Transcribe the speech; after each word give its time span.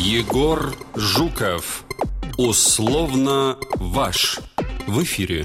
Егор 0.00 0.76
Жуков. 0.94 1.82
Условно 2.36 3.58
ваш. 3.80 4.38
В 4.86 5.02
эфире. 5.02 5.44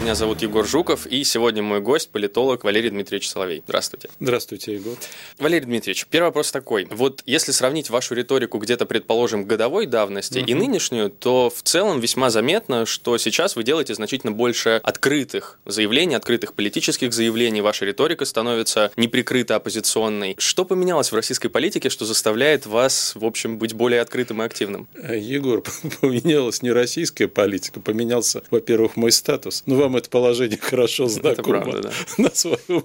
Меня 0.00 0.14
зовут 0.14 0.42
Егор 0.42 0.64
Жуков, 0.64 1.06
и 1.06 1.24
сегодня 1.24 1.60
мой 1.60 1.80
гость– 1.80 2.10
политолог 2.12 2.62
Валерий 2.62 2.88
Дмитриевич 2.88 3.28
Соловей. 3.28 3.64
Здравствуйте. 3.66 4.08
Здравствуйте, 4.20 4.74
Егор. 4.74 4.96
Валерий 5.38 5.66
Дмитриевич, 5.66 6.06
первый 6.08 6.26
вопрос 6.26 6.52
такой. 6.52 6.86
Вот 6.88 7.22
если 7.26 7.50
сравнить 7.50 7.90
вашу 7.90 8.14
риторику 8.14 8.58
где-то, 8.58 8.86
предположим, 8.86 9.44
годовой 9.44 9.86
давности 9.86 10.38
угу. 10.38 10.46
и 10.46 10.54
нынешнюю, 10.54 11.10
то 11.10 11.50
в 11.50 11.62
целом 11.62 11.98
весьма 11.98 12.30
заметно, 12.30 12.86
что 12.86 13.18
сейчас 13.18 13.56
вы 13.56 13.64
делаете 13.64 13.92
значительно 13.94 14.30
больше 14.30 14.80
открытых 14.84 15.58
заявлений, 15.66 16.14
открытых 16.14 16.54
политических 16.54 17.12
заявлений. 17.12 17.60
Ваша 17.60 17.84
риторика 17.84 18.24
становится 18.24 18.92
неприкрыто 18.96 19.56
оппозиционной. 19.56 20.36
Что 20.38 20.64
поменялось 20.64 21.10
в 21.10 21.16
российской 21.16 21.48
политике, 21.48 21.90
что 21.90 22.04
заставляет 22.04 22.66
вас, 22.66 23.14
в 23.16 23.24
общем, 23.24 23.58
быть 23.58 23.72
более 23.72 24.00
открытым 24.00 24.42
и 24.42 24.44
активным? 24.44 24.86
Егор, 24.94 25.64
поменялась 26.00 26.62
не 26.62 26.70
российская 26.70 27.26
политика, 27.26 27.80
поменялся, 27.80 28.44
во-первых, 28.50 28.94
мой 28.94 29.10
статус. 29.10 29.64
Ну, 29.66 29.87
вам 29.88 29.96
это 29.96 30.10
положение 30.10 30.58
хорошо 30.58 31.06
знакомо 31.06 31.60
правда, 31.60 31.82
да. 31.82 31.92
на, 32.22 32.30
своем, 32.34 32.84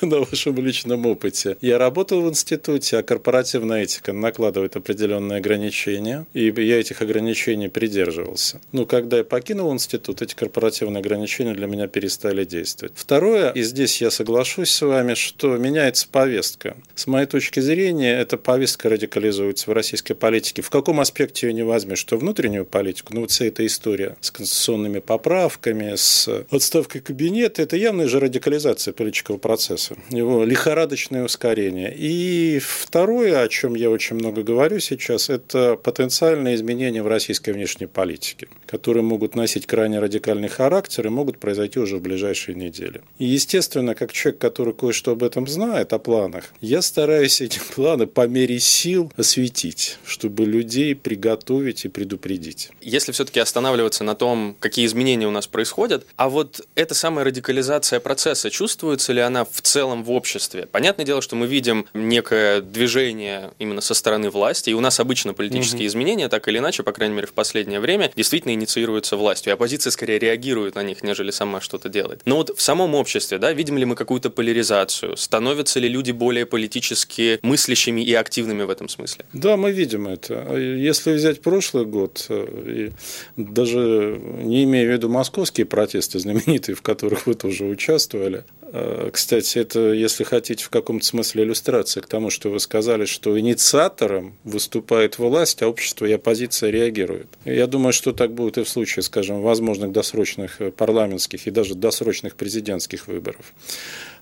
на 0.00 0.20
вашем 0.20 0.56
личном 0.56 1.06
опыте. 1.06 1.56
Я 1.60 1.78
работал 1.78 2.22
в 2.22 2.28
институте, 2.28 2.98
а 2.98 3.02
корпоративная 3.02 3.82
этика 3.82 4.12
накладывает 4.12 4.76
определенные 4.76 5.38
ограничения, 5.38 6.26
и 6.32 6.46
я 6.46 6.80
этих 6.80 7.02
ограничений 7.02 7.68
придерживался. 7.68 8.60
Но 8.72 8.86
когда 8.86 9.18
я 9.18 9.24
покинул 9.24 9.72
институт, 9.72 10.22
эти 10.22 10.34
корпоративные 10.34 11.00
ограничения 11.00 11.52
для 11.52 11.66
меня 11.66 11.86
перестали 11.86 12.44
действовать. 12.44 12.94
Второе, 12.96 13.50
и 13.50 13.62
здесь 13.62 14.00
я 14.00 14.10
соглашусь 14.10 14.70
с 14.70 14.80
вами, 14.82 15.14
что 15.14 15.56
меняется 15.56 16.08
повестка. 16.10 16.76
С 16.94 17.06
моей 17.06 17.26
точки 17.26 17.60
зрения, 17.60 18.18
эта 18.18 18.38
повестка 18.38 18.88
радикализуется 18.88 19.70
в 19.70 19.74
российской 19.74 20.14
политике. 20.14 20.62
В 20.62 20.70
каком 20.70 21.00
аспекте 21.00 21.48
ее 21.48 21.52
не 21.52 21.62
возьмешь? 21.62 21.98
Что 21.98 22.16
внутреннюю 22.16 22.64
политику, 22.64 23.12
ну 23.14 23.20
вот 23.22 23.30
вся 23.30 23.44
эта 23.44 23.66
история 23.66 24.16
с 24.20 24.30
конституционными 24.30 25.00
поправками, 25.00 25.94
с 25.96 26.29
отставкой 26.50 27.00
кабинета, 27.00 27.62
это 27.62 27.76
явная 27.76 28.08
же 28.08 28.20
радикализация 28.20 28.92
политического 28.92 29.38
процесса, 29.38 29.96
его 30.10 30.44
лихорадочное 30.44 31.24
ускорение. 31.24 31.94
И 31.96 32.60
второе, 32.60 33.42
о 33.42 33.48
чем 33.48 33.74
я 33.74 33.90
очень 33.90 34.16
много 34.16 34.42
говорю 34.42 34.80
сейчас, 34.80 35.30
это 35.30 35.76
потенциальные 35.76 36.54
изменения 36.54 37.02
в 37.02 37.08
российской 37.08 37.50
внешней 37.50 37.86
политике, 37.86 38.48
которые 38.70 39.02
могут 39.02 39.34
носить 39.34 39.66
крайне 39.66 39.98
радикальный 39.98 40.48
характер 40.48 41.06
и 41.06 41.10
могут 41.10 41.38
произойти 41.38 41.80
уже 41.80 41.96
в 41.96 42.02
ближайшие 42.02 42.54
недели. 42.54 43.02
И, 43.18 43.24
естественно, 43.24 43.96
как 43.96 44.12
человек, 44.12 44.40
который 44.40 44.74
кое-что 44.74 45.12
об 45.12 45.24
этом 45.24 45.48
знает, 45.48 45.92
о 45.92 45.98
планах, 45.98 46.44
я 46.60 46.80
стараюсь 46.80 47.40
эти 47.40 47.58
планы 47.74 48.06
по 48.06 48.28
мере 48.28 48.60
сил 48.60 49.12
осветить, 49.16 49.98
чтобы 50.04 50.44
людей 50.44 50.94
приготовить 50.94 51.84
и 51.84 51.88
предупредить. 51.88 52.70
Если 52.80 53.10
все-таки 53.10 53.40
останавливаться 53.40 54.04
на 54.04 54.14
том, 54.14 54.54
какие 54.60 54.86
изменения 54.86 55.26
у 55.26 55.32
нас 55.32 55.48
происходят, 55.48 56.06
а 56.14 56.28
вот 56.28 56.60
эта 56.76 56.94
самая 56.94 57.24
радикализация 57.24 57.98
процесса, 57.98 58.50
чувствуется 58.50 59.12
ли 59.12 59.20
она 59.20 59.44
в 59.44 59.62
целом 59.62 60.04
в 60.04 60.12
обществе? 60.12 60.66
Понятное 60.70 61.04
дело, 61.04 61.22
что 61.22 61.34
мы 61.34 61.48
видим 61.48 61.86
некое 61.92 62.60
движение 62.60 63.50
именно 63.58 63.80
со 63.80 63.94
стороны 63.94 64.30
власти, 64.30 64.70
и 64.70 64.74
у 64.74 64.80
нас 64.80 65.00
обычно 65.00 65.34
политические 65.34 65.82
угу. 65.82 65.88
изменения, 65.88 66.28
так 66.28 66.46
или 66.46 66.58
иначе, 66.58 66.84
по 66.84 66.92
крайней 66.92 67.16
мере, 67.16 67.26
в 67.26 67.32
последнее 67.32 67.80
время, 67.80 68.12
действительно 68.14 68.59
инициируются 68.60 69.16
властью, 69.16 69.54
оппозиция 69.54 69.90
скорее 69.90 70.18
реагирует 70.18 70.74
на 70.74 70.82
них, 70.82 71.02
нежели 71.02 71.30
сама 71.30 71.60
что-то 71.60 71.88
делает. 71.88 72.22
Но 72.24 72.36
вот 72.36 72.56
в 72.56 72.60
самом 72.60 72.94
обществе, 72.94 73.38
да, 73.38 73.52
видим 73.52 73.78
ли 73.78 73.84
мы 73.84 73.96
какую-то 73.96 74.30
поляризацию? 74.30 75.16
Становятся 75.16 75.80
ли 75.80 75.88
люди 75.88 76.12
более 76.12 76.46
политически 76.46 77.38
мыслящими 77.42 78.00
и 78.02 78.14
активными 78.14 78.62
в 78.62 78.70
этом 78.70 78.88
смысле? 78.88 79.24
Да, 79.32 79.56
мы 79.56 79.72
видим 79.72 80.06
это. 80.06 80.56
Если 80.56 81.12
взять 81.12 81.40
прошлый 81.40 81.84
год, 81.84 82.26
э, 82.28 82.90
даже 83.36 84.20
не 84.42 84.64
имея 84.64 84.86
в 84.86 84.92
виду 84.92 85.08
московские 85.08 85.66
протесты 85.66 86.18
знаменитые, 86.18 86.74
в 86.74 86.82
которых 86.82 87.26
вы 87.26 87.34
тоже 87.34 87.64
участвовали. 87.64 88.44
А, 88.72 89.10
кстати, 89.10 89.58
это, 89.58 89.92
если 89.92 90.24
хотите, 90.24 90.64
в 90.64 90.70
каком-то 90.70 91.04
смысле 91.04 91.44
иллюстрация 91.44 92.02
к 92.02 92.06
тому, 92.06 92.30
что 92.30 92.50
вы 92.50 92.60
сказали, 92.60 93.04
что 93.04 93.38
инициатором 93.38 94.36
выступает 94.44 95.18
власть, 95.18 95.62
а 95.62 95.68
общество 95.68 96.06
и 96.06 96.12
оппозиция 96.12 96.70
реагируют. 96.70 97.28
Я 97.44 97.66
думаю, 97.66 97.92
что 97.92 98.12
так 98.12 98.32
будет 98.32 98.58
и 98.58 98.64
в 98.64 98.68
случае, 98.68 99.02
скажем, 99.02 99.42
возможных 99.42 99.92
досрочных 99.92 100.60
э, 100.60 100.70
парламентских 100.70 101.46
и 101.46 101.50
даже 101.50 101.74
досрочных 101.74 102.36
президентских 102.36 103.08
выборов. 103.08 103.52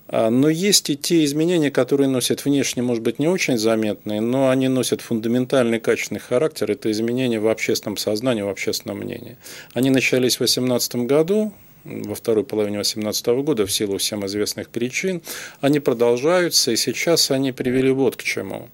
А, 0.09 0.31
но 0.31 0.49
есть 0.49 0.89
и 0.89 0.97
те 0.97 1.25
изменения, 1.25 1.71
которые 1.71 2.09
носят 2.09 2.45
внешне, 2.45 2.83
может 2.83 3.03
быть, 3.03 3.19
не 3.19 3.29
очень 3.29 3.59
заметные, 3.59 4.23
но 4.23 4.49
они 4.49 4.69
носят 4.69 5.03
фундаментальный 5.03 5.81
качественный 5.81 6.21
характер. 6.21 6.71
Это 6.71 6.91
изменения 6.91 7.39
в 7.39 7.49
общественном 7.49 7.99
сознании, 7.99 8.43
в 8.43 8.49
общественном 8.49 8.99
мнении. 8.99 9.37
Они 9.75 9.91
начались 9.91 10.37
в 10.37 10.39
2018 10.39 10.95
году, 11.07 11.53
во 11.84 12.15
второй 12.15 12.44
половине 12.44 12.77
2018 12.77 13.27
года 13.44 13.66
в 13.66 13.72
силу 13.72 13.99
всем 13.99 14.27
известных 14.27 14.69
причин, 14.69 15.22
они 15.61 15.81
продолжаются, 15.81 16.72
и 16.72 16.77
сейчас 16.77 17.31
они 17.31 17.53
привели 17.53 17.91
вот 17.91 18.16
к 18.16 18.22
чему. 18.22 18.69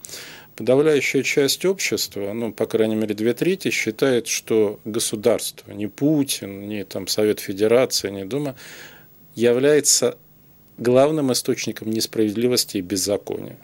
Подавляющая 0.57 1.23
часть 1.23 1.65
общества, 1.65 2.33
ну, 2.33 2.53
по 2.53 2.67
крайней 2.67 2.95
мере, 2.95 3.15
две 3.15 3.35
трети, 3.35 3.71
считает, 3.71 4.29
что 4.29 4.79
государство, 4.85 5.73
не 5.73 5.89
Путин, 5.89 6.69
не 6.69 6.85
там, 6.85 7.09
Совет 7.09 7.41
Федерации, 7.41 8.11
не 8.11 8.25
Дума, 8.25 8.55
является 9.35 10.17
главным 10.79 11.33
источником 11.33 11.91
несправедливости 11.91 12.77
и 12.77 12.83
беззакония. 12.83 13.59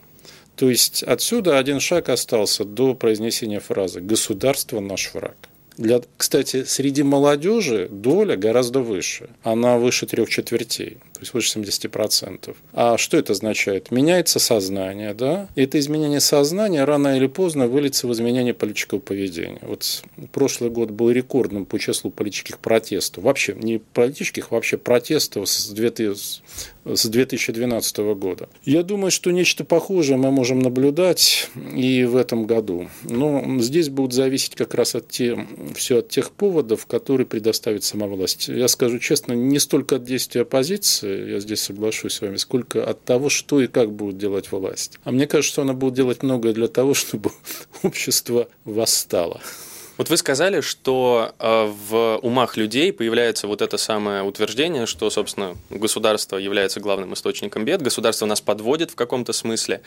То 0.55 0.69
есть 0.69 1.01
отсюда 1.03 1.57
один 1.57 1.79
шаг 1.79 2.09
остался 2.09 2.65
до 2.65 2.93
произнесения 2.93 3.59
фразы 3.59 4.01
«государство 4.01 4.79
наш 4.79 5.13
враг». 5.13 5.37
Для, 5.77 6.01
кстати, 6.17 6.63
среди 6.65 7.03
молодежи 7.03 7.87
доля 7.89 8.35
гораздо 8.35 8.81
выше. 8.81 9.29
Она 9.43 9.77
выше 9.77 10.05
трех 10.05 10.29
четвертей, 10.29 10.97
то 11.21 11.23
есть 11.23 11.33
выше 11.35 11.59
70%. 11.59 12.55
А 12.73 12.97
что 12.97 13.15
это 13.15 13.33
означает? 13.33 13.91
Меняется 13.91 14.39
сознание, 14.39 15.13
да? 15.13 15.47
И 15.53 15.61
это 15.61 15.77
изменение 15.77 16.19
сознания 16.19 16.83
рано 16.83 17.15
или 17.15 17.27
поздно 17.27 17.67
выльется 17.67 18.07
в 18.07 18.13
изменение 18.13 18.55
политического 18.55 18.97
поведения. 18.97 19.59
Вот 19.61 20.03
прошлый 20.31 20.71
год 20.71 20.89
был 20.89 21.11
рекордным 21.11 21.67
по 21.67 21.77
числу 21.77 22.09
политических 22.09 22.57
протестов. 22.57 23.23
Вообще, 23.23 23.53
не 23.53 23.77
политических, 23.77 24.49
вообще 24.49 24.79
протестов 24.79 25.47
с 25.47 25.69
2000 25.69 26.41
с 26.85 27.05
2012 27.05 27.97
года. 28.15 28.49
Я 28.63 28.83
думаю, 28.83 29.11
что 29.11 29.31
нечто 29.31 29.63
похожее 29.63 30.17
мы 30.17 30.31
можем 30.31 30.59
наблюдать 30.59 31.49
и 31.75 32.03
в 32.05 32.15
этом 32.15 32.47
году. 32.47 32.89
Но 33.03 33.59
здесь 33.59 33.89
будет 33.89 34.13
зависеть 34.13 34.55
как 34.55 34.73
раз 34.73 34.95
от 34.95 35.07
те, 35.07 35.37
все 35.75 35.99
от 35.99 36.09
тех 36.09 36.31
поводов, 36.31 36.85
которые 36.87 37.27
предоставит 37.27 37.83
сама 37.83 38.07
власть. 38.07 38.47
Я 38.47 38.67
скажу 38.67 38.99
честно, 38.99 39.33
не 39.33 39.59
столько 39.59 39.97
от 39.97 40.03
действия 40.03 40.41
оппозиции, 40.41 41.10
я 41.11 41.39
здесь 41.39 41.61
соглашусь 41.61 42.13
с 42.13 42.21
вами, 42.21 42.37
сколько 42.37 42.83
от 42.83 43.03
того, 43.03 43.29
что 43.29 43.61
и 43.61 43.67
как 43.67 43.91
будет 43.91 44.17
делать 44.17 44.51
власть. 44.51 44.97
А 45.03 45.11
мне 45.11 45.27
кажется, 45.27 45.53
что 45.53 45.61
она 45.63 45.73
будет 45.73 45.93
делать 45.93 46.23
многое 46.23 46.53
для 46.53 46.67
того, 46.67 46.93
чтобы 46.95 47.31
общество 47.83 48.47
восстало. 48.65 49.41
Вот 49.97 50.09
вы 50.09 50.17
сказали, 50.17 50.61
что 50.61 51.35
э, 51.37 51.65
в 51.65 52.17
умах 52.23 52.57
людей 52.57 52.91
появляется 52.91 53.45
вот 53.45 53.61
это 53.61 53.77
самое 53.77 54.23
утверждение, 54.23 54.87
что, 54.87 55.09
собственно, 55.11 55.55
государство 55.69 56.37
является 56.37 56.79
главным 56.79 57.13
источником 57.13 57.65
бед, 57.65 57.83
государство 57.83 58.25
нас 58.25 58.41
подводит 58.41 58.89
в 58.89 58.95
каком-то 58.95 59.31
смысле, 59.31 59.81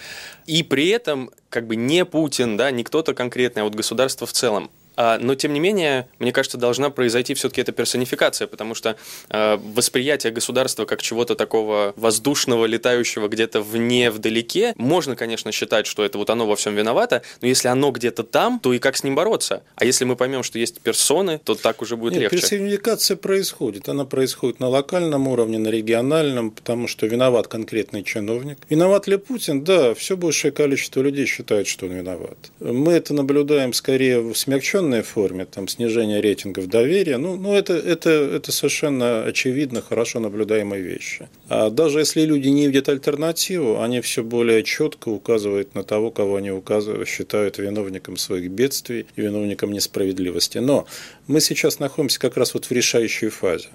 и 0.46 0.62
при 0.62 0.88
этом 0.90 1.30
как 1.48 1.66
бы 1.66 1.74
не 1.74 2.04
Путин, 2.04 2.56
да, 2.56 2.70
не 2.70 2.84
кто-то 2.84 3.12
конкретный, 3.12 3.62
а 3.62 3.64
вот 3.64 3.74
государство 3.74 4.24
в 4.24 4.32
целом 4.32 4.70
но, 4.96 5.34
тем 5.34 5.52
не 5.52 5.60
менее, 5.60 6.08
мне 6.18 6.32
кажется, 6.32 6.58
должна 6.58 6.90
произойти 6.90 7.34
все-таки 7.34 7.60
эта 7.60 7.72
персонификация, 7.72 8.46
потому 8.46 8.74
что 8.74 8.96
э, 9.28 9.56
восприятие 9.56 10.32
государства 10.32 10.84
как 10.84 11.02
чего-то 11.02 11.34
такого 11.34 11.92
воздушного, 11.96 12.66
летающего 12.66 13.28
где-то 13.28 13.60
вне, 13.60 14.10
вдалеке, 14.10 14.74
можно, 14.76 15.16
конечно, 15.16 15.52
считать, 15.52 15.86
что 15.86 16.04
это 16.04 16.18
вот 16.18 16.30
оно 16.30 16.46
во 16.46 16.56
всем 16.56 16.74
виновато, 16.74 17.22
но 17.40 17.48
если 17.48 17.68
оно 17.68 17.90
где-то 17.90 18.22
там, 18.22 18.60
то 18.60 18.72
и 18.72 18.78
как 18.78 18.96
с 18.96 19.04
ним 19.04 19.14
бороться? 19.14 19.62
А 19.74 19.84
если 19.84 20.04
мы 20.04 20.16
поймем, 20.16 20.42
что 20.42 20.58
есть 20.58 20.80
персоны, 20.80 21.40
то 21.42 21.54
так 21.54 21.82
уже 21.82 21.96
будет 21.96 22.12
Нет, 22.12 22.22
легче. 22.22 22.36
Персонификация 22.36 23.16
происходит. 23.16 23.88
Она 23.88 24.04
происходит 24.04 24.60
на 24.60 24.68
локальном 24.68 25.28
уровне, 25.28 25.58
на 25.58 25.68
региональном, 25.68 26.50
потому 26.50 26.88
что 26.88 27.06
виноват 27.06 27.48
конкретный 27.48 28.02
чиновник. 28.04 28.58
Виноват 28.70 29.06
ли 29.08 29.16
Путин? 29.16 29.64
Да, 29.64 29.94
все 29.94 30.16
большее 30.16 30.52
количество 30.52 31.00
людей 31.00 31.26
считает, 31.26 31.66
что 31.66 31.86
он 31.86 31.92
виноват. 31.92 32.38
Мы 32.60 32.92
это 32.92 33.14
наблюдаем 33.14 33.72
скорее 33.72 34.20
в 34.20 34.34
смягченном 34.34 34.83
определенной 34.84 35.02
форме, 35.02 35.46
там, 35.46 35.68
снижение 35.68 36.20
рейтингов 36.20 36.68
доверия, 36.68 37.18
ну, 37.18 37.36
ну 37.36 37.54
это, 37.54 37.74
это, 37.74 38.10
это 38.10 38.52
совершенно 38.52 39.24
очевидно, 39.24 39.80
хорошо 39.80 40.20
наблюдаемые 40.20 40.82
вещи. 40.82 41.28
А 41.48 41.70
даже 41.70 42.00
если 42.00 42.22
люди 42.22 42.48
не 42.48 42.66
видят 42.66 42.88
альтернативу, 42.88 43.80
они 43.80 44.00
все 44.00 44.22
более 44.22 44.62
четко 44.62 45.08
указывают 45.08 45.74
на 45.74 45.82
того, 45.82 46.10
кого 46.10 46.36
они 46.36 46.50
указывают, 46.50 47.08
считают 47.08 47.58
виновником 47.58 48.16
своих 48.16 48.50
бедствий 48.50 49.06
и 49.16 49.22
виновником 49.22 49.72
несправедливости. 49.72 50.58
Но 50.58 50.86
мы 51.26 51.40
сейчас 51.40 51.78
находимся 51.78 52.20
как 52.20 52.36
раз 52.36 52.54
вот 52.54 52.66
в 52.66 52.72
решающей 52.72 53.28
фазе. 53.28 53.68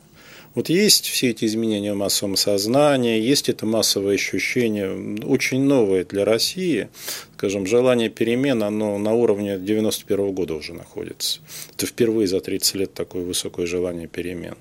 Вот 0.56 0.70
есть 0.70 1.06
все 1.06 1.30
эти 1.30 1.46
изменения 1.46 1.94
в 1.94 1.98
массовом 1.98 2.36
сознании, 2.36 3.22
есть 3.22 3.50
это 3.50 3.66
массовое 3.66 4.16
ощущение, 4.16 5.18
очень 5.24 5.62
новое 5.62 6.06
для 6.06 6.26
России, 6.26 6.90
скажем, 7.36 7.68
желание 7.68 8.10
перемен, 8.10 8.64
оно 8.64 8.98
на 8.98 9.14
уровне 9.14 9.60
91 9.60 10.32
года 10.34 10.56
уже 10.56 10.74
находится. 10.74 11.42
Это 11.76 11.86
впервые 11.86 12.28
за 12.28 12.40
30 12.40 12.76
лет 12.76 12.94
такое 12.94 13.24
высокое 13.24 13.66
желание 13.66 14.08
перемен 14.08 14.56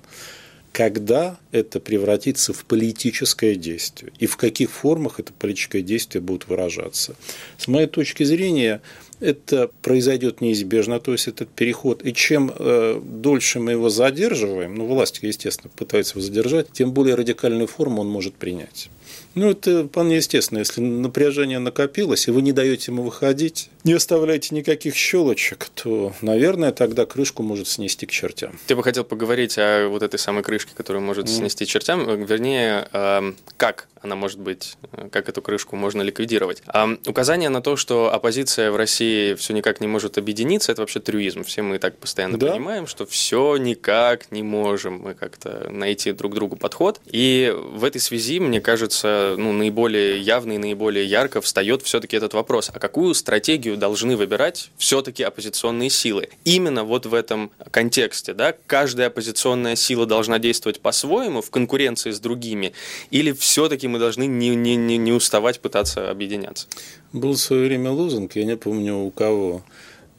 когда 0.71 1.37
это 1.51 1.79
превратится 1.79 2.53
в 2.53 2.63
политическое 2.63 3.55
действие 3.55 4.11
и 4.19 4.27
в 4.27 4.37
каких 4.37 4.71
формах 4.71 5.19
это 5.19 5.33
политическое 5.33 5.81
действие 5.81 6.21
будет 6.21 6.47
выражаться. 6.47 7.15
С 7.57 7.67
моей 7.67 7.87
точки 7.87 8.23
зрения, 8.23 8.81
это 9.19 9.69
произойдет 9.81 10.41
неизбежно, 10.41 10.99
то 10.99 11.11
есть 11.11 11.27
этот 11.27 11.49
переход. 11.49 12.05
И 12.05 12.13
чем 12.13 12.51
э, 12.57 13.01
дольше 13.03 13.59
мы 13.59 13.71
его 13.71 13.89
задерживаем, 13.89 14.75
ну, 14.75 14.85
власть, 14.85 15.19
естественно, 15.21 15.71
пытается 15.75 16.13
его 16.13 16.25
задержать, 16.25 16.71
тем 16.71 16.91
более 16.91 17.15
радикальную 17.15 17.67
форму 17.67 18.01
он 18.01 18.09
может 18.09 18.35
принять. 18.35 18.89
Ну, 19.35 19.51
это 19.51 19.85
вполне 19.87 20.17
естественно. 20.17 20.59
Если 20.59 20.81
напряжение 20.81 21.59
накопилось, 21.59 22.27
и 22.27 22.31
вы 22.31 22.41
не 22.41 22.51
даете 22.51 22.91
ему 22.91 23.03
выходить, 23.03 23.69
не 23.83 23.93
оставляете 23.93 24.55
никаких 24.55 24.95
щелочек, 24.95 25.69
то, 25.75 26.13
наверное, 26.21 26.71
тогда 26.71 27.05
крышку 27.05 27.43
может 27.43 27.67
снести 27.67 28.05
к 28.05 28.11
чертям. 28.11 28.59
Ты 28.67 28.75
бы 28.75 28.83
хотел 28.83 29.03
поговорить 29.03 29.57
о 29.57 29.87
вот 29.89 30.03
этой 30.03 30.19
самой 30.19 30.43
крышке, 30.43 30.71
которую 30.75 31.03
может 31.03 31.25
mm. 31.25 31.29
снести 31.29 31.65
чертям, 31.65 32.23
вернее, 32.25 32.87
э, 32.91 33.33
как 33.57 33.87
она 34.01 34.15
может 34.15 34.39
быть, 34.39 34.77
как 35.11 35.29
эту 35.29 35.41
крышку 35.41 35.75
можно 35.75 36.01
ликвидировать. 36.01 36.61
А 36.67 36.89
указание 37.05 37.49
на 37.49 37.61
то, 37.61 37.75
что 37.75 38.13
оппозиция 38.13 38.71
в 38.71 38.75
России 38.75 39.33
все 39.35 39.53
никак 39.53 39.81
не 39.81 39.87
может 39.87 40.17
объединиться, 40.17 40.71
это 40.71 40.81
вообще 40.81 40.99
трюизм. 40.99 41.43
Все 41.43 41.61
мы 41.61 41.79
так 41.79 41.97
постоянно 41.97 42.37
да. 42.37 42.51
понимаем, 42.51 42.87
что 42.87 43.05
все 43.05 43.57
никак 43.57 44.31
не 44.31 44.43
можем 44.43 44.99
мы 44.99 45.13
как-то 45.13 45.69
найти 45.69 46.11
друг 46.11 46.33
другу 46.33 46.55
подход. 46.55 47.01
И 47.05 47.53
в 47.55 47.83
этой 47.83 47.99
связи, 47.99 48.39
мне 48.39 48.61
кажется, 48.61 49.35
ну, 49.37 49.51
наиболее 49.51 50.19
явно 50.19 50.53
и 50.53 50.57
наиболее 50.57 51.05
ярко 51.05 51.41
встает 51.41 51.81
все-таки 51.83 52.15
этот 52.15 52.33
вопрос. 52.33 52.71
А 52.73 52.79
какую 52.79 53.13
стратегию 53.13 53.77
должны 53.77 54.15
выбирать 54.15 54.71
все-таки 54.77 55.23
оппозиционные 55.23 55.89
силы? 55.89 56.29
Именно 56.45 56.83
вот 56.83 57.05
в 57.05 57.13
этом 57.13 57.51
контексте, 57.71 58.33
да, 58.33 58.53
каждая 58.67 59.07
оппозиционная 59.07 59.75
сила 59.75 60.05
должна 60.05 60.39
действовать 60.39 60.79
по-своему 60.79 61.41
в 61.41 61.49
конкуренции 61.49 62.11
с 62.11 62.19
другими, 62.19 62.73
или 63.11 63.31
все-таки 63.31 63.87
мы 63.89 63.99
должны 63.99 64.27
не, 64.27 64.55
не, 64.55 64.75
не, 64.75 64.97
не 64.97 65.11
уставать 65.11 65.59
пытаться 65.59 66.09
объединяться? 66.09 66.67
Был 67.13 67.33
в 67.33 67.37
свое 67.37 67.65
время 67.65 67.91
лозунг, 67.91 68.35
я 68.35 68.45
не 68.45 68.55
помню 68.55 68.97
у 68.97 69.11
кого, 69.11 69.63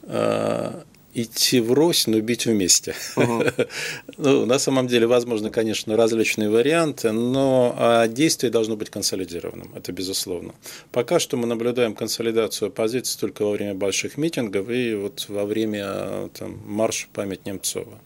а, 0.03 0.83
идти 1.13 1.59
врозь, 1.59 2.07
но 2.07 2.19
бить 2.19 2.45
вместе. 2.45 2.95
Uh-huh. 3.15 3.69
ну, 4.17 4.45
на 4.45 4.59
самом 4.59 4.87
деле, 4.87 5.07
возможно, 5.07 5.49
конечно, 5.49 5.97
различные 5.97 6.49
варианты, 6.49 7.11
но 7.11 7.75
а, 7.77 8.07
действие 8.07 8.51
должно 8.51 8.75
быть 8.75 8.89
консолидированным, 8.89 9.73
это 9.75 9.91
безусловно. 9.91 10.53
Пока 10.91 11.19
что 11.19 11.37
мы 11.37 11.47
наблюдаем 11.47 11.95
консолидацию 11.95 12.69
оппозиции 12.69 13.19
только 13.19 13.43
во 13.43 13.51
время 13.51 13.73
больших 13.73 14.17
митингов 14.17 14.69
и 14.69 14.95
вот 14.95 15.25
во 15.27 15.45
время 15.45 16.29
там, 16.33 16.61
марша 16.65 17.07
память 17.13 17.45
Немцова. 17.45 17.99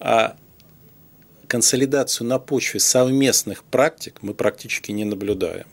А 0.00 0.36
консолидацию 1.48 2.26
на 2.26 2.38
почве 2.38 2.78
совместных 2.78 3.64
практик 3.64 4.18
мы 4.22 4.34
практически 4.34 4.92
не 4.92 5.04
наблюдаем. 5.04 5.66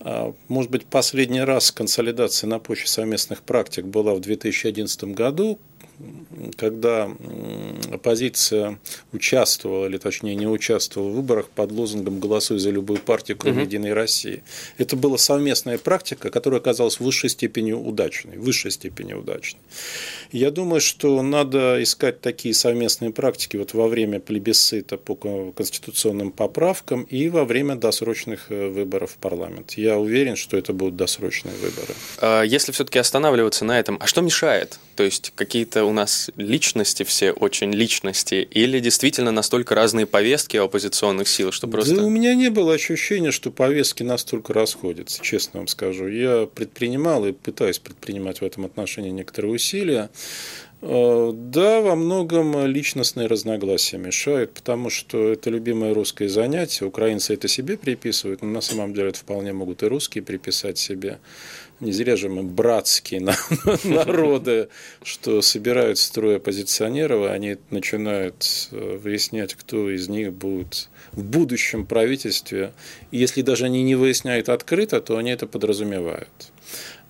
А, 0.00 0.34
может 0.48 0.70
быть, 0.70 0.86
последний 0.86 1.40
раз 1.40 1.72
консолидация 1.72 2.48
на 2.48 2.58
почве 2.58 2.86
совместных 2.86 3.42
практик 3.42 3.84
была 3.84 4.14
в 4.14 4.20
2011 4.20 5.04
году, 5.14 5.58
когда 6.56 7.10
оппозиция 7.92 8.78
участвовала, 9.12 9.86
или 9.86 9.98
точнее 9.98 10.34
не 10.34 10.46
участвовала 10.46 11.10
в 11.10 11.14
выборах 11.14 11.48
под 11.48 11.72
лозунгом 11.72 12.20
«Голосуй 12.20 12.58
за 12.58 12.70
любую 12.70 13.00
партию, 13.00 13.36
кроме 13.36 13.58
угу. 13.58 13.66
Единой 13.66 13.92
России». 13.92 14.42
Это 14.78 14.96
была 14.96 15.18
совместная 15.18 15.78
практика, 15.78 16.30
которая 16.30 16.60
оказалась 16.60 16.96
в 16.96 17.00
высшей 17.00 17.30
степени 17.30 17.72
удачной. 17.72 18.36
В 18.36 18.42
высшей 18.42 18.70
степени 18.70 19.14
удачной. 19.14 19.60
Я 20.32 20.50
думаю, 20.50 20.80
что 20.80 21.22
надо 21.22 21.82
искать 21.82 22.20
такие 22.20 22.54
совместные 22.54 23.12
практики 23.12 23.56
вот 23.56 23.74
во 23.74 23.88
время 23.88 24.20
плебисцита 24.20 24.96
по 24.96 25.14
конституционным 25.14 26.32
поправкам 26.32 27.02
и 27.04 27.28
во 27.28 27.44
время 27.44 27.76
досрочных 27.76 28.50
э, 28.50 28.68
выборов 28.68 29.12
в 29.12 29.16
парламент. 29.16 29.72
Я 29.72 29.98
уверен, 29.98 30.36
что 30.36 30.56
это 30.56 30.72
будут 30.72 30.96
досрочные 30.96 31.54
выборы. 31.54 31.94
А 32.18 32.42
если 32.42 32.72
все-таки 32.72 32.98
останавливаться 32.98 33.64
на 33.64 33.78
этом, 33.78 33.96
а 34.00 34.06
что 34.06 34.20
мешает? 34.20 34.78
То 34.96 35.02
есть 35.02 35.32
какие-то 35.34 35.84
у 35.84 35.92
нас 35.92 36.30
личности 36.36 37.02
все 37.02 37.32
очень 37.32 37.72
личности, 37.72 38.46
или 38.50 38.80
действительно 38.80 39.30
настолько 39.30 39.74
разные 39.74 40.06
повестки 40.06 40.56
оппозиционных 40.56 41.28
сил, 41.28 41.52
что 41.52 41.66
просто... 41.66 41.96
Да 41.96 42.02
у 42.04 42.10
меня 42.10 42.34
не 42.34 42.50
было 42.50 42.74
ощущения, 42.74 43.30
что 43.30 43.50
повестки 43.50 44.02
настолько 44.02 44.52
расходятся, 44.52 45.22
честно 45.22 45.60
вам 45.60 45.66
скажу. 45.66 46.06
Я 46.06 46.46
предпринимал 46.46 47.26
и 47.26 47.32
пытаюсь 47.32 47.78
предпринимать 47.78 48.40
в 48.40 48.44
этом 48.44 48.64
отношении 48.64 49.10
некоторые 49.10 49.52
усилия. 49.52 50.10
Э, 50.86 51.32
да, 51.34 51.80
во 51.80 51.96
многом 51.96 52.66
личностные 52.66 53.26
разногласия 53.26 53.96
мешают, 53.96 54.52
потому 54.52 54.90
что 54.90 55.32
это 55.32 55.48
любимое 55.48 55.94
русское 55.94 56.28
занятие. 56.28 56.84
Украинцы 56.84 57.32
это 57.32 57.48
себе 57.48 57.78
приписывают, 57.78 58.42
но 58.42 58.48
на 58.48 58.60
самом 58.60 58.92
деле 58.92 59.08
это 59.08 59.20
вполне 59.20 59.54
могут 59.54 59.82
и 59.82 59.86
русские 59.86 60.22
приписать 60.22 60.76
себе. 60.76 61.20
Не 61.84 61.92
зря 61.92 62.16
же 62.16 62.30
мы 62.30 62.42
братские 62.42 63.20
народы, 63.84 64.70
что 65.02 65.42
собирают 65.42 65.98
строй 65.98 66.36
оппозиционеров, 66.36 67.30
они 67.30 67.58
начинают 67.68 68.68
э, 68.70 68.96
выяснять, 68.96 69.54
кто 69.54 69.90
из 69.90 70.08
них 70.08 70.32
будет 70.32 70.88
в 71.12 71.22
будущем 71.22 71.84
правительстве. 71.84 72.72
И 73.10 73.18
если 73.18 73.42
даже 73.42 73.66
они 73.66 73.82
не 73.82 73.96
выясняют 73.96 74.48
открыто, 74.48 75.02
то 75.02 75.18
они 75.18 75.30
это 75.30 75.46
подразумевают. 75.46 76.30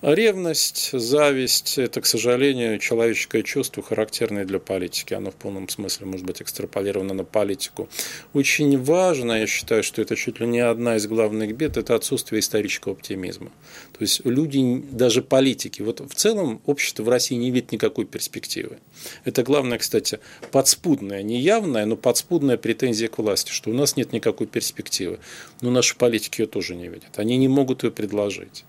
Ревность, 0.04 0.90
зависть– 0.92 1.78
это, 1.78 2.02
к 2.02 2.06
сожалению, 2.06 2.78
человеческое 2.78 3.42
чувство, 3.42 3.82
характерное 3.82 4.44
для 4.44 4.58
политики. 4.58 5.14
Оно 5.14 5.30
в 5.30 5.34
полном 5.34 5.66
смысле 5.70 6.04
может 6.04 6.26
быть 6.26 6.42
экстраполировано 6.42 7.14
на 7.14 7.24
политику. 7.24 7.88
Очень 8.34 8.78
важно, 8.82 9.32
я 9.32 9.46
считаю, 9.46 9.82
что 9.82 10.02
это 10.02 10.14
чуть 10.14 10.40
ли 10.40 10.46
не 10.46 10.60
одна 10.60 10.96
из 10.96 11.06
главных 11.06 11.56
бед– 11.56 11.76
это 11.78 11.94
отсутствие 11.94 12.40
исторического 12.40 12.92
оптимизма. 12.92 13.50
То 13.96 14.02
есть 14.02 14.20
люди, 14.26 14.84
даже 14.90 15.22
политики, 15.22 15.80
вот 15.80 16.00
в 16.00 16.14
целом 16.14 16.60
общество 16.66 17.02
в 17.02 17.08
России 17.08 17.36
не 17.36 17.50
видит 17.50 17.72
никакой 17.72 18.04
перспективы. 18.04 18.80
Это 19.24 19.42
главное, 19.42 19.78
кстати, 19.78 20.20
подспудная, 20.52 21.22
не 21.22 21.40
явная, 21.40 21.86
но 21.86 21.96
подспудная 21.96 22.58
претензия 22.58 23.08
к 23.08 23.16
власти, 23.16 23.52
что 23.52 23.70
у 23.70 23.72
нас 23.72 23.96
нет 23.96 24.12
никакой 24.12 24.48
перспективы. 24.48 25.18
Но 25.62 25.70
наши 25.70 25.96
политики 25.96 26.42
ее 26.42 26.46
тоже 26.46 26.74
не 26.74 26.88
видят. 26.88 27.18
Они 27.18 27.38
не 27.38 27.48
могут 27.48 27.84
ее 27.84 27.90
предложить. 27.90 28.66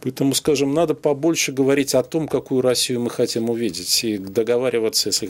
Поэтому, 0.00 0.32
скажем, 0.34 0.74
надо 0.74 0.94
побольше 0.94 1.50
говорить 1.50 1.94
о 1.94 2.04
том, 2.04 2.28
какую 2.28 2.62
Россию 2.62 3.00
мы 3.00 3.10
хотим 3.10 3.50
увидеть, 3.50 4.04
и 4.04 4.16
договариваться, 4.16 5.08
если 5.08 5.26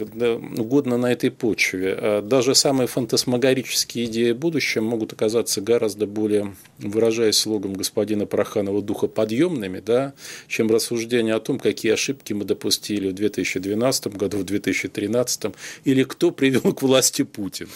угодно, 0.60 0.98
на 0.98 1.10
этой 1.10 1.30
почве. 1.30 1.96
А 1.98 2.22
даже 2.22 2.54
самые 2.54 2.86
фантасмагорические 2.86 4.04
идеи 4.06 4.32
будущего 4.32 4.82
могут 4.82 5.14
оказаться 5.14 5.62
гораздо 5.62 6.06
более, 6.06 6.54
выражаясь 6.78 7.38
слогом 7.38 7.72
господина 7.72 8.26
Проханова, 8.26 8.82
духоподъемными, 8.82 9.80
да, 9.80 10.12
чем 10.48 10.70
рассуждение 10.70 11.34
о 11.34 11.40
том, 11.40 11.58
какие 11.58 11.92
ошибки 11.92 12.34
мы 12.34 12.44
допустили 12.44 13.08
в 13.08 13.14
2012 13.14 14.16
году, 14.16 14.38
в 14.38 14.44
2013, 14.44 15.54
или 15.84 16.02
кто 16.02 16.30
привел 16.30 16.74
к 16.74 16.82
власти 16.82 17.22
Путина. 17.22 17.70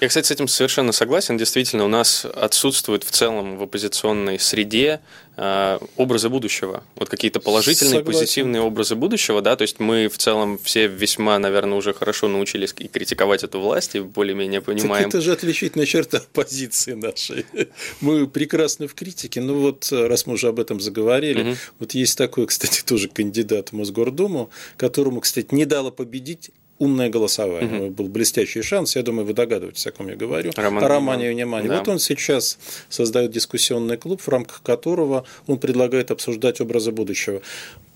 Я, 0.00 0.08
кстати, 0.08 0.28
с 0.28 0.30
этим 0.30 0.48
совершенно 0.48 0.92
согласен. 0.92 1.36
Действительно, 1.36 1.84
у 1.84 1.88
нас 1.88 2.24
отсутствует 2.24 3.04
в 3.04 3.10
целом 3.10 3.58
в 3.58 3.62
оппозиционной 3.62 4.38
среде 4.38 5.00
э, 5.36 5.78
образы 5.96 6.30
будущего. 6.30 6.82
Вот 6.96 7.10
какие-то 7.10 7.38
положительные, 7.38 7.98
согласен. 7.98 8.20
позитивные 8.20 8.62
образы 8.62 8.94
будущего, 8.94 9.42
да, 9.42 9.56
то 9.56 9.62
есть 9.62 9.78
мы 9.78 10.08
в 10.08 10.16
целом 10.16 10.58
все 10.62 10.86
весьма, 10.86 11.38
наверное, 11.38 11.76
уже 11.76 11.92
хорошо 11.92 12.28
научились 12.28 12.74
и 12.78 12.88
критиковать 12.88 13.44
эту 13.44 13.60
власть, 13.60 13.94
и 13.94 14.00
более-менее 14.00 14.62
понимаем. 14.62 15.04
Так 15.04 15.14
это 15.14 15.20
же 15.20 15.32
отличительная 15.32 15.86
черта 15.86 16.16
оппозиции 16.32 16.94
нашей. 16.94 17.44
Мы 18.00 18.26
прекрасны 18.26 18.88
в 18.88 18.94
критике, 18.94 19.42
но 19.42 19.52
вот 19.54 19.88
раз 19.92 20.26
мы 20.26 20.34
уже 20.34 20.48
об 20.48 20.60
этом 20.60 20.80
заговорили, 20.80 21.42
угу. 21.42 21.56
вот 21.78 21.92
есть 21.92 22.16
такой, 22.16 22.46
кстати, 22.46 22.82
тоже 22.86 23.08
кандидат 23.08 23.68
в 23.68 23.72
Мосгордуму, 23.74 24.48
которому, 24.78 25.20
кстати, 25.20 25.48
не 25.54 25.66
дало 25.66 25.90
победить 25.90 26.52
умное 26.80 27.08
голосование. 27.10 27.82
Угу. 27.82 27.90
Был 27.90 28.08
блестящий 28.08 28.62
шанс. 28.62 28.96
Я 28.96 29.02
думаю, 29.02 29.26
вы 29.26 29.34
догадываетесь, 29.34 29.86
о 29.86 29.92
ком 29.92 30.08
я 30.08 30.16
говорю. 30.16 30.50
Роман 30.56 30.82
о 30.82 30.88
романе 30.88 31.30
внимания. 31.30 31.68
Да. 31.68 31.78
Вот 31.78 31.88
он 31.88 31.98
сейчас 31.98 32.58
создает 32.88 33.30
дискуссионный 33.30 33.96
клуб, 33.96 34.20
в 34.20 34.28
рамках 34.28 34.62
которого 34.62 35.24
он 35.46 35.58
предлагает 35.58 36.10
обсуждать 36.10 36.60
образы 36.60 36.90
будущего. 36.90 37.42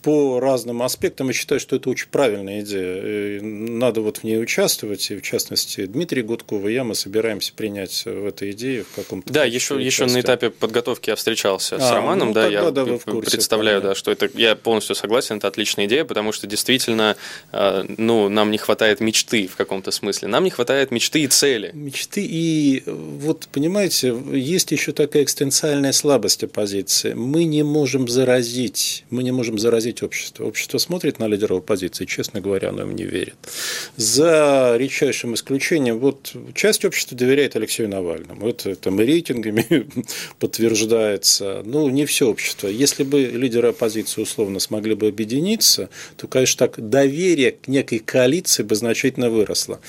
По 0.04 0.38
разным 0.38 0.82
аспектам. 0.82 1.28
Я 1.28 1.32
считаю, 1.32 1.58
что 1.60 1.76
это 1.76 1.88
очень 1.88 2.08
правильная 2.08 2.60
идея. 2.60 3.38
И 3.38 3.40
надо 3.40 4.02
вот 4.02 4.18
в 4.18 4.24
ней 4.24 4.38
участвовать. 4.40 5.10
И 5.10 5.16
в 5.16 5.22
частности, 5.22 5.86
Дмитрий 5.86 6.20
Гудков 6.20 6.66
и 6.66 6.74
я, 6.74 6.84
мы 6.84 6.94
собираемся 6.94 7.54
принять 7.54 8.04
в 8.04 8.26
этой 8.26 8.50
идее 8.50 8.84
в 8.84 8.94
каком-то 8.94 9.32
Да, 9.32 9.44
еще, 9.44 9.82
еще 9.82 10.04
на 10.04 10.20
этапе 10.20 10.50
подготовки 10.50 11.08
я 11.08 11.16
встречался 11.16 11.76
а, 11.76 11.80
с 11.80 11.90
Романом, 11.90 12.28
ну, 12.28 12.34
да, 12.34 12.48
я 12.48 12.70
да, 12.70 12.84
представляю, 12.84 13.80
понятно. 13.80 13.88
да, 13.88 13.94
что 13.94 14.12
это, 14.12 14.28
я 14.34 14.54
полностью 14.56 14.94
согласен, 14.94 15.38
это 15.38 15.48
отличная 15.48 15.86
идея, 15.86 16.04
потому 16.04 16.32
что 16.32 16.46
действительно, 16.46 17.16
э, 17.52 17.84
ну, 17.96 18.28
нам 18.28 18.50
не 18.50 18.58
хватает 18.58 19.00
мечты 19.00 19.46
в 19.46 19.56
каком-то 19.56 19.90
смысле, 19.90 20.28
нам 20.28 20.44
не 20.44 20.50
хватает 20.50 20.90
мечты 20.90 21.22
и 21.22 21.28
цели. 21.28 21.70
Мечты 21.72 22.22
и, 22.22 22.82
вот, 22.86 23.48
понимаете, 23.50 24.14
есть 24.32 24.70
еще 24.70 24.92
такая 24.92 25.22
экстенциальная 25.22 25.92
слабость 25.92 26.44
оппозиции. 26.44 27.14
Мы 27.14 27.44
не 27.44 27.62
можем 27.62 28.06
заразить, 28.06 29.04
мы 29.08 29.22
не 29.22 29.32
можем 29.32 29.58
заразить 29.58 29.93
общество. 30.02 30.44
Общество 30.44 30.78
смотрит 30.78 31.18
на 31.18 31.26
лидеров 31.28 31.58
оппозиции, 31.58 32.04
честно 32.04 32.40
говоря, 32.40 32.70
оно 32.70 32.82
им 32.82 32.94
не 32.94 33.04
верит. 33.04 33.36
За 33.96 34.74
редчайшим 34.78 35.34
исключением, 35.34 35.98
вот 35.98 36.34
часть 36.54 36.84
общества 36.84 37.16
доверяет 37.16 37.56
Алексею 37.56 37.88
Навальному. 37.88 38.48
Это 38.48 38.74
там 38.74 39.00
и 39.00 39.04
рейтингами 39.04 39.86
подтверждается. 40.38 41.62
Ну, 41.64 41.88
не 41.90 42.06
все 42.06 42.28
общество. 42.28 42.68
Если 42.68 43.04
бы 43.04 43.22
лидеры 43.22 43.68
оппозиции 43.68 44.20
условно 44.20 44.60
смогли 44.60 44.94
бы 44.94 45.08
объединиться, 45.08 45.88
то, 46.16 46.26
конечно, 46.26 46.66
так 46.66 46.88
доверие 46.88 47.52
к 47.52 47.68
некой 47.68 47.98
коалиции 47.98 48.62
бы 48.62 48.74
значительно 48.74 49.30
выросло. 49.30 49.80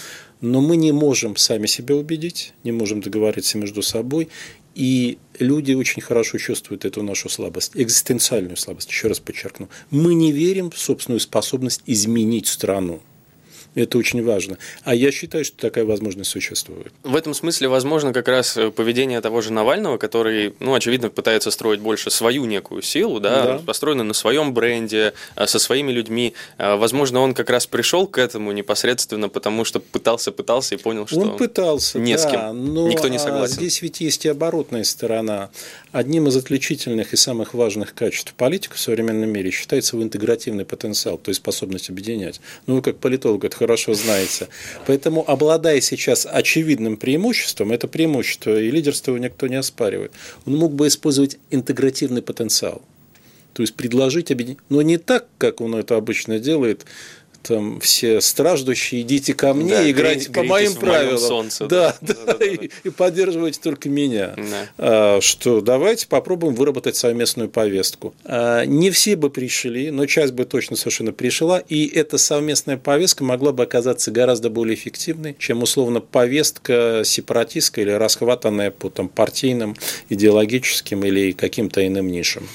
Но 0.41 0.61
мы 0.61 0.75
не 0.75 0.91
можем 0.91 1.37
сами 1.37 1.65
себя 1.65 1.95
убедить, 1.95 2.53
не 2.63 2.71
можем 2.71 3.01
договориться 3.01 3.57
между 3.57 3.81
собой, 3.81 4.27
и 4.75 5.17
люди 5.39 5.73
очень 5.73 6.01
хорошо 6.01 6.37
чувствуют 6.37 6.85
эту 6.85 7.01
нашу 7.01 7.29
слабость, 7.29 7.71
экзистенциальную 7.75 8.57
слабость, 8.57 8.89
еще 8.89 9.07
раз 9.07 9.19
подчеркну. 9.19 9.69
Мы 9.89 10.13
не 10.13 10.31
верим 10.31 10.69
в 10.69 10.77
собственную 10.77 11.21
способность 11.21 11.81
изменить 11.85 12.47
страну. 12.47 13.01
Это 13.75 13.97
очень 13.97 14.23
важно. 14.23 14.57
А 14.83 14.95
я 14.95 15.11
считаю, 15.11 15.43
что 15.43 15.57
такая 15.57 15.83
возможность 15.83 16.31
существует. 16.31 16.93
В 17.03 17.15
этом 17.15 17.33
смысле, 17.33 17.67
возможно, 17.67 18.13
как 18.13 18.29
раз 18.29 18.55
э, 18.55 18.71
поведение 18.71 19.19
того 19.19 19.41
же 19.41 19.51
Навального, 19.51 19.97
который, 19.97 20.55
ну, 20.61 20.73
очевидно, 20.73 21.09
пытается 21.09 21.51
строить 21.51 21.81
больше 21.81 22.09
свою 22.09 22.45
некую 22.45 22.81
силу, 22.81 23.19
да, 23.19 23.43
да. 23.43 23.57
построено 23.59 24.03
на 24.03 24.13
своем 24.13 24.53
бренде, 24.53 25.13
э, 25.35 25.45
со 25.45 25.59
своими 25.59 25.91
людьми. 25.91 26.33
Э, 26.57 26.77
возможно, 26.77 27.19
он 27.19 27.33
как 27.33 27.49
раз 27.49 27.67
пришел 27.67 28.07
к 28.07 28.17
этому 28.17 28.53
непосредственно, 28.53 29.27
потому 29.27 29.65
что 29.65 29.81
пытался, 29.81 30.31
пытался 30.31 30.75
и 30.75 30.77
понял, 30.77 31.05
что 31.05 31.19
он 31.19 31.37
пытался, 31.37 31.99
не 31.99 32.13
да, 32.13 32.19
с 32.19 32.31
кем, 32.31 32.73
но 32.73 32.87
никто 32.87 33.09
не 33.09 33.19
согласен. 33.19 33.55
Здесь 33.55 33.81
ведь 33.81 33.99
есть 33.99 34.25
и 34.25 34.29
оборотная 34.29 34.85
сторона. 34.85 35.49
Одним 35.95 36.27
из 36.27 36.35
отличительных 36.35 37.13
и 37.13 37.15
самых 37.15 37.53
важных 37.53 37.93
качеств 37.93 38.33
политика 38.33 38.75
в 38.75 38.79
современном 38.81 39.29
мире 39.29 39.49
считается 39.49 39.95
его 39.95 40.03
интегративный 40.03 40.65
потенциал, 40.65 41.17
то 41.17 41.29
есть 41.29 41.39
способность 41.39 41.89
объединять. 41.89 42.41
Ну, 42.67 42.75
вы 42.75 42.81
как 42.81 42.97
политолог 42.97 43.45
это 43.45 43.55
хорошо 43.55 43.93
знаете. 43.93 44.49
Поэтому, 44.87 45.23
обладая 45.25 45.79
сейчас 45.79 46.27
очевидным 46.29 46.97
преимуществом, 46.97 47.71
это 47.71 47.87
преимущество, 47.87 48.59
и 48.59 48.71
лидерство 48.71 49.11
его 49.11 49.23
никто 49.23 49.47
не 49.47 49.55
оспаривает, 49.55 50.11
он 50.45 50.57
мог 50.57 50.73
бы 50.73 50.87
использовать 50.87 51.37
интегративный 51.49 52.21
потенциал. 52.21 52.81
То 53.53 53.61
есть 53.61 53.73
предложить 53.75 54.31
объединить, 54.31 54.59
но 54.67 54.81
не 54.81 54.97
так, 54.97 55.27
как 55.37 55.61
он 55.61 55.75
это 55.75 55.95
обычно 55.95 56.39
делает, 56.39 56.85
там 57.47 57.79
все 57.79 58.21
страждущие, 58.21 59.01
идите 59.01 59.33
ко 59.33 59.53
мне, 59.53 59.75
да, 59.75 59.89
играйте 59.89 60.31
по 60.31 60.43
моим 60.43 60.73
правилам. 60.73 61.17
Солнце, 61.17 61.67
да, 61.67 61.95
да, 62.01 62.13
да, 62.13 62.25
да, 62.25 62.33
да, 62.33 62.45
и, 62.45 62.69
и 62.83 62.89
поддерживайте 62.89 63.59
только 63.61 63.89
меня. 63.89 64.33
Да. 64.35 64.69
А, 64.77 65.21
что 65.21 65.61
давайте 65.61 66.07
попробуем 66.07 66.55
выработать 66.55 66.95
совместную 66.95 67.49
повестку. 67.49 68.13
А, 68.23 68.65
не 68.65 68.89
все 68.91 69.15
бы 69.15 69.29
пришли, 69.29 69.91
но 69.91 70.05
часть 70.05 70.33
бы 70.33 70.45
точно 70.45 70.75
совершенно 70.75 71.13
пришла, 71.13 71.59
и 71.59 71.85
эта 71.87 72.17
совместная 72.17 72.77
повестка 72.77 73.23
могла 73.23 73.51
бы 73.51 73.63
оказаться 73.63 74.11
гораздо 74.11 74.49
более 74.49 74.75
эффективной, 74.75 75.35
чем 75.37 75.61
условно 75.61 76.01
повестка 76.01 77.03
сепаратистская 77.05 77.85
или 77.85 77.91
расхватанная 77.91 78.71
по 78.71 78.89
там, 78.89 79.09
партийным, 79.09 79.75
идеологическим 80.09 81.03
или 81.05 81.31
каким-то 81.31 81.85
иным 81.85 82.07
нишам. 82.07 82.47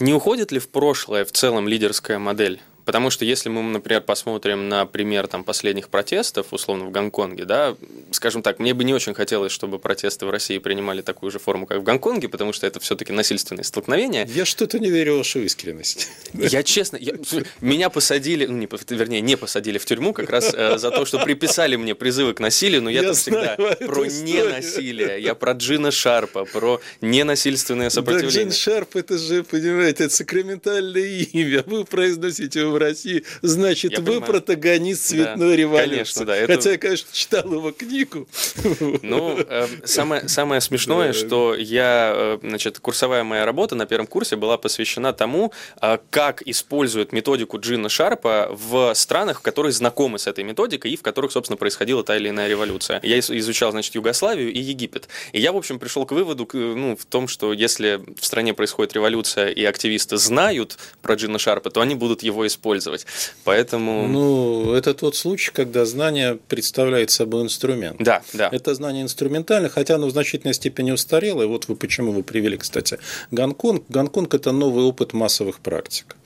Не 0.00 0.12
уходит 0.14 0.50
ли 0.52 0.58
в 0.58 0.68
прошлое 0.68 1.24
в 1.24 1.32
целом 1.32 1.68
лидерская 1.68 2.18
модель? 2.18 2.60
Потому 2.84 3.10
что 3.10 3.24
если 3.24 3.48
мы, 3.48 3.62
например, 3.62 4.02
посмотрим 4.02 4.68
на 4.68 4.86
пример 4.86 5.28
там, 5.28 5.44
последних 5.44 5.88
протестов, 5.88 6.52
условно, 6.52 6.86
в 6.86 6.90
Гонконге, 6.90 7.44
да, 7.44 7.76
скажем 8.10 8.42
так, 8.42 8.58
мне 8.58 8.74
бы 8.74 8.84
не 8.84 8.94
очень 8.94 9.14
хотелось, 9.14 9.52
чтобы 9.52 9.78
протесты 9.78 10.26
в 10.26 10.30
России 10.30 10.58
принимали 10.58 11.02
такую 11.02 11.30
же 11.30 11.38
форму, 11.38 11.66
как 11.66 11.78
в 11.78 11.82
Гонконге, 11.82 12.28
потому 12.28 12.52
что 12.52 12.66
это 12.66 12.80
все-таки 12.80 13.12
насильственные 13.12 13.64
столкновения. 13.64 14.26
Я 14.26 14.44
что-то 14.44 14.78
не 14.78 14.90
верю 14.90 15.14
в 15.14 15.18
вашу 15.18 15.40
искренность. 15.40 16.08
Я 16.34 16.62
честно, 16.62 16.96
я, 16.96 17.14
меня 17.60 17.90
посадили, 17.90 18.46
ну, 18.46 18.56
не, 18.56 18.68
вернее, 18.90 19.20
не 19.20 19.36
посадили 19.36 19.78
в 19.78 19.84
тюрьму 19.84 20.12
как 20.12 20.30
раз 20.30 20.52
э, 20.52 20.78
за 20.78 20.90
то, 20.90 21.04
что 21.04 21.18
приписали 21.18 21.76
мне 21.76 21.94
призывы 21.94 22.34
к 22.34 22.40
насилию, 22.40 22.82
но 22.82 22.90
я, 22.90 23.02
я 23.02 23.06
там 23.08 23.14
всегда 23.14 23.56
про 23.56 24.06
ненасилие, 24.06 25.20
я 25.20 25.34
про 25.34 25.52
Джина 25.52 25.90
Шарпа, 25.90 26.44
про 26.44 26.80
ненасильственное 27.00 27.90
сопротивление. 27.90 28.30
Да, 28.30 28.50
Джин 28.50 28.52
Шарп, 28.52 28.96
это 28.96 29.18
же, 29.18 29.44
понимаете, 29.44 30.04
это 30.04 30.14
сакраментальное 30.14 31.26
имя, 31.32 31.62
вы 31.66 31.84
произносите 31.84 32.60
его 32.60 32.72
в 32.72 32.76
России, 32.82 33.24
значит, 33.42 33.92
я 33.92 33.98
вы 34.00 34.04
понимаю. 34.04 34.32
протагонист 34.32 35.08
цветной 35.08 35.50
да, 35.50 35.56
революции. 35.56 35.90
Конечно, 35.90 36.24
да. 36.24 36.36
Это... 36.36 36.54
Хотя 36.54 36.70
я, 36.72 36.78
конечно, 36.78 37.08
читал 37.12 37.52
его 37.52 37.72
книгу. 37.72 38.28
Ну, 39.02 39.38
э, 39.38 39.66
самое, 39.84 40.28
самое 40.28 40.60
смешное, 40.60 41.08
да. 41.08 41.12
что 41.12 41.54
я, 41.54 42.12
э, 42.14 42.38
значит, 42.42 42.78
курсовая 42.78 43.24
моя 43.24 43.44
работа 43.44 43.74
на 43.74 43.86
первом 43.86 44.06
курсе 44.06 44.36
была 44.36 44.56
посвящена 44.58 45.12
тому, 45.12 45.52
э, 45.80 45.98
как 46.10 46.42
используют 46.42 47.12
методику 47.12 47.58
Джина 47.58 47.88
Шарпа 47.88 48.48
в 48.50 48.94
странах, 48.94 49.42
которые 49.42 49.72
знакомы 49.72 50.18
с 50.18 50.26
этой 50.26 50.44
методикой 50.44 50.92
и 50.92 50.96
в 50.96 51.02
которых, 51.02 51.32
собственно, 51.32 51.56
происходила 51.56 52.02
та 52.04 52.16
или 52.16 52.28
иная 52.28 52.48
революция. 52.48 53.00
Я 53.02 53.18
изучал, 53.18 53.72
значит, 53.72 53.94
Югославию 53.94 54.52
и 54.52 54.58
Египет. 54.58 55.08
И 55.32 55.40
я, 55.40 55.52
в 55.52 55.56
общем, 55.56 55.78
пришел 55.78 56.06
к 56.06 56.12
выводу, 56.12 56.48
ну, 56.52 56.96
в 56.96 57.04
том, 57.04 57.28
что 57.28 57.52
если 57.52 58.00
в 58.18 58.24
стране 58.24 58.54
происходит 58.54 58.94
революция 58.94 59.48
и 59.48 59.64
активисты 59.64 60.16
знают 60.16 60.78
про 61.02 61.14
Джина 61.14 61.38
Шарпа, 61.38 61.70
то 61.70 61.80
они 61.80 61.94
будут 61.94 62.22
его 62.22 62.46
использовать 62.46 62.61
использовать. 62.62 63.06
Поэтому... 63.44 64.06
Ну, 64.06 64.72
это 64.72 64.94
тот 64.94 65.16
случай, 65.16 65.50
когда 65.52 65.84
знание 65.84 66.38
представляет 66.48 67.10
собой 67.10 67.42
инструмент. 67.42 67.96
Да, 67.98 68.22
да. 68.32 68.48
Это 68.52 68.74
знание 68.74 69.02
инструментально, 69.02 69.68
хотя 69.68 69.96
оно 69.96 70.06
в 70.06 70.10
значительной 70.10 70.54
степени 70.54 70.92
устарело. 70.92 71.42
И 71.42 71.46
вот 71.46 71.68
вы 71.68 71.76
почему 71.76 72.12
вы 72.12 72.22
привели, 72.22 72.56
кстати, 72.56 72.98
Гонконг. 73.30 73.84
Гонконг– 73.88 74.34
это 74.36 74.52
новый 74.52 74.84
опыт 74.84 75.12
массовых 75.12 75.58
практик. 75.58 76.16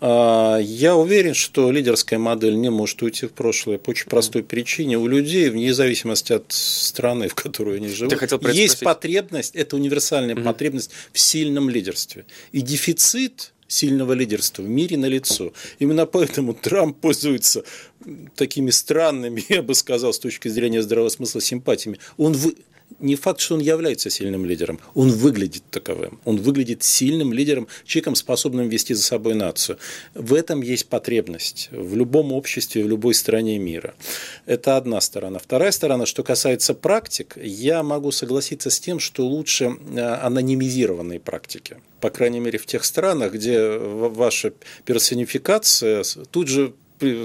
А, 0.00 0.58
я 0.58 0.96
уверен, 0.96 1.34
что 1.34 1.70
лидерская 1.70 2.18
модель 2.18 2.54
не 2.54 2.70
может 2.70 3.02
уйти 3.02 3.26
в 3.26 3.32
прошлое 3.32 3.78
по 3.78 3.90
очень 3.90 4.08
простой 4.08 4.42
причине. 4.42 4.96
У 4.96 5.06
людей, 5.06 5.50
вне 5.50 5.74
зависимости 5.74 6.32
от 6.32 6.46
страны, 6.48 7.28
в 7.28 7.34
которой 7.34 7.76
они 7.76 7.88
живут, 7.88 8.14
есть 8.52 8.80
потребность, 8.80 9.54
это 9.54 9.76
универсальная 9.76 10.34
угу. 10.34 10.44
потребность 10.44 10.92
в 11.12 11.18
сильном 11.18 11.68
лидерстве. 11.68 12.24
И 12.52 12.62
дефицит 12.62 13.52
сильного 13.68 14.14
лидерства 14.14 14.62
в 14.62 14.68
мире 14.68 14.96
налицо. 14.96 15.52
Именно 15.78 16.06
поэтому 16.06 16.54
Трамп 16.54 16.98
пользуется 16.98 17.64
такими 18.34 18.70
странными, 18.70 19.44
я 19.48 19.62
бы 19.62 19.74
сказал, 19.74 20.12
с 20.12 20.18
точки 20.18 20.48
зрения 20.48 20.82
здравого 20.82 21.10
смысла, 21.10 21.40
симпатиями. 21.40 21.98
Он 22.16 22.32
вы 22.32 22.56
не 23.00 23.16
факт, 23.16 23.40
что 23.40 23.54
он 23.54 23.60
является 23.60 24.10
сильным 24.10 24.44
лидером, 24.44 24.80
он 24.94 25.10
выглядит 25.10 25.62
таковым. 25.70 26.20
Он 26.24 26.36
выглядит 26.36 26.82
сильным 26.82 27.32
лидером, 27.32 27.68
человеком, 27.84 28.14
способным 28.14 28.68
вести 28.68 28.94
за 28.94 29.02
собой 29.02 29.34
нацию. 29.34 29.78
В 30.14 30.34
этом 30.34 30.62
есть 30.62 30.88
потребность 30.88 31.68
в 31.70 31.96
любом 31.96 32.32
обществе, 32.32 32.84
в 32.84 32.88
любой 32.88 33.14
стране 33.14 33.58
мира. 33.58 33.94
Это 34.46 34.76
одна 34.76 35.00
сторона. 35.00 35.38
Вторая 35.38 35.70
сторона, 35.70 36.06
что 36.06 36.22
касается 36.22 36.74
практик, 36.74 37.36
я 37.36 37.82
могу 37.82 38.10
согласиться 38.10 38.70
с 38.70 38.80
тем, 38.80 38.98
что 38.98 39.26
лучше 39.26 39.76
э, 39.94 40.00
анонимизированные 40.00 41.20
практики. 41.20 41.76
По 42.00 42.10
крайней 42.10 42.40
мере, 42.40 42.58
в 42.58 42.66
тех 42.66 42.84
странах, 42.84 43.32
где 43.32 43.78
ваша 43.78 44.52
персонификация 44.84 46.04
тут 46.30 46.48
же 46.48 46.72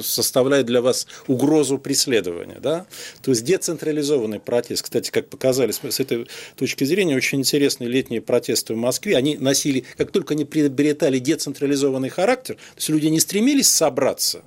составляет 0.01 0.65
для 0.65 0.81
вас 0.81 1.07
угрозу 1.27 1.77
преследования. 1.77 2.59
Да? 2.61 2.85
То 3.21 3.31
есть 3.31 3.43
децентрализованный 3.43 4.39
протест, 4.39 4.83
кстати, 4.83 5.11
как 5.11 5.29
показали 5.29 5.71
с 5.71 5.99
этой 5.99 6.27
точки 6.55 6.83
зрения, 6.83 7.15
очень 7.15 7.39
интересные 7.39 7.89
летние 7.89 8.21
протесты 8.21 8.73
в 8.73 8.77
Москве, 8.77 9.17
они 9.17 9.37
носили, 9.37 9.85
как 9.97 10.11
только 10.11 10.33
они 10.33 10.45
приобретали 10.45 11.19
децентрализованный 11.19 12.09
характер, 12.09 12.55
то 12.55 12.77
есть 12.77 12.89
люди 12.89 13.07
не 13.07 13.19
стремились 13.19 13.69
собраться, 13.69 14.43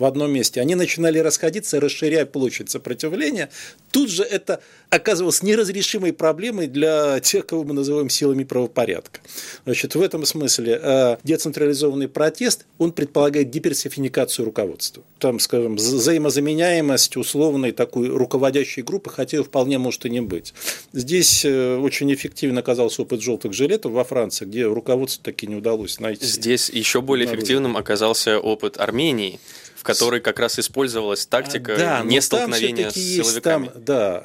в 0.00 0.04
одном 0.06 0.32
месте, 0.32 0.60
они 0.60 0.74
начинали 0.74 1.18
расходиться, 1.18 1.78
расширяя 1.78 2.24
площадь 2.24 2.70
сопротивления. 2.70 3.50
Тут 3.92 4.10
же 4.10 4.22
это 4.24 4.62
оказывалось 4.88 5.42
неразрешимой 5.42 6.14
проблемой 6.14 6.68
для 6.68 7.20
тех, 7.20 7.44
кого 7.46 7.64
мы 7.64 7.74
называем 7.74 8.08
силами 8.08 8.44
правопорядка. 8.44 9.20
Значит, 9.66 9.94
в 9.94 10.00
этом 10.00 10.24
смысле 10.24 10.80
э, 10.82 11.16
децентрализованный 11.22 12.08
протест, 12.08 12.64
он 12.78 12.92
предполагает 12.92 13.50
диверсификацию 13.50 14.46
руководства. 14.46 15.02
Там, 15.18 15.38
скажем, 15.38 15.76
взаимозаменяемость 15.76 17.18
условной 17.18 17.72
такой 17.72 18.08
руководящей 18.08 18.82
группы, 18.82 19.10
хотя 19.10 19.36
ее 19.36 19.44
вполне 19.44 19.76
может 19.76 20.06
и 20.06 20.10
не 20.10 20.22
быть. 20.22 20.54
Здесь 20.94 21.44
э, 21.44 21.76
очень 21.76 22.12
эффективно 22.14 22.60
оказался 22.60 23.02
опыт 23.02 23.20
желтых 23.20 23.52
жилетов 23.52 23.92
во 23.92 24.04
Франции, 24.04 24.46
где 24.46 24.64
руководство 24.64 25.22
таки 25.24 25.46
не 25.46 25.56
удалось 25.56 26.00
найти. 26.00 26.24
Здесь 26.24 26.70
еще 26.70 27.02
более 27.02 27.26
эффективным 27.26 27.76
оказался 27.76 28.38
опыт 28.38 28.78
Армении 28.78 29.38
в 29.80 29.82
которой 29.82 30.20
как 30.20 30.38
раз 30.38 30.58
использовалась 30.58 31.24
тактика 31.24 31.74
да, 31.74 32.02
не 32.04 32.20
столкновения 32.20 32.90
с 32.90 32.94
силовиками. 32.94 33.40
Там, 33.40 33.82
да, 33.82 34.22